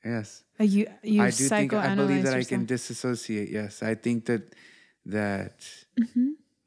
Yes. 0.04 0.42
Uh, 0.60 0.64
You 0.64 0.88
you 1.04 1.22
I 1.22 1.30
do 1.30 1.46
think 1.46 1.70
I 1.74 1.94
believe 1.94 2.24
that 2.26 2.34
I 2.34 2.42
can 2.44 2.66
disassociate. 2.66 3.50
Yes, 3.54 3.84
I 3.86 3.94
think 3.94 4.26
that 4.26 4.56
that 5.06 5.62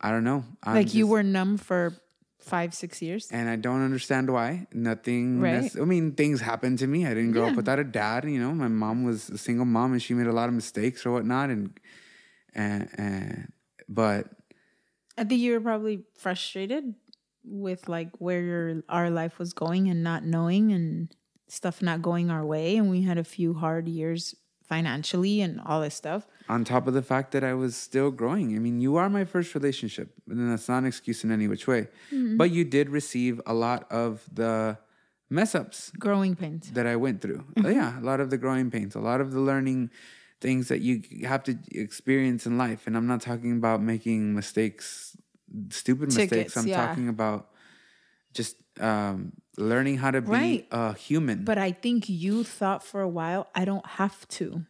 I 0.01 0.11
don't 0.15 0.23
know. 0.23 0.45
I'm 0.63 0.75
Mm-hmm. 0.75 0.77
like 0.79 0.95
you 0.95 1.09
were 1.11 1.25
numb 1.27 1.59
for 1.59 1.99
five 2.39 2.71
six 2.75 3.03
years. 3.03 3.27
and 3.35 3.51
I 3.51 3.57
don't 3.57 3.83
understand 3.83 4.31
why. 4.31 4.67
Nothing. 4.73 5.41
Right. 5.43 5.67
I 5.75 5.85
mean, 5.85 6.13
things 6.15 6.41
happened 6.41 6.79
to 6.83 6.87
me. 6.87 7.03
I 7.07 7.15
didn't 7.19 7.33
grow 7.35 7.47
Yeah. 7.47 7.51
up 7.51 7.57
without 7.57 7.81
a 7.83 7.89
dad. 8.03 8.23
You 8.31 8.39
know, 8.39 8.53
my 8.55 8.69
mom 8.71 9.03
was 9.03 9.27
a 9.31 9.39
single 9.39 9.67
mom, 9.67 9.91
and 9.95 10.01
she 10.03 10.15
made 10.15 10.31
a 10.31 10.37
lot 10.41 10.47
of 10.49 10.55
mistakes 10.55 11.03
or 11.07 11.11
whatnot. 11.11 11.51
And 11.51 11.63
and, 12.55 12.89
and 12.95 13.53
but 13.89 14.31
I 15.19 15.25
think 15.27 15.41
you 15.43 15.51
were 15.59 15.61
probably 15.71 16.05
frustrated 16.15 16.95
with 17.45 17.89
like 17.89 18.11
where 18.19 18.41
your 18.41 18.83
our 18.89 19.11
life 19.11 19.39
was 19.39 19.53
going 19.53 19.89
and 19.89 20.03
not 20.03 20.25
knowing 20.25 20.73
and 20.73 21.15
stuff 21.49 21.83
not 21.83 22.01
going 22.01 22.31
our 22.31 22.45
way 22.47 22.77
and 22.77 22.89
we 22.89 23.03
had 23.03 23.19
a 23.19 23.25
few 23.25 23.55
hard 23.55 23.87
years 23.89 24.35
financially 24.63 25.43
and 25.43 25.61
all 25.67 25.81
this 25.83 25.95
stuff. 25.95 26.27
on 26.49 26.65
top 26.65 26.87
of 26.87 26.95
the 26.95 27.03
fact 27.03 27.33
that 27.33 27.45
I 27.45 27.53
was 27.53 27.77
still 27.77 28.11
growing. 28.11 28.57
I 28.57 28.59
mean, 28.59 28.81
you 28.81 28.97
are 28.97 29.11
my 29.11 29.25
first 29.25 29.55
relationship, 29.55 30.15
and 30.29 30.51
that's 30.51 30.67
not 30.69 30.79
an 30.79 30.87
excuse 30.87 31.25
in 31.25 31.31
any 31.31 31.47
which 31.47 31.67
way. 31.67 31.89
Mm-hmm. 32.11 32.39
But 32.39 32.51
you 32.53 32.65
did 32.65 32.89
receive 32.89 33.39
a 33.45 33.53
lot 33.53 33.91
of 33.93 34.25
the 34.33 34.79
mess 35.29 35.55
ups 35.55 35.91
Growing 35.99 36.37
pains. 36.37 36.71
that 36.73 36.87
I 36.87 36.97
went 36.97 37.21
through. 37.21 37.45
Mm-hmm. 37.57 37.71
Yeah, 37.71 38.01
a 38.01 38.05
lot 38.05 38.21
of 38.21 38.31
the 38.31 38.39
growing 38.39 38.71
pains, 38.71 38.95
a 38.95 39.01
lot 39.01 39.21
of 39.21 39.33
the 39.33 39.41
learning 39.41 39.91
things 40.41 40.69
that 40.69 40.81
you 40.81 41.03
have 41.27 41.43
to 41.45 41.59
experience 41.71 42.47
in 42.47 42.57
life. 42.57 42.87
And 42.87 42.97
I'm 42.97 43.07
not 43.07 43.21
talking 43.21 43.53
about 43.53 43.83
making 43.83 44.35
mistakes, 44.35 45.17
stupid 45.71 46.15
mistakes. 46.15 46.57
I'm 46.57 46.67
yeah. 46.67 46.87
talking 46.87 47.09
about 47.09 47.51
just 48.33 48.57
um, 48.81 49.33
learning 49.57 49.99
how 49.99 50.11
to 50.11 50.21
be 50.23 50.31
Right. 50.31 50.67
a 50.71 50.95
human. 50.95 51.45
But 51.45 51.59
I 51.59 51.73
think 51.73 52.09
you 52.09 52.45
thought 52.45 52.83
for 52.85 53.01
a 53.01 53.09
while 53.09 53.49
I 53.55 53.65
don't 53.65 53.87
have 53.87 54.27
to. 54.41 54.65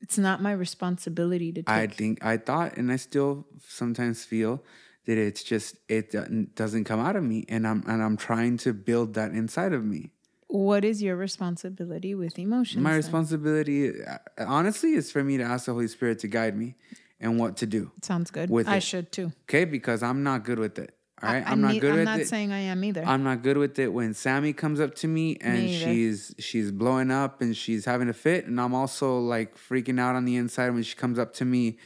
It's 0.00 0.16
not 0.16 0.40
my 0.40 0.52
responsibility 0.52 1.52
to 1.52 1.62
take. 1.62 1.68
I 1.68 1.86
think 1.88 2.24
I 2.24 2.36
thought, 2.36 2.76
and 2.76 2.90
I 2.92 2.96
still 2.96 3.46
sometimes 3.66 4.24
feel 4.24 4.62
that 5.06 5.18
it's 5.18 5.42
just 5.42 5.76
it 5.88 6.12
doesn't- 6.12 6.54
doesn't 6.54 6.84
come 6.84 7.00
out 7.00 7.16
of 7.16 7.24
me, 7.24 7.44
and 7.48 7.66
I'm 7.66 7.82
and 7.86 8.02
I'm 8.02 8.16
trying 8.16 8.58
to 8.58 8.72
build 8.72 9.14
that 9.14 9.32
inside 9.32 9.72
of 9.72 9.84
me. 9.84 10.12
what 10.50 10.82
is 10.82 11.02
your 11.02 11.14
responsibility 11.16 12.14
with 12.14 12.38
emotions? 12.38 12.82
My 12.82 12.90
then? 12.90 12.96
responsibility, 13.04 13.80
uh, 14.02 14.16
honestly, 14.46 14.92
is 14.94 15.12
for 15.12 15.22
me 15.22 15.36
to 15.36 15.42
ask 15.44 15.66
the 15.66 15.72
Holy 15.74 15.88
Spirit 15.88 16.18
to 16.20 16.28
guide 16.28 16.56
me 16.56 16.74
and 17.20 17.38
what 17.38 17.56
to 17.58 17.66
do. 17.66 17.90
Sounds 18.02 18.30
good. 18.30 18.50
with 18.50 18.68
I 18.68 18.76
it. 18.76 18.82
should 18.82 19.10
too. 19.12 19.32
Okay, 19.44 19.64
because 19.64 20.02
I'm 20.02 20.22
not 20.22 20.44
good 20.44 20.58
with 20.58 20.78
it. 20.78 20.94
All 21.20 21.28
right, 21.32 21.44
I 21.44 21.50
I'm 21.50 21.60
not 21.60 21.72
need- 21.72 21.80
good 21.80 21.90
I'm 21.92 21.96
with 21.96 22.04
not 22.04 22.20
it. 22.20 22.28
saying 22.28 22.52
I 22.52 22.60
am 22.60 22.84
either. 22.84 23.02
I'm 23.04 23.24
not 23.24 23.42
good 23.42 23.56
with 23.58 23.76
it 23.80 23.92
when 23.92 24.14
Sammy 24.14 24.52
comes 24.52 24.78
up 24.78 24.94
to 24.96 25.08
me 25.08 25.36
and 25.40 25.58
Me 25.64 25.76
she's 25.76 26.32
she's 26.38 26.70
blowing 26.70 27.10
up 27.10 27.40
and 27.42 27.56
she's 27.56 27.84
having 27.86 28.08
a 28.08 28.12
fit, 28.12 28.46
and 28.46 28.60
I'm 28.60 28.72
also 28.74 29.18
like 29.18 29.56
freaking 29.56 29.98
out 29.98 30.14
on 30.14 30.24
the 30.26 30.36
inside 30.36 30.70
when 30.70 30.84
she 30.84 30.94
comes 30.94 31.18
up 31.18 31.32
to 31.34 31.44
me, 31.44 31.78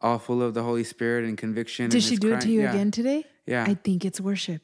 all 0.00 0.18
full 0.18 0.42
of 0.42 0.54
the 0.54 0.62
Holy 0.62 0.84
Spirit 0.84 1.26
and 1.26 1.36
conviction. 1.36 1.90
Did 1.90 1.96
and 1.96 2.04
she 2.04 2.16
do 2.16 2.32
it 2.34 2.40
to 2.40 2.48
you 2.50 2.62
Yeah. 2.62 2.70
again 2.72 2.90
today? 2.90 3.24
Yeah. 3.46 3.64
I 3.68 3.74
think 3.74 4.04
it's 4.06 4.18
worship. 4.20 4.62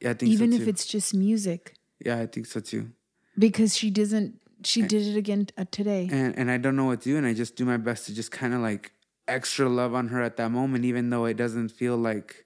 Yeah, 0.00 0.10
I 0.10 0.14
think 0.14 0.30
so. 0.30 0.34
Even 0.34 0.52
so 0.52 0.62
if 0.62 0.68
it's 0.68 0.86
just 0.86 1.12
music. 1.12 1.74
yeah, 2.06 2.18
I 2.20 2.26
think 2.26 2.46
so 2.46 2.60
too. 2.60 2.90
Because 3.36 3.76
she 3.76 3.90
doesn't 3.90 4.38
she 4.62 4.82
did 4.82 5.02
it 5.06 5.16
again 5.16 5.48
uh, 5.58 5.64
today. 5.72 6.08
And 6.12 6.38
and 6.38 6.48
I 6.48 6.58
don't 6.58 6.76
know 6.76 6.84
what 6.84 7.00
to 7.02 7.08
do, 7.10 7.16
and 7.16 7.26
I 7.26 7.34
just 7.34 7.56
do 7.56 7.64
my 7.64 7.76
best 7.76 8.06
to 8.06 8.14
just 8.14 8.30
kind 8.30 8.54
of 8.54 8.60
like 8.60 8.92
extra 9.28 9.68
love 9.68 9.94
on 9.94 10.08
her 10.08 10.22
at 10.22 10.36
that 10.38 10.50
moment, 10.50 10.84
even 10.84 11.10
though 11.10 11.26
it 11.26 11.36
doesn't 11.36 11.68
feel 11.68 11.96
like 11.96 12.44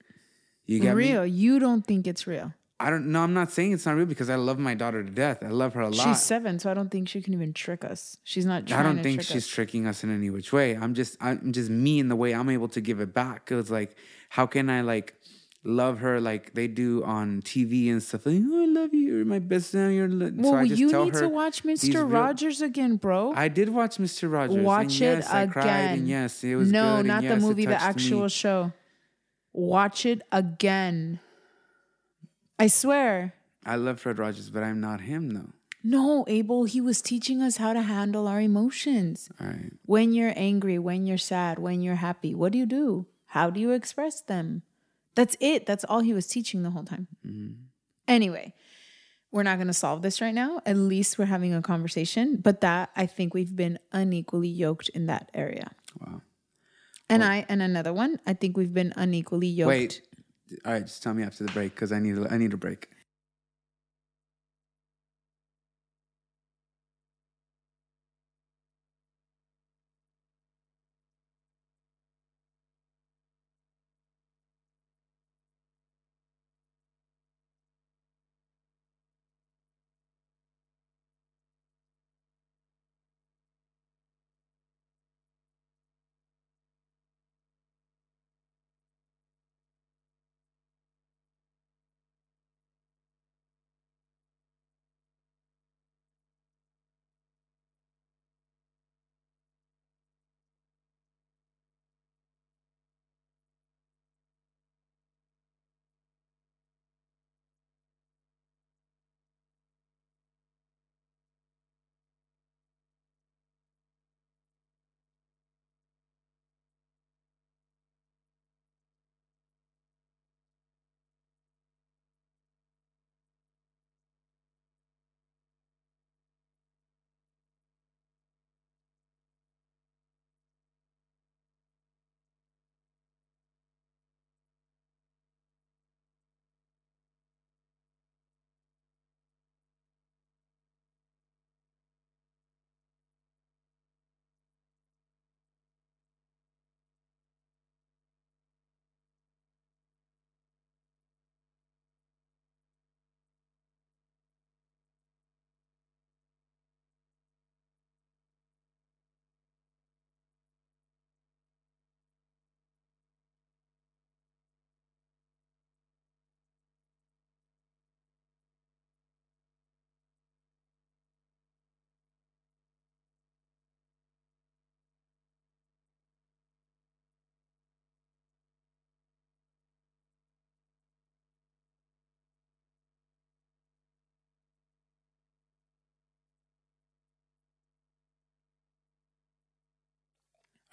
you 0.65 0.79
get 0.79 0.95
me. 0.95 1.11
real. 1.11 1.25
You 1.25 1.59
don't 1.59 1.85
think 1.85 2.05
it's 2.07 2.27
real. 2.27 2.53
I 2.79 2.89
don't 2.89 3.11
know. 3.11 3.21
I'm 3.21 3.33
not 3.33 3.51
saying 3.51 3.71
it's 3.71 3.85
not 3.85 3.95
real 3.95 4.05
because 4.05 4.29
I 4.29 4.35
love 4.35 4.59
my 4.59 4.73
daughter 4.73 5.03
to 5.03 5.09
death. 5.09 5.41
I 5.41 5.47
love 5.49 5.73
her 5.73 5.81
a 5.81 5.89
lot. 5.89 6.05
She's 6.05 6.21
seven, 6.21 6.59
so 6.59 6.69
I 6.69 6.73
don't 6.73 6.89
think 6.89 7.07
she 7.07 7.21
can 7.21 7.33
even 7.33 7.53
trick 7.53 7.85
us. 7.85 8.17
She's 8.23 8.45
not. 8.45 8.67
Trying 8.67 8.79
I 8.79 8.83
don't 8.83 9.01
think 9.01 9.19
trick 9.19 9.27
she's 9.27 9.45
us. 9.45 9.47
tricking 9.47 9.87
us 9.87 10.03
in 10.03 10.13
any 10.13 10.29
which 10.29 10.51
way. 10.51 10.75
I'm 10.75 10.93
just 10.93 11.15
I'm 11.21 11.53
just 11.53 11.69
me 11.69 11.99
in 11.99 12.09
the 12.09 12.15
way 12.15 12.33
I'm 12.33 12.49
able 12.49 12.67
to 12.69 12.81
give 12.81 12.99
it 12.99 13.13
back. 13.13 13.45
Cause 13.45 13.71
like, 13.71 13.95
how 14.29 14.45
can 14.45 14.69
I 14.69 14.81
like 14.81 15.15
love 15.63 15.99
her 15.99 16.19
like 16.19 16.53
they 16.53 16.67
do 16.67 17.03
on 17.03 17.41
TV 17.41 17.89
and 17.91 18.01
stuff? 18.03 18.25
Like, 18.25 18.35
oh, 18.43 18.63
I 18.63 18.65
love 18.65 18.93
you. 18.93 19.17
You're 19.17 19.25
my 19.25 19.39
best 19.39 19.71
friend. 19.71 19.93
You're 19.95 20.07
li-" 20.07 20.31
Well, 20.35 20.53
so 20.53 20.73
you 20.73 20.91
need 21.05 21.13
to 21.15 21.29
watch 21.29 21.63
Mr. 21.63 21.95
real- 21.95 22.07
Rogers 22.07 22.61
again, 22.61 22.97
bro. 22.97 23.33
I 23.35 23.47
did 23.47 23.69
watch 23.69 23.97
Mr. 23.97 24.31
Rogers. 24.31 24.63
Watch 24.63 24.99
yes, 24.99 25.25
it 25.25 25.33
I 25.33 25.41
again. 25.43 25.51
cried, 25.53 25.97
and 25.97 26.07
yes, 26.07 26.43
it 26.43 26.55
was 26.55 26.71
no, 26.71 26.97
good, 26.97 27.05
not 27.05 27.21
the 27.21 27.27
yes, 27.29 27.37
it 27.37 27.45
movie, 27.45 27.65
the 27.65 27.73
touched 27.73 27.85
me. 27.97 28.03
actual 28.03 28.27
show. 28.27 28.73
Watch 29.53 30.05
it 30.05 30.21
again. 30.31 31.19
I 32.59 32.67
swear. 32.67 33.33
I 33.65 33.75
love 33.75 33.99
Fred 33.99 34.19
Rogers, 34.19 34.49
but 34.49 34.63
I'm 34.63 34.81
not 34.81 35.01
him 35.01 35.31
though. 35.31 35.49
No, 35.85 36.23
Abel, 36.27 36.63
he 36.63 36.79
was 36.79 37.01
teaching 37.01 37.41
us 37.41 37.57
how 37.57 37.73
to 37.73 37.81
handle 37.81 38.27
our 38.27 38.39
emotions. 38.39 39.29
All 39.39 39.47
right. 39.47 39.71
When 39.85 40.13
you're 40.13 40.31
angry, 40.35 40.79
when 40.79 41.05
you're 41.05 41.17
sad, 41.17 41.59
when 41.59 41.81
you're 41.81 41.95
happy, 41.95 42.33
what 42.33 42.53
do 42.53 42.57
you 42.57 42.65
do? 42.65 43.07
How 43.27 43.49
do 43.49 43.59
you 43.59 43.71
express 43.71 44.21
them? 44.21 44.63
That's 45.15 45.35
it. 45.39 45.65
That's 45.65 45.83
all 45.83 45.99
he 45.99 46.13
was 46.13 46.27
teaching 46.27 46.63
the 46.63 46.71
whole 46.71 46.83
time. 46.83 47.07
Mm-hmm. 47.25 47.53
Anyway, 48.07 48.53
we're 49.31 49.43
not 49.43 49.57
going 49.57 49.67
to 49.67 49.73
solve 49.73 50.01
this 50.01 50.21
right 50.21 50.33
now. 50.33 50.61
At 50.65 50.77
least 50.77 51.17
we're 51.17 51.25
having 51.25 51.53
a 51.53 51.61
conversation. 51.61 52.37
But 52.37 52.61
that, 52.61 52.89
I 52.95 53.05
think 53.05 53.33
we've 53.33 53.55
been 53.55 53.79
unequally 53.91 54.49
yoked 54.49 54.89
in 54.89 55.07
that 55.07 55.29
area. 55.33 55.71
Wow. 55.99 56.21
And 57.09 57.23
I, 57.23 57.45
and 57.49 57.61
another 57.61 57.93
one, 57.93 58.19
I 58.25 58.33
think 58.33 58.57
we've 58.57 58.73
been 58.73 58.93
unequally 58.95 59.47
yoked. 59.47 59.67
Wait. 59.67 60.01
All 60.65 60.73
right, 60.73 60.85
just 60.85 61.01
tell 61.03 61.13
me 61.13 61.23
after 61.23 61.43
the 61.43 61.51
break 61.51 61.73
because 61.73 61.91
I 61.91 61.99
need 61.99 62.17
a, 62.17 62.31
I 62.31 62.37
need 62.37 62.53
a 62.53 62.57
break. 62.57 62.89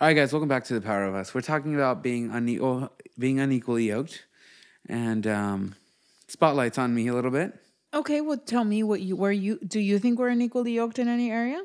All 0.00 0.06
right, 0.06 0.14
guys, 0.14 0.32
welcome 0.32 0.48
back 0.48 0.64
to 0.64 0.72
the 0.72 0.80
Power 0.80 1.04
of 1.04 1.14
Us. 1.14 1.34
We're 1.34 1.42
talking 1.42 1.74
about 1.74 2.02
being 2.02 2.30
unequal, 2.30 2.90
being 3.18 3.38
unequally 3.38 3.88
yoked, 3.88 4.24
and 4.88 5.26
um, 5.26 5.74
spotlights 6.26 6.78
on 6.78 6.94
me 6.94 7.08
a 7.08 7.12
little 7.12 7.30
bit. 7.30 7.52
Okay, 7.92 8.22
well, 8.22 8.38
tell 8.38 8.64
me 8.64 8.82
what 8.82 9.02
you, 9.02 9.14
where 9.14 9.30
you, 9.30 9.58
do 9.58 9.78
you 9.78 9.98
think 9.98 10.18
we're 10.18 10.30
unequally 10.30 10.72
yoked 10.72 10.98
in 10.98 11.06
any 11.06 11.30
area? 11.30 11.62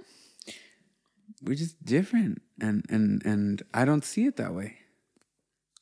We're 1.41 1.55
just 1.55 1.85
different, 1.85 2.41
and 2.59 2.83
and 2.89 3.25
and 3.25 3.63
I 3.73 3.85
don't 3.85 4.03
see 4.03 4.25
it 4.25 4.35
that 4.35 4.53
way. 4.53 4.79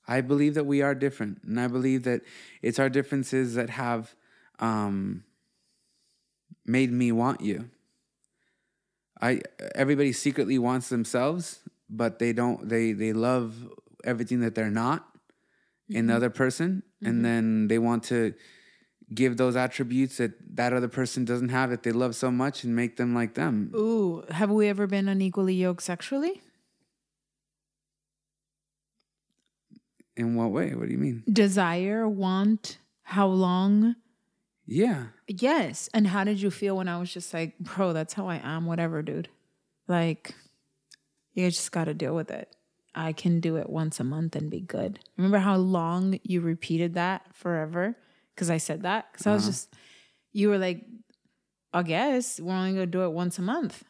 I 0.08 0.22
believe 0.22 0.54
that 0.54 0.68
we 0.68 0.84
are 0.84 0.94
different, 0.94 1.42
and 1.44 1.60
I 1.60 1.68
believe 1.68 2.04
that 2.04 2.22
it's 2.62 2.78
our 2.78 2.90
differences 2.90 3.56
that 3.56 3.72
have 3.72 4.14
um, 4.60 5.24
made 6.68 6.92
me 6.92 7.12
want 7.12 7.42
you. 7.42 7.72
I 9.20 9.42
everybody 9.74 10.14
secretly 10.14 10.60
wants 10.60 10.90
themselves, 10.90 11.62
but 11.96 12.20
they 12.20 12.34
don't. 12.34 12.68
They 12.68 12.94
they 12.94 13.14
love 13.14 13.56
everything 14.04 14.42
that 14.42 14.56
they're 14.56 14.70
not 14.70 15.08
in 15.90 16.08
the 16.08 16.12
mm-hmm. 16.12 16.18
other 16.18 16.30
person, 16.30 16.84
and 17.02 17.16
mm-hmm. 17.16 17.24
then 17.24 17.68
they 17.68 17.80
want 17.80 18.04
to 18.06 18.34
give 19.14 19.38
those 19.38 19.56
attributes 19.56 20.18
that 20.18 20.32
that 20.56 20.74
other 20.74 20.88
person 20.88 21.26
doesn't 21.26 21.50
have 21.50 21.70
that 21.70 21.84
they 21.84 21.92
love 21.92 22.16
so 22.16 22.32
much 22.32 22.64
and 22.64 22.76
make 22.76 22.98
them 22.98 23.14
like 23.14 23.36
them. 23.36 23.72
Ooh, 23.76 24.24
have 24.30 24.50
we 24.50 24.68
ever 24.68 24.88
been 24.88 25.08
unequally 25.08 25.54
yoked 25.54 25.84
sexually? 25.84 26.42
In 30.16 30.36
what 30.36 30.52
way? 30.52 30.76
What 30.76 30.88
do 30.88 30.92
you 30.92 31.00
mean? 31.00 31.24
Desire, 31.32 32.08
want, 32.08 32.78
how 33.04 33.28
long? 33.28 33.96
Yeah. 34.66 35.08
Yes. 35.28 35.90
And 35.94 36.08
how 36.08 36.24
did 36.24 36.42
you 36.42 36.52
feel 36.52 36.78
when 36.78 36.88
I 36.88 37.00
was 37.00 37.12
just 37.12 37.34
like, 37.34 37.58
bro, 37.60 37.94
that's 37.94 38.14
how 38.14 38.28
I 38.28 38.40
am, 38.44 38.66
whatever, 38.66 39.02
dude? 39.02 39.30
Like, 39.88 40.36
you 41.34 41.50
just 41.50 41.72
got 41.72 41.86
to 41.86 41.94
deal 41.94 42.16
with 42.16 42.32
it. 42.32 42.56
I 42.96 43.12
can 43.14 43.40
do 43.40 43.58
it 43.58 43.70
once 43.70 44.00
a 44.00 44.04
month 44.04 44.36
and 44.36 44.50
be 44.50 44.62
good. 44.62 45.00
Remember 45.18 45.40
how 45.40 45.56
long 45.56 46.20
you 46.24 46.42
repeated 46.42 46.94
that 46.94 47.26
forever? 47.34 47.98
Because 48.36 48.50
I 48.50 48.58
said 48.58 48.84
that? 48.84 49.12
Because 49.12 49.28
I 49.28 49.34
was 49.34 49.44
uh-huh. 49.44 49.52
just, 49.52 49.74
you 50.32 50.50
were 50.50 50.60
like, 50.60 50.86
I 51.74 51.82
guess 51.82 52.40
we're 52.40 52.54
only 52.54 52.74
going 52.74 52.86
to 52.86 52.92
do 52.92 53.04
it 53.04 53.12
once 53.12 53.40
a 53.40 53.42
month. 53.42 53.84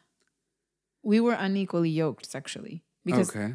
We 1.02 1.20
were 1.20 1.34
unequally 1.34 1.90
yoked 1.90 2.30
sexually. 2.30 2.82
Because 3.04 3.28
okay. 3.28 3.54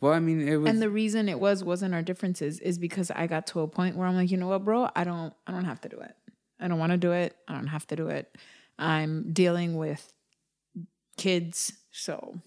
Well, 0.00 0.12
I 0.12 0.20
mean, 0.20 0.46
it 0.46 0.56
was. 0.56 0.70
and 0.70 0.80
the 0.80 0.90
reason 0.90 1.28
it 1.28 1.40
was 1.40 1.64
wasn't 1.64 1.94
our 1.94 2.02
differences 2.02 2.60
is 2.60 2.78
because 2.78 3.10
I 3.10 3.26
got 3.26 3.46
to 3.48 3.60
a 3.60 3.68
point 3.68 3.96
where 3.96 4.06
I'm 4.06 4.14
like, 4.14 4.30
you 4.30 4.36
know 4.36 4.48
what, 4.48 4.64
bro, 4.64 4.88
I 4.94 5.04
don't 5.04 5.32
I 5.46 5.52
don't 5.52 5.64
have 5.64 5.80
to 5.82 5.88
do 5.88 6.00
it. 6.00 6.14
I 6.60 6.68
don't 6.68 6.78
want 6.78 6.92
to 6.92 6.98
do 6.98 7.12
it. 7.12 7.36
I 7.48 7.54
don't 7.54 7.66
have 7.66 7.86
to 7.88 7.96
do 7.96 8.08
it. 8.08 8.36
I'm 8.78 9.32
dealing 9.32 9.76
with 9.76 10.12
kids, 11.16 11.72
so 11.90 12.40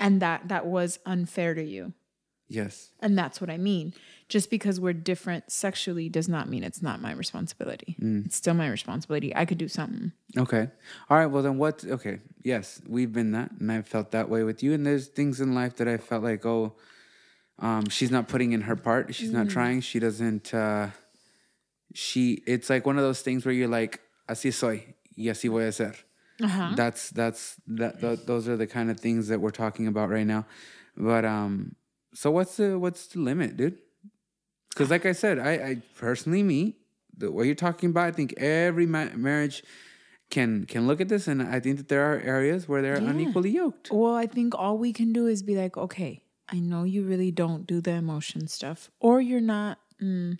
and 0.00 0.20
that 0.22 0.48
that 0.48 0.66
was 0.66 0.98
unfair 1.06 1.54
to 1.54 1.62
you. 1.62 1.92
yes. 2.48 2.90
And 3.00 3.16
that's 3.18 3.40
what 3.40 3.50
I 3.50 3.56
mean. 3.58 3.94
Just 4.28 4.50
because 4.50 4.78
we're 4.78 4.92
different 4.92 5.50
sexually 5.50 6.08
does 6.10 6.28
not 6.28 6.48
mean 6.48 6.62
it's 6.62 6.82
not 6.82 7.00
my 7.00 7.12
responsibility. 7.12 7.96
It's 7.98 8.36
still 8.36 8.54
my 8.54 8.68
responsibility. 8.68 9.34
I 9.34 9.44
could 9.46 9.56
do 9.58 9.68
something. 9.68 10.12
Okay. 10.36 10.68
All 11.08 11.16
right. 11.16 11.26
Well, 11.26 11.42
then 11.42 11.56
what? 11.58 11.82
Okay. 11.84 12.20
Yes, 12.42 12.82
we've 12.86 13.12
been 13.12 13.32
that, 13.32 13.52
and 13.58 13.72
I've 13.72 13.86
felt 13.88 14.10
that 14.10 14.28
way 14.28 14.42
with 14.44 14.62
you. 14.62 14.74
And 14.74 14.84
there's 14.86 15.06
things 15.08 15.40
in 15.40 15.54
life 15.54 15.76
that 15.76 15.88
I 15.88 15.96
felt 15.96 16.22
like, 16.24 16.44
oh, 16.44 16.74
um, 17.58 17.88
she's 17.88 18.10
not 18.10 18.28
putting 18.28 18.52
in 18.52 18.62
her 18.62 18.76
part. 18.76 19.14
She's 19.14 19.32
not 19.32 19.48
trying. 19.48 19.80
She 19.80 19.98
doesn't. 19.98 20.52
Uh, 20.52 20.90
she 21.94 22.42
it's 22.46 22.68
like 22.68 22.84
one 22.86 22.98
of 22.98 23.02
those 23.04 23.22
things 23.22 23.44
where 23.46 23.54
you're 23.54 23.66
like 23.66 24.00
así 24.28 24.52
soy 24.52 24.94
y 25.16 25.24
así 25.30 25.48
voy 25.50 25.64
a 25.64 25.72
ser. 25.72 25.94
That's 26.76 27.10
that's 27.10 27.56
that 27.66 28.00
th- 28.00 28.20
those 28.26 28.48
are 28.48 28.56
the 28.56 28.66
kind 28.66 28.90
of 28.90 29.00
things 29.00 29.28
that 29.28 29.40
we're 29.40 29.50
talking 29.50 29.86
about 29.86 30.08
right 30.10 30.26
now. 30.26 30.46
But 30.96 31.24
um 31.24 31.74
so 32.14 32.30
what's 32.30 32.56
the 32.56 32.78
what's 32.78 33.06
the 33.08 33.20
limit, 33.20 33.56
dude? 33.56 33.78
Cuz 34.76 34.90
like 34.90 35.06
I 35.06 35.12
said, 35.12 35.38
I 35.38 35.52
I 35.52 35.82
personally 35.96 36.42
me 36.42 36.76
the 37.16 37.30
what 37.32 37.46
you're 37.46 37.54
talking 37.54 37.90
about, 37.90 38.06
I 38.06 38.12
think 38.12 38.34
every 38.38 38.86
ma- 38.86 39.14
marriage 39.16 39.64
can 40.30 40.64
can 40.66 40.86
look 40.86 41.00
at 41.00 41.08
this 41.08 41.26
and 41.26 41.42
I 41.42 41.58
think 41.58 41.78
that 41.78 41.88
there 41.88 42.04
are 42.12 42.20
areas 42.20 42.68
where 42.68 42.82
they're 42.82 43.00
Yeah. 43.00 43.10
unequally 43.10 43.50
yoked. 43.50 43.90
Well, 43.90 44.14
I 44.14 44.26
think 44.26 44.54
all 44.54 44.78
we 44.78 44.92
can 44.92 45.12
do 45.12 45.26
is 45.26 45.42
be 45.42 45.56
like, 45.56 45.76
okay, 45.76 46.22
I 46.48 46.60
know 46.60 46.84
you 46.84 47.02
really 47.04 47.30
don't 47.32 47.66
do 47.66 47.80
the 47.80 47.92
emotion 47.92 48.46
stuff, 48.46 48.90
or 49.00 49.20
you're 49.20 49.40
not, 49.40 49.78
mm, 50.00 50.38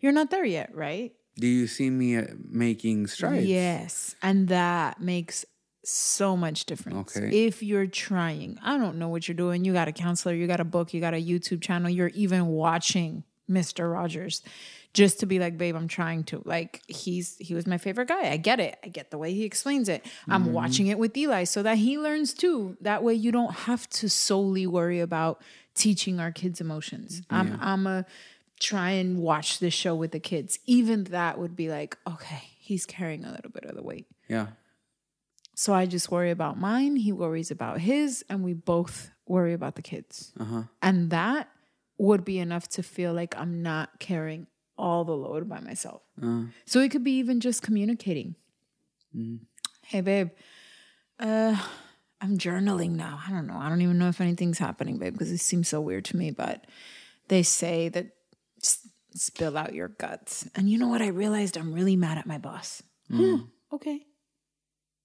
you're 0.00 0.12
not 0.12 0.30
there 0.30 0.44
yet, 0.44 0.74
right? 0.74 1.12
Do 1.38 1.46
you 1.46 1.66
see 1.66 1.90
me 1.90 2.16
uh, 2.16 2.26
making 2.48 3.08
strides? 3.08 3.46
Yes, 3.46 4.16
and 4.22 4.48
that 4.48 5.00
makes 5.00 5.44
so 5.84 6.36
much 6.36 6.64
difference. 6.64 7.16
Okay. 7.16 7.46
If 7.46 7.62
you're 7.62 7.86
trying, 7.86 8.58
I 8.62 8.78
don't 8.78 8.98
know 8.98 9.08
what 9.08 9.28
you're 9.28 9.36
doing. 9.36 9.64
You 9.64 9.72
got 9.72 9.88
a 9.88 9.92
counselor, 9.92 10.34
you 10.34 10.46
got 10.46 10.60
a 10.60 10.64
book, 10.64 10.92
you 10.92 11.00
got 11.00 11.14
a 11.14 11.22
YouTube 11.22 11.62
channel, 11.62 11.90
you're 11.90 12.08
even 12.08 12.46
watching 12.48 13.24
Mr. 13.48 13.92
Rogers 13.92 14.42
just 14.92 15.20
to 15.20 15.26
be 15.26 15.38
like, 15.38 15.58
babe, 15.58 15.76
I'm 15.76 15.88
trying 15.88 16.24
to. 16.24 16.42
Like 16.44 16.82
he's 16.88 17.36
he 17.38 17.54
was 17.54 17.66
my 17.66 17.78
favorite 17.78 18.08
guy. 18.08 18.30
I 18.30 18.38
get 18.38 18.60
it. 18.60 18.78
I 18.82 18.88
get 18.88 19.10
the 19.10 19.18
way 19.18 19.34
he 19.34 19.44
explains 19.44 19.88
it. 19.88 20.04
I'm 20.26 20.52
watching 20.52 20.86
it 20.88 20.98
with 20.98 21.16
Eli 21.16 21.44
so 21.44 21.62
that 21.62 21.76
he 21.78 21.98
learns 21.98 22.32
too. 22.32 22.76
That 22.80 23.02
way 23.02 23.14
you 23.14 23.30
don't 23.30 23.52
have 23.52 23.88
to 23.90 24.08
solely 24.08 24.66
worry 24.66 25.00
about 25.00 25.42
teaching 25.74 26.18
our 26.18 26.32
kids 26.32 26.60
emotions. 26.60 27.22
I'm 27.30 27.58
I'm 27.60 27.86
a 27.86 28.06
try 28.60 28.90
and 28.90 29.18
watch 29.18 29.58
this 29.58 29.74
show 29.74 29.94
with 29.94 30.12
the 30.12 30.20
kids. 30.20 30.58
Even 30.66 31.04
that 31.04 31.38
would 31.38 31.56
be 31.56 31.68
like, 31.68 31.96
okay, 32.06 32.42
he's 32.58 32.86
carrying 32.86 33.24
a 33.24 33.30
little 33.30 33.50
bit 33.50 33.64
of 33.64 33.76
the 33.76 33.82
weight. 33.82 34.06
Yeah. 34.28 34.48
So 35.54 35.72
I 35.72 35.86
just 35.86 36.10
worry 36.10 36.30
about 36.30 36.58
mine. 36.58 36.96
He 36.96 37.12
worries 37.12 37.50
about 37.50 37.80
his, 37.80 38.24
and 38.28 38.44
we 38.44 38.52
both 38.52 39.10
worry 39.26 39.54
about 39.54 39.74
the 39.74 39.82
kids. 39.82 40.32
Uh-huh. 40.38 40.64
And 40.82 41.10
that 41.10 41.48
would 41.98 42.24
be 42.24 42.38
enough 42.38 42.68
to 42.68 42.82
feel 42.82 43.14
like 43.14 43.34
I'm 43.38 43.62
not 43.62 43.98
carrying 43.98 44.46
all 44.76 45.04
the 45.04 45.16
load 45.16 45.48
by 45.48 45.60
myself. 45.60 46.02
Uh-huh. 46.22 46.48
So 46.66 46.80
it 46.80 46.90
could 46.90 47.04
be 47.04 47.18
even 47.18 47.40
just 47.40 47.62
communicating. 47.62 48.34
Mm. 49.16 49.40
Hey, 49.82 50.02
babe, 50.02 50.30
uh, 51.18 51.56
I'm 52.20 52.36
journaling 52.36 52.90
now. 52.90 53.20
I 53.26 53.30
don't 53.30 53.46
know. 53.46 53.56
I 53.56 53.68
don't 53.68 53.80
even 53.80 53.98
know 53.98 54.08
if 54.08 54.20
anything's 54.20 54.58
happening, 54.58 54.98
babe, 54.98 55.14
because 55.14 55.30
it 55.30 55.38
seems 55.38 55.68
so 55.68 55.80
weird 55.80 56.04
to 56.06 56.16
me. 56.16 56.30
But 56.30 56.66
they 57.28 57.42
say 57.42 57.88
that 57.90 58.08
s- 58.62 58.88
spill 59.14 59.56
out 59.56 59.74
your 59.74 59.88
guts. 59.88 60.48
And 60.54 60.68
you 60.68 60.78
know 60.78 60.88
what? 60.88 61.02
I 61.02 61.08
realized 61.08 61.56
I'm 61.56 61.72
really 61.72 61.96
mad 61.96 62.18
at 62.18 62.26
my 62.26 62.38
boss. 62.38 62.82
Hmm. 63.08 63.36
Hmm. 63.36 63.42
okay 63.72 64.06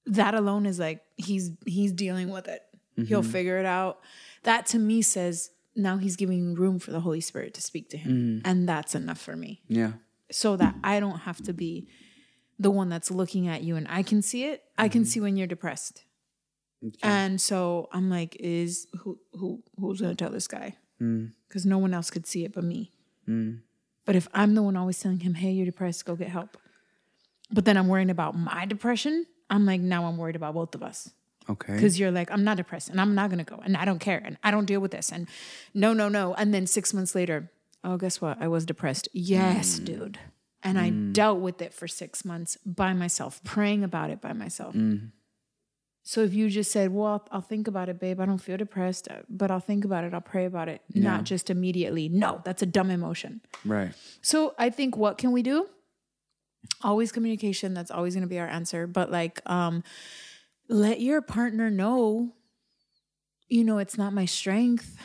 that 0.05 0.33
alone 0.33 0.65
is 0.65 0.79
like 0.79 1.01
he's 1.15 1.51
he's 1.65 1.91
dealing 1.91 2.29
with 2.29 2.47
it. 2.47 2.61
He'll 2.95 3.21
mm-hmm. 3.21 3.31
figure 3.31 3.57
it 3.57 3.65
out. 3.65 3.99
That 4.43 4.65
to 4.67 4.79
me 4.79 5.01
says 5.01 5.51
now 5.75 5.97
he's 5.97 6.15
giving 6.15 6.53
room 6.55 6.79
for 6.79 6.91
the 6.91 6.99
Holy 6.99 7.21
Spirit 7.21 7.53
to 7.55 7.61
speak 7.61 7.89
to 7.89 7.97
him. 7.97 8.11
Mm. 8.11 8.41
And 8.49 8.69
that's 8.69 8.95
enough 8.95 9.19
for 9.19 9.35
me. 9.35 9.61
Yeah. 9.67 9.93
So 10.31 10.55
that 10.57 10.75
I 10.83 10.99
don't 10.99 11.19
have 11.19 11.41
to 11.43 11.53
be 11.53 11.87
the 12.59 12.69
one 12.69 12.89
that's 12.89 13.09
looking 13.09 13.47
at 13.47 13.63
you 13.63 13.75
and 13.75 13.87
I 13.89 14.03
can 14.03 14.21
see 14.21 14.45
it. 14.45 14.63
I 14.77 14.87
can 14.87 15.01
mm-hmm. 15.01 15.07
see 15.07 15.19
when 15.19 15.37
you're 15.37 15.47
depressed. 15.47 16.03
And 17.03 17.39
so 17.39 17.89
I'm 17.91 18.09
like, 18.09 18.35
is 18.39 18.87
who 19.01 19.19
who 19.33 19.63
who's 19.79 20.01
gonna 20.01 20.15
tell 20.15 20.31
this 20.31 20.47
guy? 20.47 20.77
Mm. 21.01 21.31
Because 21.47 21.65
no 21.65 21.77
one 21.77 21.93
else 21.93 22.09
could 22.09 22.25
see 22.25 22.43
it 22.43 22.53
but 22.53 22.63
me. 22.63 22.91
Mm. 23.27 23.61
But 24.05 24.15
if 24.15 24.27
I'm 24.33 24.55
the 24.55 24.63
one 24.63 24.75
always 24.75 24.99
telling 24.99 25.19
him, 25.19 25.35
hey, 25.35 25.51
you're 25.51 25.65
depressed, 25.65 26.05
go 26.05 26.15
get 26.15 26.29
help. 26.29 26.57
But 27.51 27.65
then 27.65 27.77
I'm 27.77 27.87
worrying 27.87 28.09
about 28.09 28.35
my 28.35 28.65
depression. 28.65 29.25
I'm 29.49 29.65
like, 29.65 29.81
now 29.81 30.05
I'm 30.05 30.17
worried 30.17 30.35
about 30.35 30.53
both 30.53 30.73
of 30.75 30.83
us. 30.83 31.11
Okay. 31.49 31.73
Because 31.73 31.99
you're 31.99 32.11
like, 32.11 32.31
I'm 32.31 32.43
not 32.43 32.57
depressed 32.57 32.89
and 32.89 33.01
I'm 33.01 33.15
not 33.15 33.29
gonna 33.29 33.43
go 33.43 33.59
and 33.63 33.75
I 33.75 33.83
don't 33.83 33.99
care 33.99 34.21
and 34.23 34.37
I 34.43 34.51
don't 34.51 34.65
deal 34.65 34.79
with 34.79 34.91
this 34.91 35.11
and 35.11 35.27
no, 35.73 35.93
no, 35.93 36.07
no. 36.07 36.33
And 36.35 36.53
then 36.53 36.67
six 36.67 36.93
months 36.93 37.15
later, 37.15 37.51
oh, 37.83 37.97
guess 37.97 38.21
what? 38.21 38.41
I 38.41 38.47
was 38.47 38.65
depressed. 38.65 39.09
Yes, 39.11 39.79
mm. 39.79 39.85
dude. 39.85 40.19
And 40.63 40.79
I 40.79 40.91
mm. 40.91 41.13
dealt 41.13 41.39
with 41.39 41.61
it 41.61 41.73
for 41.73 41.87
six 41.87 42.23
months 42.23 42.57
by 42.65 42.93
myself, 42.93 43.43
praying 43.43 43.83
about 43.83 44.11
it 44.11 44.21
by 44.21 44.33
myself. 44.33 44.75
So 46.11 46.19
if 46.23 46.33
you 46.33 46.49
just 46.49 46.73
said, 46.73 46.91
well, 46.91 47.07
I'll, 47.07 47.27
I'll 47.31 47.41
think 47.41 47.69
about 47.69 47.87
it, 47.87 47.97
babe. 47.97 48.19
I 48.19 48.25
don't 48.25 48.37
feel 48.37 48.57
depressed, 48.57 49.07
uh, 49.09 49.19
but 49.29 49.49
I'll 49.49 49.61
think 49.61 49.85
about 49.85 50.03
it. 50.03 50.13
I'll 50.13 50.19
pray 50.19 50.43
about 50.43 50.67
it. 50.67 50.81
Not 50.93 51.23
just 51.23 51.49
immediately. 51.49 52.09
No, 52.09 52.41
that's 52.43 52.61
a 52.61 52.65
dumb 52.65 52.91
emotion. 52.91 53.39
Right. 53.63 53.93
So 54.21 54.53
I 54.59 54.71
think 54.71 54.97
what 54.97 55.17
can 55.17 55.31
we 55.31 55.41
do? 55.41 55.67
Always 56.81 57.13
communication. 57.13 57.73
That's 57.73 57.91
always 57.91 58.13
going 58.13 58.23
to 58.23 58.27
be 58.27 58.39
our 58.39 58.47
answer. 58.47 58.87
But 58.87 59.09
like, 59.09 59.39
um, 59.49 59.85
let 60.67 60.99
your 60.99 61.21
partner 61.21 61.69
know, 61.69 62.33
you 63.47 63.63
know, 63.63 63.77
it's 63.77 63.97
not 63.97 64.11
my 64.11 64.25
strength, 64.25 64.97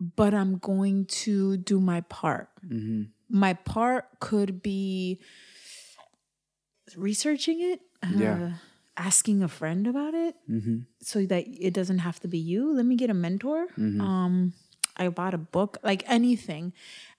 but 0.00 0.34
I'm 0.34 0.58
going 0.58 1.04
to 1.22 1.58
do 1.58 1.78
my 1.78 2.00
part. 2.00 2.48
My 3.28 3.54
part 3.54 4.18
could 4.18 4.62
be 4.64 5.20
researching 6.96 7.60
it, 7.60 7.82
uh, 8.02 8.08
Yeah. 8.16 8.52
Asking 9.00 9.42
a 9.42 9.48
friend 9.48 9.86
about 9.86 10.14
it, 10.14 10.34
so 11.00 11.24
that 11.24 11.44
it 11.48 11.72
doesn't 11.72 12.00
have 12.00 12.20
to 12.20 12.28
be 12.28 12.38
you. 12.38 12.72
Let 12.76 12.84
me 12.84 12.96
get 12.96 13.10
a 13.10 13.14
mentor. 13.14 13.66
Um, 14.00 14.52
I 14.96 15.08
bought 15.08 15.34
a 15.34 15.38
book, 15.38 15.78
like 15.82 16.02
anything, 16.06 16.72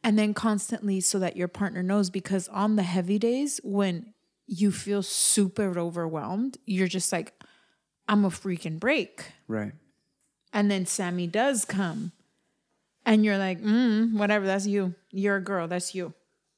and 0.04 0.18
then 0.20 0.34
constantly 0.34 1.02
so 1.02 1.18
that 1.20 1.36
your 1.36 1.48
partner 1.48 1.82
knows. 1.82 2.10
Because 2.12 2.48
on 2.50 2.76
the 2.76 2.84
heavy 2.84 3.18
days 3.18 3.60
when 3.64 4.14
you 4.46 4.72
feel 4.72 5.02
super 5.02 5.80
overwhelmed, 5.80 6.58
you're 6.66 6.88
just 6.88 7.12
like, 7.12 7.34
I'm 8.08 8.26
a 8.26 8.30
freaking 8.30 8.80
break. 8.80 9.24
Right. 9.48 9.74
And 10.54 10.70
then 10.70 10.86
Sammy 10.86 11.28
does 11.28 11.66
come. 11.66 12.12
And 13.06 13.26
you're 13.26 13.38
like, 13.38 13.62
mm, 13.62 14.14
whatever, 14.14 14.46
that's 14.46 14.68
you. 14.68 14.94
You're 15.10 15.38
a 15.38 15.42
girl, 15.42 15.68
that's 15.68 15.96
you. 15.96 16.14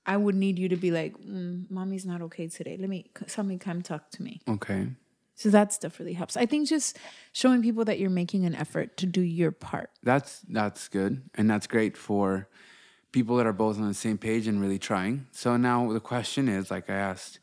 I 0.05 0.17
would 0.17 0.35
need 0.35 0.59
you 0.59 0.67
to 0.69 0.75
be 0.75 0.91
like, 0.91 1.15
mm, 1.17 1.69
mommy's 1.69 2.05
not 2.05 2.21
okay 2.23 2.47
today. 2.47 2.75
Let 2.77 2.89
me, 2.89 3.11
somebody 3.27 3.59
come 3.59 3.81
talk 3.81 4.09
to 4.11 4.23
me. 4.23 4.41
Okay. 4.49 4.87
So 5.35 5.49
that 5.49 5.73
stuff 5.73 5.99
really 5.99 6.13
helps. 6.13 6.37
I 6.37 6.45
think 6.45 6.67
just 6.69 6.97
showing 7.31 7.61
people 7.63 7.85
that 7.85 7.97
you're 7.99 8.09
making 8.11 8.45
an 8.45 8.53
effort 8.55 8.97
to 8.97 9.05
do 9.05 9.21
your 9.21 9.51
part. 9.51 9.89
That's 10.03 10.41
that's 10.49 10.87
good, 10.87 11.23
and 11.35 11.49
that's 11.49 11.65
great 11.67 11.97
for 11.97 12.47
people 13.11 13.37
that 13.37 13.45
are 13.47 13.53
both 13.53 13.77
on 13.79 13.87
the 13.87 13.93
same 13.93 14.17
page 14.17 14.47
and 14.47 14.61
really 14.61 14.79
trying. 14.79 15.27
So 15.31 15.57
now 15.57 15.91
the 15.91 15.99
question 15.99 16.47
is, 16.47 16.69
like 16.71 16.89
I 16.89 16.95
asked, 16.95 17.39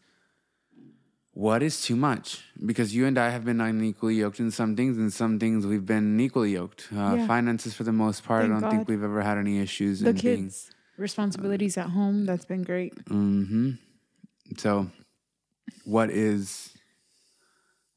what 1.33 1.63
is 1.63 1.81
too 1.83 1.97
much? 1.97 2.45
Because 2.65 2.95
you 2.95 3.07
and 3.07 3.17
I 3.19 3.31
have 3.31 3.45
been 3.45 3.61
unequally 3.61 4.17
yoked 4.17 4.41
in 4.41 4.51
some 4.51 4.77
things, 4.77 4.97
and 4.99 5.13
some 5.13 5.39
things 5.39 5.67
we've 5.67 5.87
been 5.87 6.19
equally 6.21 6.53
yoked. 6.53 6.89
Uh, 6.93 7.15
Yeah. 7.19 7.27
Finances, 7.27 7.75
for 7.75 7.85
the 7.85 7.93
most 7.93 8.25
part, 8.25 8.43
Thank 8.43 8.55
I 8.57 8.61
don't 8.61 8.71
think 8.71 8.89
we've 8.89 9.03
ever 9.03 9.23
had 9.23 9.39
any 9.39 9.59
issues. 9.61 10.01
The 10.01 10.11
in 10.11 10.17
being- 10.17 10.43
kids' 10.45 10.71
responsibilities 10.97 11.77
at 11.79 11.91
home, 11.91 12.27
that's 12.27 12.45
been 12.45 12.63
great. 12.63 12.95
Mm-hmm. 13.07 13.73
So, 14.59 14.91
what 15.85 16.11
is 16.11 16.75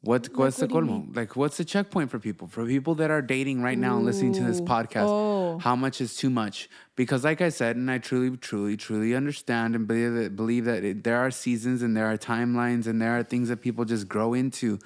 what 0.04 0.28
what's 0.36 0.58
the 0.58 0.68
what 0.68 0.84
you 0.84 0.90
colmo? 0.90 1.16
Like, 1.16 1.36
what's 1.38 1.58
the 1.58 1.64
checkpoint 1.66 2.12
for 2.12 2.20
people? 2.20 2.48
For 2.48 2.66
people 2.66 2.94
that 2.96 3.10
are 3.10 3.22
dating 3.22 3.62
right 3.62 3.78
now 3.78 3.96
and 3.98 4.06
listening 4.06 4.34
to 4.34 4.44
this 4.44 4.60
podcast, 4.60 5.08
Oh. 5.08 5.58
how 5.60 5.76
much 5.78 6.02
is 6.02 6.16
too 6.18 6.30
much? 6.30 6.70
Because, 6.98 7.24
like 7.24 7.40
I 7.42 7.50
said, 7.50 7.78
and 7.78 7.90
I 7.90 8.00
truly, 8.00 8.36
truly, 8.36 8.76
truly 8.76 9.16
understand 9.16 9.76
and 9.76 9.88
believe 9.88 10.14
that 10.16 10.36
believe 10.36 10.66
that 10.66 10.84
it, 10.84 11.04
there 11.06 11.18
are 11.20 11.32
seasons 11.32 11.82
and 11.82 11.96
there 11.96 12.08
are 12.12 12.18
timelines 12.18 12.86
and 12.86 13.02
there 13.02 13.18
are 13.18 13.24
things 13.24 13.48
that 13.50 13.62
people 13.62 13.86
just 13.86 14.08
grow 14.10 14.34
into. 14.34 14.78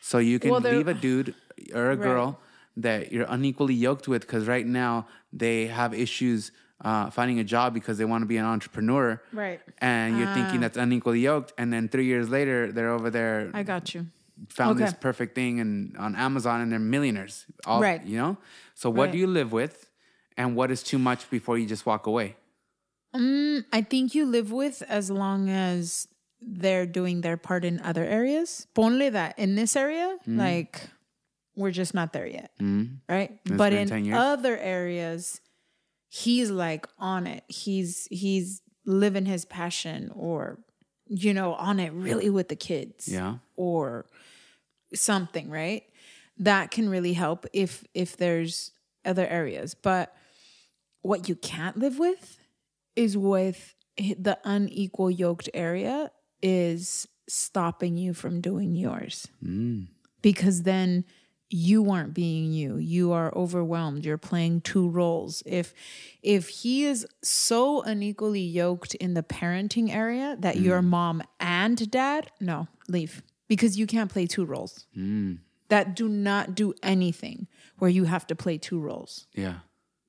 So 0.00 0.18
you 0.18 0.38
can 0.38 0.50
Well, 0.50 0.60
leave 0.60 0.86
a 0.88 0.94
dude 0.94 1.34
or 1.74 1.90
a 1.90 1.96
Right. 1.96 2.02
girl 2.02 2.38
that 2.76 3.10
you're 3.10 3.26
unequally 3.28 3.74
yoked 3.74 4.06
with 4.06 4.22
because 4.22 4.46
right 4.46 4.66
now 4.66 5.06
they 5.32 5.66
have 5.66 5.92
issues 5.94 6.52
uh, 6.84 7.10
finding 7.10 7.40
a 7.40 7.44
job 7.44 7.74
because 7.74 7.98
they 7.98 8.04
want 8.04 8.22
to 8.22 8.26
be 8.26 8.36
an 8.36 8.44
entrepreneur. 8.44 9.20
Right. 9.32 9.60
And 9.78 10.16
you're 10.18 10.32
thinking 10.34 10.60
that's 10.60 10.76
unequally 10.76 11.18
yoked. 11.20 11.52
And 11.58 11.72
then 11.72 11.88
three 11.88 12.04
years 12.04 12.28
later, 12.28 12.70
they're 12.70 12.90
over 12.90 13.10
there, 13.10 13.50
I 13.52 13.64
got 13.64 13.94
you. 13.94 14.06
Found 14.48 14.78
this 14.78 14.92
perfect 14.94 15.34
thing 15.34 15.60
and 15.60 15.96
on 15.96 16.14
Amazon 16.16 16.60
and 16.60 16.70
they're 16.72 16.78
millionaires. 16.78 17.44
All, 17.66 17.80
Right. 17.80 18.04
You 18.04 18.16
know? 18.18 18.36
So 18.74 18.88
what 18.90 19.06
Right. 19.06 19.12
do 19.12 19.18
you 19.18 19.26
live 19.26 19.52
with? 19.52 19.90
And 20.36 20.54
what 20.54 20.70
is 20.70 20.82
too 20.82 20.98
much 20.98 21.28
before 21.30 21.58
you 21.58 21.66
just 21.66 21.84
walk 21.86 22.06
away? 22.06 22.36
I 23.14 23.82
think 23.82 24.14
you 24.14 24.24
live 24.26 24.52
with 24.52 24.82
as 24.88 25.10
long 25.10 25.48
as 25.50 26.06
they're 26.40 26.86
doing 26.86 27.22
their 27.22 27.36
part 27.36 27.64
in 27.64 27.80
other 27.80 28.04
areas. 28.04 28.66
Ponle 28.74 29.10
that 29.12 29.36
in 29.38 29.56
this 29.56 29.74
area, 29.74 30.16
Mm-hmm. 30.22 30.38
like 30.38 30.82
we're 31.56 31.72
just 31.72 31.94
not 31.94 32.12
there 32.12 32.26
yet. 32.26 32.52
Right? 33.08 33.40
It's 33.44 33.56
but 33.56 33.72
in 33.72 34.12
other 34.12 34.56
areas, 34.56 35.40
he's 36.08 36.50
like 36.50 36.86
on 36.98 37.26
it. 37.26 37.42
He's 37.48 38.06
he's 38.10 38.62
living 38.86 39.26
his 39.26 39.44
passion 39.44 40.12
or 40.14 40.60
you 41.10 41.32
know, 41.32 41.54
on 41.54 41.80
it 41.80 41.90
really 41.94 42.28
with 42.30 42.48
the 42.48 42.56
kids. 42.56 43.08
Yeah. 43.08 43.38
Or 43.56 44.04
something, 44.94 45.50
right? 45.50 45.84
That 46.38 46.70
can 46.70 46.88
really 46.88 47.14
help 47.14 47.46
if 47.52 47.84
if 47.94 48.16
there's 48.16 48.72
other 49.04 49.26
areas. 49.26 49.74
But 49.74 50.14
what 51.02 51.28
you 51.28 51.34
can't 51.34 51.76
live 51.76 51.98
with 51.98 52.38
is 52.96 53.16
with 53.16 53.74
the 53.96 54.38
unequal 54.44 55.10
yoked 55.10 55.48
area 55.54 56.10
is 56.42 57.08
stopping 57.28 57.96
you 57.96 58.14
from 58.14 58.40
doing 58.40 58.74
yours. 58.74 59.28
Mm. 59.44 59.88
Because 60.22 60.62
then 60.62 61.04
you 61.50 61.90
aren't 61.90 62.12
being 62.12 62.52
you. 62.52 62.76
You 62.76 63.12
are 63.12 63.34
overwhelmed. 63.34 64.04
You're 64.04 64.18
playing 64.18 64.60
two 64.60 64.88
roles. 64.88 65.42
If 65.46 65.72
if 66.22 66.48
he 66.48 66.84
is 66.84 67.06
so 67.22 67.82
unequally 67.82 68.40
yoked 68.42 68.94
in 68.96 69.14
the 69.14 69.22
parenting 69.22 69.92
area 69.92 70.36
that 70.40 70.56
you're 70.56 70.82
mm. 70.82 70.86
mom 70.88 71.22
and 71.40 71.90
dad, 71.90 72.30
no, 72.40 72.68
leave. 72.88 73.22
Because 73.48 73.78
you 73.78 73.86
can't 73.86 74.10
play 74.10 74.26
two 74.26 74.44
roles. 74.44 74.86
That 75.68 75.96
do 75.96 76.08
not 76.08 76.54
do 76.54 76.74
anything 76.82 77.46
where 77.78 77.90
you 77.90 78.04
have 78.04 78.26
to 78.28 78.34
play 78.34 78.58
two 78.58 78.80
roles 78.80 79.26
Yeah. 79.34 79.58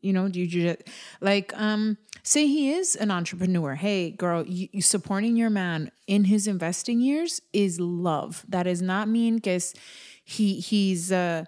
you 0.01 0.13
know 0.13 0.29
do 0.29 0.39
you 0.39 0.47
just 0.47 0.79
like 1.21 1.51
um 1.59 1.97
say 2.23 2.47
he 2.47 2.71
is 2.71 2.95
an 2.95 3.11
entrepreneur 3.11 3.75
hey 3.75 4.11
girl 4.11 4.45
you, 4.47 4.67
you 4.71 4.81
supporting 4.81 5.35
your 5.35 5.49
man 5.49 5.91
in 6.07 6.23
his 6.25 6.47
investing 6.47 7.01
years 7.01 7.41
is 7.51 7.79
love 7.79 8.45
that 8.47 8.63
does 8.63 8.81
not 8.81 9.09
mean 9.09 9.35
because 9.35 9.73
he 10.23 10.59
he's 10.61 11.11
uh 11.11 11.43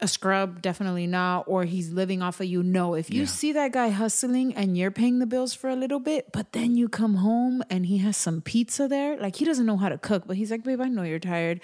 a 0.00 0.06
scrub 0.06 0.60
definitely 0.60 1.06
not 1.06 1.44
or 1.46 1.64
he's 1.64 1.90
living 1.90 2.20
off 2.20 2.40
of 2.40 2.46
you. 2.46 2.62
No 2.62 2.94
if 2.94 3.10
you 3.10 3.26
see 3.26 3.52
that 3.52 3.72
guy 3.72 3.88
hustling 3.88 4.54
and 4.54 4.76
you're 4.76 4.90
paying 4.90 5.18
the 5.18 5.26
bills 5.26 5.54
for 5.54 5.70
a 5.70 5.76
little 5.76 6.00
bit 6.00 6.32
but 6.32 6.52
then 6.52 6.76
you 6.76 6.88
come 6.88 7.16
home 7.16 7.62
and 7.70 7.86
he 7.86 7.98
has 7.98 8.16
some 8.16 8.40
pizza 8.40 8.88
there 8.88 9.16
like 9.16 9.36
he 9.36 9.44
doesn't 9.44 9.64
know 9.64 9.76
how 9.76 9.88
to 9.88 9.98
cook 9.98 10.24
but 10.26 10.36
he's 10.36 10.50
like 10.50 10.64
babe 10.64 10.80
i 10.80 10.88
know 10.88 11.02
you're 11.02 11.18
tired. 11.18 11.60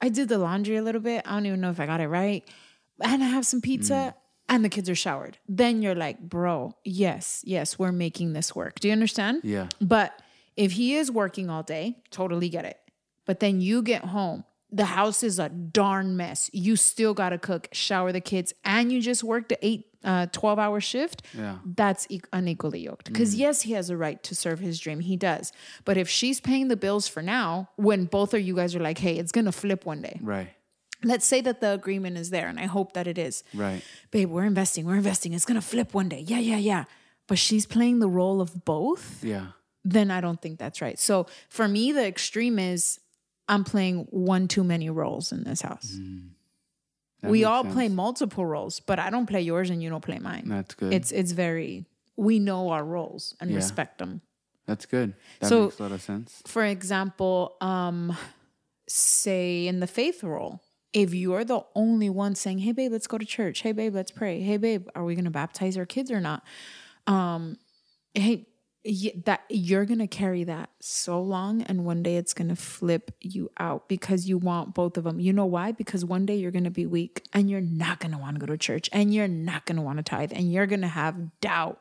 I 0.00 0.10
did 0.10 0.28
the 0.28 0.36
laundry 0.36 0.76
a 0.76 0.82
little 0.82 1.00
bit. 1.00 1.22
I 1.24 1.30
don't 1.30 1.46
even 1.46 1.60
know 1.60 1.70
if 1.70 1.80
i 1.80 1.86
got 1.86 2.00
it 2.00 2.08
right. 2.08 2.44
And 3.00 3.22
i 3.22 3.26
have 3.26 3.46
some 3.46 3.60
pizza 3.60 3.94
mm. 3.94 4.14
and 4.48 4.64
the 4.64 4.68
kids 4.68 4.90
are 4.90 4.96
showered. 4.96 5.38
Then 5.48 5.82
you're 5.82 5.94
like 5.94 6.20
bro 6.20 6.74
yes 6.84 7.42
yes 7.44 7.78
we're 7.78 7.92
making 7.92 8.32
this 8.32 8.54
work. 8.54 8.80
Do 8.80 8.88
you 8.88 8.92
understand? 8.92 9.42
Yeah. 9.44 9.68
but 9.80 10.20
if 10.56 10.72
he 10.72 10.96
is 10.96 11.10
working 11.10 11.50
all 11.50 11.62
day, 11.62 11.98
totally 12.10 12.48
get 12.48 12.64
it. 12.64 12.78
But 13.26 13.40
then 13.40 13.60
you 13.60 13.82
get 13.82 14.04
home, 14.06 14.44
the 14.76 14.84
house 14.84 15.22
is 15.22 15.38
a 15.38 15.48
darn 15.48 16.16
mess. 16.16 16.50
You 16.52 16.76
still 16.76 17.14
got 17.14 17.30
to 17.30 17.38
cook, 17.38 17.68
shower 17.72 18.12
the 18.12 18.20
kids, 18.20 18.52
and 18.64 18.92
you 18.92 19.00
just 19.00 19.22
worked 19.24 19.48
the 19.48 19.58
eight, 19.66 19.86
uh, 20.04 20.26
12 20.32 20.58
hour 20.58 20.80
shift. 20.80 21.22
Yeah. 21.36 21.58
That's 21.64 22.06
unequally 22.32 22.80
yoked. 22.80 23.06
Because 23.12 23.34
yes, 23.34 23.62
he 23.62 23.72
has 23.72 23.90
a 23.90 23.96
right 23.96 24.22
to 24.24 24.34
serve 24.34 24.58
his 24.60 24.78
dream. 24.78 25.00
He 25.00 25.16
does. 25.16 25.52
But 25.84 25.96
if 25.96 26.08
she's 26.08 26.40
paying 26.40 26.68
the 26.68 26.76
bills 26.76 27.08
for 27.08 27.22
now, 27.22 27.70
when 27.76 28.04
both 28.04 28.34
of 28.34 28.40
you 28.40 28.54
guys 28.54 28.74
are 28.76 28.80
like, 28.80 28.98
hey, 28.98 29.16
it's 29.18 29.32
going 29.32 29.46
to 29.46 29.52
flip 29.52 29.84
one 29.86 30.02
day. 30.02 30.18
Right. 30.22 30.50
Let's 31.04 31.26
say 31.26 31.40
that 31.42 31.60
the 31.60 31.72
agreement 31.72 32.16
is 32.16 32.30
there, 32.30 32.48
and 32.48 32.58
I 32.58 32.66
hope 32.66 32.94
that 32.94 33.06
it 33.06 33.18
is 33.18 33.44
Right. 33.54 33.82
babe, 34.10 34.30
we're 34.30 34.44
investing, 34.46 34.86
we're 34.86 34.96
investing. 34.96 35.34
It's 35.34 35.44
gonna 35.44 35.60
flip 35.60 35.92
one 35.92 36.08
day. 36.08 36.20
Yeah, 36.26 36.38
yeah, 36.38 36.56
yeah. 36.56 36.84
But 37.28 37.38
she's 37.38 37.66
playing 37.66 37.98
the 37.98 38.08
role 38.08 38.40
of 38.40 38.64
both, 38.64 39.22
Yeah. 39.22 39.48
then 39.84 40.10
I 40.10 40.22
don't 40.22 40.40
think 40.40 40.58
that's 40.58 40.80
right. 40.80 40.98
So 40.98 41.26
for 41.50 41.68
me, 41.68 41.92
the 41.92 42.06
extreme 42.06 42.58
is 42.58 42.98
I'm 43.48 43.64
playing 43.64 44.06
one 44.10 44.48
too 44.48 44.64
many 44.64 44.90
roles 44.90 45.32
in 45.32 45.44
this 45.44 45.60
house. 45.62 45.96
That 47.22 47.30
we 47.30 47.44
all 47.44 47.62
sense. 47.62 47.74
play 47.74 47.88
multiple 47.88 48.44
roles, 48.44 48.80
but 48.80 48.98
I 48.98 49.10
don't 49.10 49.26
play 49.26 49.40
yours 49.40 49.70
and 49.70 49.82
you 49.82 49.88
don't 49.88 50.04
play 50.04 50.18
mine. 50.18 50.44
That's 50.48 50.74
good. 50.74 50.92
It's 50.92 51.12
it's 51.12 51.32
very 51.32 51.86
we 52.16 52.38
know 52.38 52.70
our 52.70 52.84
roles 52.84 53.34
and 53.40 53.50
Yeah. 53.50 53.56
respect 53.56 53.98
them. 53.98 54.20
That's 54.66 54.84
good. 54.86 55.14
That 55.40 55.48
So- 55.48 55.64
makes 55.64 55.78
a 55.78 55.82
lot 55.82 55.92
of 55.92 56.02
sense. 56.02 56.42
For 56.46 56.64
example, 56.64 57.56
um, 57.60 58.16
say 58.88 59.66
in 59.66 59.80
the 59.80 59.86
faith 59.86 60.22
role, 60.24 60.60
if 60.92 61.14
you're 61.14 61.44
the 61.44 61.60
only 61.74 62.10
one 62.10 62.34
saying, 62.34 62.58
"Hey, 62.60 62.72
babe, 62.72 62.92
let's 62.92 63.06
go 63.06 63.18
to 63.18 63.24
church. 63.24 63.60
Hey, 63.62 63.72
babe, 63.72 63.94
let's 63.94 64.10
pray. 64.10 64.40
Hey, 64.40 64.56
babe, 64.56 64.88
are 64.94 65.04
we 65.04 65.14
going 65.14 65.24
to 65.24 65.30
baptize 65.30 65.76
our 65.76 65.86
kids 65.86 66.10
or 66.10 66.20
not?" 66.20 66.42
Um, 67.06 67.58
hey, 68.14 68.48
that 69.24 69.42
you're 69.48 69.84
going 69.84 69.98
to 69.98 70.06
carry 70.06 70.44
that 70.44 70.70
so 70.80 71.20
long, 71.20 71.62
and 71.62 71.84
one 71.84 72.02
day 72.02 72.16
it's 72.16 72.34
going 72.34 72.48
to 72.48 72.56
flip 72.56 73.10
you 73.20 73.50
out 73.58 73.88
because 73.88 74.28
you 74.28 74.38
want 74.38 74.74
both 74.74 74.96
of 74.96 75.04
them. 75.04 75.18
You 75.20 75.32
know 75.32 75.46
why? 75.46 75.72
Because 75.72 76.04
one 76.04 76.26
day 76.26 76.36
you're 76.36 76.50
going 76.50 76.64
to 76.64 76.70
be 76.70 76.86
weak, 76.86 77.26
and 77.32 77.50
you're 77.50 77.60
not 77.60 78.00
going 78.00 78.12
to 78.12 78.18
want 78.18 78.36
to 78.36 78.40
go 78.40 78.46
to 78.46 78.56
church, 78.56 78.88
and 78.92 79.12
you're 79.12 79.28
not 79.28 79.66
going 79.66 79.76
to 79.76 79.82
want 79.82 79.98
to 79.98 80.02
tithe, 80.02 80.32
and 80.32 80.52
you're 80.52 80.66
going 80.66 80.82
to 80.82 80.88
have 80.88 81.40
doubt 81.40 81.80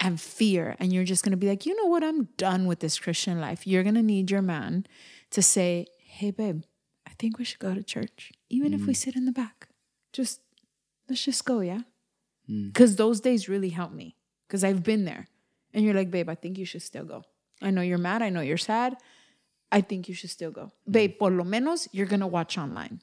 and 0.00 0.20
fear, 0.20 0.76
and 0.78 0.92
you're 0.92 1.04
just 1.04 1.24
going 1.24 1.30
to 1.30 1.36
be 1.36 1.48
like, 1.48 1.64
you 1.64 1.74
know 1.76 1.88
what? 1.88 2.04
I'm 2.04 2.24
done 2.36 2.66
with 2.66 2.80
this 2.80 2.98
Christian 2.98 3.40
life. 3.40 3.66
You're 3.66 3.82
going 3.82 3.94
to 3.94 4.02
need 4.02 4.30
your 4.30 4.42
man 4.42 4.86
to 5.30 5.42
say, 5.42 5.86
"Hey, 5.98 6.30
babe." 6.30 6.62
I 7.12 7.14
think 7.18 7.38
we 7.38 7.44
should 7.44 7.58
go 7.58 7.74
to 7.74 7.82
church, 7.82 8.32
even 8.48 8.72
if 8.72 8.86
we 8.86 8.94
mm. 8.94 8.96
sit 8.96 9.16
in 9.16 9.26
the 9.26 9.32
back. 9.32 9.68
Just 10.12 10.40
let's 11.08 11.22
just 11.22 11.44
go, 11.44 11.60
yeah. 11.60 11.82
Mm. 12.50 12.72
Because 12.72 12.96
those 12.96 13.20
days 13.20 13.48
really 13.48 13.68
help 13.68 13.92
me. 13.92 14.16
Because 14.48 14.64
I've 14.64 14.82
been 14.82 15.04
there, 15.04 15.28
and 15.74 15.84
you're 15.84 15.94
like, 15.94 16.10
babe, 16.10 16.28
I 16.28 16.34
think 16.34 16.58
you 16.58 16.64
should 16.64 16.82
still 16.82 17.04
go. 17.04 17.24
I 17.60 17.70
know 17.70 17.82
you're 17.82 17.98
mad. 17.98 18.22
I 18.22 18.30
know 18.30 18.40
you're 18.40 18.56
sad. 18.56 18.96
I 19.70 19.80
think 19.80 20.08
you 20.08 20.14
should 20.14 20.30
still 20.30 20.50
go, 20.50 20.70
mm. 20.88 20.92
babe. 20.92 21.18
Por 21.18 21.30
lo 21.30 21.44
menos 21.44 21.88
you're 21.92 22.06
gonna 22.06 22.26
watch 22.26 22.58
online. 22.58 23.00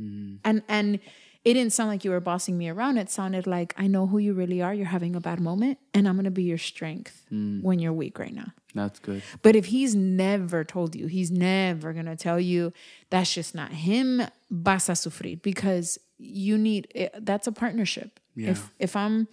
Mm-hmm. 0.00 0.36
And 0.44 0.62
and 0.68 1.00
it 1.44 1.54
didn't 1.54 1.72
sound 1.74 1.90
like 1.90 2.04
you 2.04 2.10
were 2.10 2.20
bossing 2.20 2.58
me 2.58 2.68
around. 2.68 2.96
It 2.98 3.10
sounded 3.10 3.46
like 3.46 3.74
I 3.76 3.86
know 3.86 4.06
who 4.06 4.18
you 4.18 4.32
really 4.32 4.62
are. 4.62 4.74
You're 4.74 4.86
having 4.86 5.14
a 5.14 5.20
bad 5.20 5.40
moment, 5.40 5.78
and 5.92 6.08
I'm 6.08 6.16
gonna 6.16 6.30
be 6.30 6.42
your 6.42 6.58
strength 6.58 7.26
mm. 7.30 7.62
when 7.62 7.78
you're 7.78 7.92
weak 7.92 8.18
right 8.18 8.34
now. 8.34 8.52
That's 8.74 8.98
good. 8.98 9.22
But 9.42 9.56
if 9.56 9.66
he's 9.66 9.94
never 9.94 10.64
told 10.64 10.96
you, 10.96 11.06
he's 11.06 11.30
never 11.30 11.92
gonna 11.92 12.16
tell 12.16 12.40
you 12.40 12.72
that's 13.10 13.32
just 13.32 13.54
not 13.54 13.72
him, 13.72 14.22
vas 14.50 14.88
a 14.88 14.92
sufrir 14.92 15.40
because 15.42 15.98
you 16.18 16.56
need 16.56 16.88
it, 16.94 17.14
that's 17.20 17.46
a 17.46 17.52
partnership. 17.52 18.20
Yeah. 18.34 18.50
If 18.50 18.72
if 18.78 18.96
I'm 18.96 19.28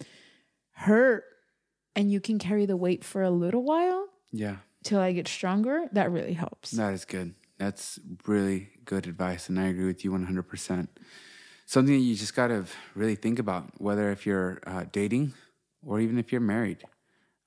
hurt 0.72 1.24
and 1.96 2.10
you 2.12 2.20
can 2.20 2.38
carry 2.38 2.66
the 2.66 2.76
weight 2.76 3.04
for 3.04 3.22
a 3.22 3.30
little 3.30 3.62
while 3.62 4.08
Yeah. 4.32 4.56
till 4.82 5.00
I 5.00 5.12
get 5.12 5.28
stronger, 5.28 5.88
that 5.92 6.10
really 6.10 6.34
helps. 6.34 6.70
That 6.72 6.92
is 6.94 7.04
good. 7.04 7.34
That's 7.58 7.98
really 8.26 8.70
good 8.84 9.06
advice, 9.06 9.48
and 9.48 9.58
I 9.60 9.66
agree 9.68 9.86
with 9.86 10.04
you 10.04 10.10
100%. 10.12 10.88
Something 11.66 11.94
that 11.94 12.00
you 12.02 12.14
just 12.14 12.34
got 12.34 12.48
to 12.48 12.64
really 12.94 13.14
think 13.14 13.38
about, 13.38 13.80
whether 13.80 14.10
if 14.10 14.26
you're 14.26 14.60
uh, 14.66 14.84
dating 14.92 15.32
or 15.82 16.00
even 16.00 16.18
if 16.18 16.30
you're 16.32 16.40
married. 16.40 16.84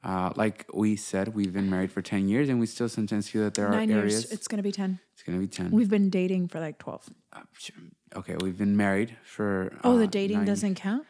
Uh, 0.03 0.31
like 0.35 0.65
we 0.73 0.95
said, 0.95 1.35
we've 1.35 1.51
been 1.53 1.69
married 1.69 1.91
for 1.91 2.01
10 2.01 2.29
years, 2.29 2.47
and 2.49 2.59
we 2.59 2.65
still 2.65 2.87
sometimes 2.87 3.27
feel 3.29 3.43
that 3.43 3.55
there 3.55 3.69
Nine 3.69 3.89
are 3.91 3.95
years, 3.95 4.13
areas. 4.13 4.31
it's 4.31 4.47
gonna 4.47 4.63
be 4.63 4.71
ten. 4.71 4.99
it's 5.13 5.23
going 5.23 5.37
to 5.37 5.41
be 5.41 5.47
10. 5.47 5.71
We've 5.71 5.89
been 5.89 6.09
dating 6.09 6.47
for 6.47 6.59
like 6.59 6.77
twelve. 6.77 7.09
Uh, 7.33 7.41
sh- 7.57 7.71
okay, 8.15 8.35
we've 8.39 8.57
been 8.57 8.77
married 8.77 9.17
for. 9.25 9.73
Oh, 9.83 9.95
uh, 9.95 9.97
the 9.97 10.07
dating 10.07 10.37
nine- 10.37 10.45
doesn't 10.45 10.75
count? 10.75 11.05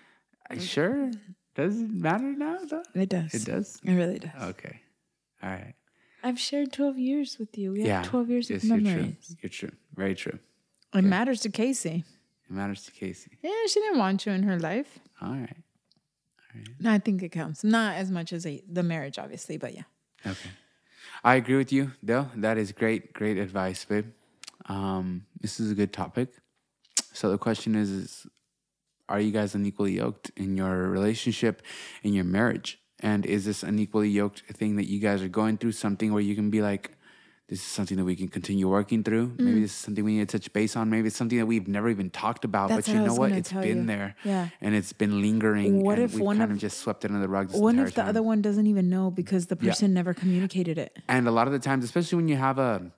Uh, 0.49 0.57
Sure. 0.57 1.11
Does 1.57 1.81
it 1.81 1.89
matter 1.89 2.31
now, 2.31 2.59
though? 2.69 2.83
It 2.93 3.09
does. 3.09 3.33
It 3.33 3.43
does? 3.43 3.79
It 3.83 3.93
really 3.93 4.19
does. 4.19 4.41
Okay. 4.41 4.79
All 5.43 5.49
right. 5.49 5.73
I've 6.23 6.39
shared 6.39 6.71
twelve 6.71 6.97
years 6.97 7.37
with 7.39 7.57
you. 7.57 7.73
We 7.73 7.79
have 7.81 7.87
yeah. 7.87 8.03
twelve 8.03 8.29
years 8.29 8.49
yes, 8.49 8.63
of 8.63 8.69
you're 8.69 8.77
true. 8.77 8.85
memories. 8.85 9.35
You're 9.41 9.49
true. 9.49 9.71
Very 9.95 10.15
true. 10.15 10.37
It 10.93 11.03
matters 11.03 11.41
to 11.41 11.49
Casey. 11.49 12.05
It 12.49 12.51
matters 12.51 12.83
to 12.85 12.91
Casey. 12.91 13.31
Yeah, 13.41 13.51
she 13.67 13.79
didn't 13.81 13.99
want 13.99 14.25
you 14.25 14.31
in 14.31 14.43
her 14.43 14.59
life. 14.59 14.99
All 15.21 15.33
right. 15.33 15.57
No, 16.79 16.91
I 16.91 16.99
think 16.99 17.21
it 17.21 17.29
counts. 17.29 17.63
Not 17.63 17.97
as 17.97 18.09
much 18.09 18.33
as 18.33 18.45
a, 18.45 18.63
the 18.71 18.83
marriage, 18.83 19.19
obviously, 19.19 19.57
but 19.57 19.75
yeah. 19.75 19.83
Okay. 20.25 20.49
I 21.23 21.35
agree 21.35 21.57
with 21.57 21.71
you, 21.71 21.91
Dale. 22.03 22.31
That 22.35 22.57
is 22.57 22.71
great, 22.71 23.13
great 23.13 23.37
advice, 23.37 23.83
babe. 23.85 24.07
Um, 24.65 25.25
this 25.39 25.59
is 25.59 25.71
a 25.71 25.75
good 25.75 25.91
topic. 25.91 26.29
So 27.13 27.29
the 27.29 27.37
question 27.37 27.75
is, 27.75 27.89
is 27.89 28.27
are 29.09 29.19
you 29.19 29.31
guys 29.31 29.55
unequally 29.55 29.93
yoked 29.93 30.31
in 30.35 30.57
your 30.57 30.89
relationship, 30.89 31.61
in 32.03 32.13
your 32.13 32.25
marriage? 32.25 32.79
And 32.99 33.25
is 33.25 33.45
this 33.45 33.63
unequally 33.63 34.09
yoked 34.09 34.41
thing 34.53 34.75
that 34.77 34.87
you 34.89 34.99
guys 34.99 35.21
are 35.21 35.27
going 35.27 35.57
through 35.57 35.73
something 35.73 36.11
where 36.13 36.21
you 36.21 36.35
can 36.35 36.49
be 36.49 36.61
like, 36.61 36.91
this 37.47 37.59
is 37.59 37.65
something 37.65 37.95
that 37.95 38.03
we 38.03 38.15
can 38.17 38.27
continue 38.27 38.67
working 38.67 39.03
through. 39.03 39.27
Mm. 39.29 39.39
Maybe 39.39 39.61
this 39.61 39.71
is 39.71 39.77
something 39.77 40.03
we 40.03 40.17
need 40.17 40.27
to 40.27 40.37
touch 40.37 40.51
base 40.51 40.75
on. 40.75 40.89
Maybe 40.89 41.07
it's 41.07 41.15
something 41.15 41.37
that 41.37 41.45
we've 41.45 41.67
never 41.67 41.87
even 41.89 42.09
talked 42.09 42.43
about. 42.43 42.67
That's 42.67 42.87
but 42.87 42.95
you 42.95 43.01
know 43.01 43.13
what? 43.13 43.31
It's 43.31 43.53
been 43.53 43.77
you. 43.81 43.85
there. 43.85 44.15
Yeah. 44.25 44.49
And 44.59 44.75
it's 44.75 44.91
been 44.91 45.21
lingering. 45.21 45.81
What 45.81 45.97
and 45.97 46.03
if 46.05 46.15
we've 46.15 46.23
one 46.23 46.39
kind 46.39 46.51
of- 46.51 46.57
of 46.57 46.61
just 46.61 46.79
swept 46.79 47.05
it 47.05 47.11
under 47.11 47.21
the 47.21 47.29
rug 47.29 47.51
What 47.53 47.75
if 47.75 47.93
the 47.93 48.01
time. 48.01 48.09
other 48.09 48.21
one 48.21 48.41
doesn't 48.41 48.67
even 48.67 48.89
know 48.89 49.11
because 49.11 49.45
the 49.45 49.57
Yeah. 49.61 49.69
person 49.69 49.93
never 49.93 50.13
communicated 50.13 50.77
it? 50.77 50.99
And 51.07 51.25
a 51.25 51.31
lot 51.31 51.47
of 51.47 51.53
the 51.53 51.59
times, 51.59 51.85
especially 51.85 52.17
when 52.17 52.27
you 52.27 52.35
have 52.35 52.59
a 52.59 52.91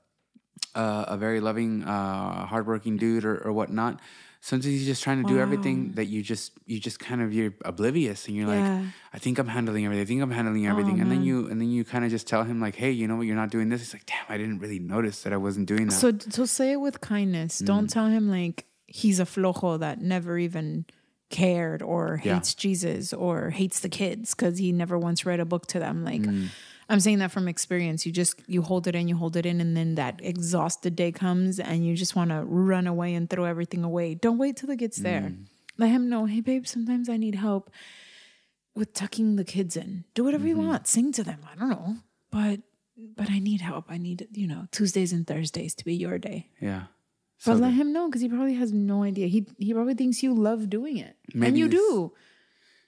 a, 0.75 1.05
a 1.09 1.17
very 1.17 1.39
loving, 1.39 1.83
uh, 1.83 2.45
hardworking 2.45 2.97
dude 2.97 3.25
or, 3.25 3.37
or 3.37 3.53
whatnot, 3.53 3.99
sometimes 4.41 4.65
he's 4.65 4.85
just 4.85 5.03
trying 5.03 5.21
to 5.21 5.27
do 5.27 5.37
everything 5.39 5.91
that 5.93 6.05
you 6.05 6.21
just 6.23 6.53
you 6.65 6.79
just 6.79 6.99
kind 6.99 7.21
of 7.21 7.33
you're 7.33 7.53
oblivious 7.65 8.27
and 8.27 8.37
you're 8.37 8.47
Yeah. 8.47 8.79
like, 8.79 8.85
I 9.13 9.17
think 9.19 9.37
I'm 9.37 9.47
handling 9.47 9.85
everything. 9.85 10.01
I 10.03 10.05
think 10.07 10.21
I'm 10.21 10.31
handling 10.31 10.65
everything. 10.67 10.99
and 11.01 11.11
then 11.11 11.23
you 11.23 11.47
and 11.49 11.59
then 11.59 11.69
you 11.69 11.83
kind 11.83 12.05
of 12.05 12.11
just 12.11 12.25
tell 12.27 12.43
him 12.43 12.59
like, 12.61 12.75
Hey, 12.75 12.91
you 12.91 13.07
know 13.07 13.17
what? 13.17 13.27
You're 13.27 13.35
not 13.35 13.49
doing 13.51 13.69
this. 13.69 13.81
He's 13.81 13.93
like, 13.93 14.05
Damn, 14.05 14.25
I 14.29 14.37
didn't 14.37 14.59
really 14.59 14.79
notice 14.79 15.23
that 15.23 15.33
I 15.33 15.37
wasn't 15.37 15.67
doing 15.67 15.87
that. 15.87 15.91
So, 15.93 16.13
so 16.29 16.45
say 16.45 16.71
it 16.71 16.77
with 16.81 17.01
kindness. 17.01 17.61
Mm. 17.61 17.65
Don't 17.65 17.89
tell 17.89 18.07
him 18.07 18.29
like 18.29 18.65
he's 18.87 19.19
a 19.19 19.25
flojo 19.25 19.79
that 19.79 20.01
never 20.01 20.37
even 20.37 20.85
cared 21.29 21.81
or 21.81 22.19
Yeah. 22.23 22.35
hates 22.35 22.55
Jesus 22.55 23.13
or 23.13 23.49
hates 23.51 23.81
the 23.81 23.89
kids 23.89 24.33
because 24.33 24.57
he 24.57 24.71
never 24.71 24.97
once 24.97 25.25
read 25.25 25.39
a 25.39 25.45
book 25.45 25.67
to 25.67 25.79
them. 25.79 26.03
Like 26.03 26.21
Mm. 26.21 26.47
I'm 26.91 26.99
saying 26.99 27.19
that 27.19 27.31
from 27.31 27.47
experience. 27.47 28.05
You 28.05 28.11
just 28.11 28.41
you 28.47 28.61
hold 28.63 28.87
it 28.87 28.95
in, 28.95 29.07
you 29.07 29.15
hold 29.15 29.35
it 29.37 29.45
in, 29.45 29.61
and 29.61 29.77
then 29.77 29.95
that 29.95 30.19
exhausted 30.23 30.95
day 30.95 31.11
comes 31.11 31.59
and 31.59 31.85
you 31.85 31.95
just 31.95 32.15
want 32.15 32.31
to 32.31 32.43
run 32.43 32.87
away 32.87 33.13
and 33.13 33.29
throw 33.29 33.43
everything 33.45 33.83
away. 33.83 34.15
Don't 34.15 34.37
wait 34.39 34.57
till 34.57 34.69
it 34.71 34.77
gets 34.77 34.97
there. 34.97 35.21
Mm. 35.21 35.45
Let 35.77 35.89
him 35.91 36.09
know, 36.09 36.25
hey 36.25 36.41
babe, 36.41 36.65
sometimes 36.67 37.07
I 37.07 37.17
need 37.17 37.35
help 37.35 37.69
with 38.75 38.93
tucking 38.93 39.35
the 39.35 39.43
kids 39.43 39.77
in. 39.77 40.05
Do 40.13 40.23
whatever 40.23 40.45
Mm-hmm. 40.45 40.61
you 40.61 40.67
want. 40.67 40.87
Sing 40.87 41.11
to 41.13 41.23
them. 41.23 41.39
I 41.51 41.57
don't 41.59 41.69
know. 41.69 41.97
But 42.31 42.61
but 43.15 43.29
I 43.29 43.39
need 43.39 43.61
help. 43.61 43.85
I 43.89 43.97
need, 43.97 44.27
you 44.33 44.47
know, 44.47 44.67
Tuesdays 44.71 45.13
and 45.13 45.25
Thursdays 45.25 45.73
to 45.75 45.85
be 45.85 45.95
your 45.95 46.17
day. 46.17 46.49
Yeah. 46.59 46.83
But 47.45 47.57
let 47.57 47.73
him 47.73 47.93
know 47.93 48.07
because 48.09 48.19
he 48.21 48.27
probably 48.27 48.55
has 48.55 48.73
no 48.73 49.03
idea. 49.03 49.27
He 49.27 49.47
he 49.57 49.73
probably 49.73 49.93
thinks 49.93 50.21
you 50.21 50.33
love 50.33 50.69
doing 50.69 50.97
it, 50.97 51.15
and 51.33 51.57
you 51.57 51.67
this- 51.69 51.79
do. 51.79 52.11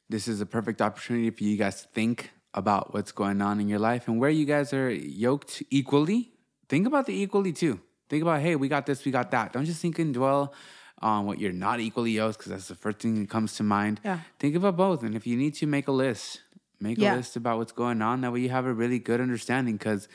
this 0.09 0.27
is 0.27 0.41
a 0.41 0.45
perfect 0.45 0.81
opportunity 0.81 1.29
for 1.29 1.43
you 1.45 1.55
guys 1.55 1.81
to 1.83 1.87
think 1.89 2.31
about 2.53 2.93
what's 2.93 3.11
going 3.11 3.41
on 3.41 3.59
in 3.59 3.69
your 3.69 3.79
life 3.79 4.07
and 4.07 4.19
where 4.19 4.29
you 4.29 4.45
guys 4.45 4.73
are 4.73 4.89
yoked 4.91 5.63
equally. 5.69 6.31
Think 6.69 6.85
about 6.87 7.05
the 7.05 7.13
equally 7.13 7.53
too. 7.53 7.79
Think 8.09 8.21
about, 8.23 8.41
hey, 8.41 8.55
we 8.57 8.67
got 8.67 8.85
this, 8.85 9.05
we 9.05 9.11
got 9.11 9.31
that. 9.31 9.53
Don't 9.53 9.65
just 9.65 9.81
think 9.81 9.97
and 9.99 10.13
dwell 10.13 10.53
on 11.01 11.25
what 11.25 11.39
you're 11.39 11.53
not 11.53 11.79
equally 11.79 12.11
yoked 12.11 12.37
because 12.39 12.51
that's 12.51 12.67
the 12.67 12.75
first 12.75 12.99
thing 12.99 13.19
that 13.21 13.29
comes 13.29 13.55
to 13.55 13.63
mind. 13.63 13.99
Yeah. 14.03 14.19
Think 14.39 14.55
about 14.55 14.75
both. 14.75 15.01
And 15.03 15.15
if 15.15 15.25
you 15.25 15.37
need 15.37 15.55
to, 15.55 15.65
make 15.65 15.87
a 15.87 15.91
list. 15.93 16.41
Make 16.79 16.97
Yeah. 16.97 17.15
a 17.15 17.17
list 17.17 17.35
about 17.37 17.57
what's 17.57 17.71
going 17.71 18.01
on. 18.01 18.21
That 18.21 18.33
way 18.33 18.41
you 18.41 18.49
have 18.49 18.65
a 18.65 18.73
really 18.73 18.99
good 18.99 19.21
understanding 19.21 19.77
because 19.77 20.07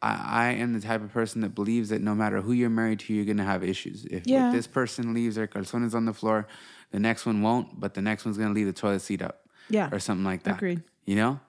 I, 0.00 0.48
I 0.48 0.52
am 0.52 0.72
the 0.72 0.80
type 0.80 1.02
of 1.02 1.12
person 1.12 1.40
that 1.40 1.54
believes 1.54 1.88
that 1.88 2.00
no 2.00 2.14
matter 2.14 2.40
who 2.42 2.52
you're 2.52 2.70
married 2.70 3.00
to, 3.00 3.12
you're 3.12 3.24
going 3.24 3.36
to 3.38 3.44
have 3.44 3.62
issues. 3.64 4.04
If, 4.06 4.26
Yeah. 4.26 4.48
if 4.48 4.54
this 4.54 4.66
person 4.68 5.14
leaves 5.14 5.34
their 5.36 5.46
calzones 5.48 5.94
on 5.94 6.04
the 6.06 6.12
floor, 6.14 6.46
the 6.92 7.00
next 7.00 7.26
one 7.26 7.42
won't, 7.42 7.80
but 7.80 7.94
the 7.94 8.02
next 8.02 8.24
one's 8.24 8.36
going 8.36 8.48
to 8.50 8.54
leave 8.54 8.66
the 8.66 8.72
toilet 8.72 9.00
seat 9.00 9.20
up 9.22 9.46
Yeah. 9.68 9.88
or 9.90 9.98
something 9.98 10.24
like 10.24 10.44
that. 10.44 10.56
Agreed. 10.56 10.82
You 11.06 11.16
know? 11.16 11.40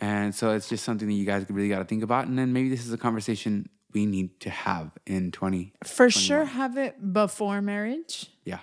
And 0.00 0.34
so 0.34 0.52
it's 0.52 0.68
just 0.68 0.84
something 0.84 1.08
that 1.08 1.14
you 1.14 1.24
guys 1.24 1.44
really 1.50 1.68
got 1.68 1.78
to 1.80 1.84
think 1.84 2.02
about. 2.02 2.26
And 2.26 2.38
then 2.38 2.52
maybe 2.52 2.68
this 2.68 2.86
is 2.86 2.92
a 2.92 2.98
conversation 2.98 3.68
we 3.94 4.06
need 4.06 4.38
to 4.40 4.50
have 4.50 4.90
in 5.06 5.32
20. 5.32 5.72
For 5.84 6.10
sure, 6.10 6.44
have 6.44 6.76
it 6.76 7.12
before 7.12 7.60
marriage, 7.62 8.30
Yeah. 8.44 8.60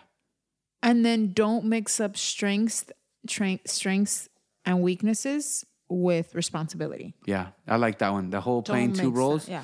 and 0.84 1.04
then 1.04 1.34
don't 1.34 1.66
mix 1.66 2.00
up 2.00 2.16
strengths, 2.16 2.86
tra- 3.28 3.60
strengths 3.66 4.30
and 4.66 4.82
weaknesses 4.82 5.66
with 5.90 6.34
responsibility. 6.36 7.16
Yeah. 7.26 7.48
I 7.68 7.76
like 7.78 8.00
that 8.00 8.12
one. 8.12 8.30
The 8.30 8.42
whole 8.42 8.62
Don't 8.62 8.74
playing 8.74 8.94
two 8.94 9.04
mix 9.10 9.14
that- 9.14 9.20
roles. 9.20 9.50
Yeah. 9.50 9.64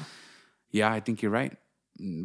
Yeah, 0.71 0.91
I 0.91 0.99
think 0.99 1.21
you're 1.21 1.31
right. 1.31 1.55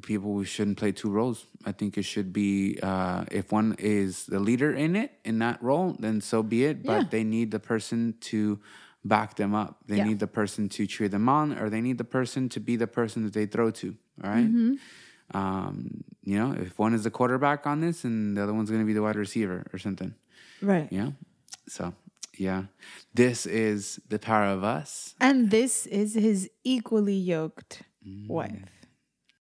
People 0.03 0.33
we 0.35 0.45
shouldn't 0.47 0.79
play 0.79 0.93
two 0.93 1.11
roles. 1.11 1.45
I 1.67 1.73
think 1.73 1.99
it 1.99 2.05
should 2.05 2.33
be 2.33 2.79
uh, 2.83 3.25
if 3.31 3.53
one 3.53 3.75
is 3.79 4.25
the 4.25 4.39
leader 4.41 4.73
in 4.73 4.97
it 4.97 5.13
in 5.25 5.39
that 5.41 5.63
role, 5.63 5.95
then 5.99 6.21
so 6.23 6.43
be 6.43 6.65
it. 6.65 6.83
But 6.83 7.03
Yeah. 7.03 7.09
they 7.11 7.25
need 7.25 7.51
the 7.51 7.59
person 7.61 8.15
to 8.33 8.59
back 9.09 9.37
them 9.37 9.55
up. 9.55 9.79
They 9.87 9.97
Yeah. 9.99 10.05
need 10.05 10.19
the 10.19 10.27
person 10.27 10.69
to 10.71 10.87
cheer 10.87 11.09
them 11.09 11.29
on, 11.29 11.57
or 11.59 11.71
they 11.71 11.81
need 11.81 11.99
the 11.99 12.05
person 12.05 12.49
to 12.51 12.61
be 12.61 12.77
the 12.77 12.87
person 12.87 13.23
that 13.25 13.33
they 13.33 13.47
throw 13.47 13.71
to. 13.73 13.97
All 14.23 14.31
right? 14.31 14.47
Mm-hmm. 14.47 15.37
Um, 15.37 16.05
you 16.25 16.39
know, 16.39 16.53
if 16.53 16.79
one 16.79 16.95
is 16.95 17.03
the 17.05 17.11
quarterback 17.11 17.67
on 17.67 17.81
this, 17.81 18.05
and 18.05 18.37
the 18.37 18.43
other 18.43 18.55
one's 18.55 18.71
going 18.71 18.83
to 18.83 18.87
be 18.87 18.93
the 18.93 19.03
wide 19.03 19.17
receiver 19.17 19.67
or 19.73 19.79
something. 19.79 20.15
Right. 20.63 20.89
Yeah. 20.91 21.11
So 21.69 21.95
yeah, 22.39 22.65
this 23.15 23.47
is 23.47 23.99
the 24.09 24.19
power 24.19 24.45
of 24.47 24.63
us. 24.63 25.15
And 25.21 25.51
this 25.51 25.87
is 25.87 26.15
his 26.15 26.51
equally 26.65 27.15
yoked 27.17 27.83
wife. 28.29 28.63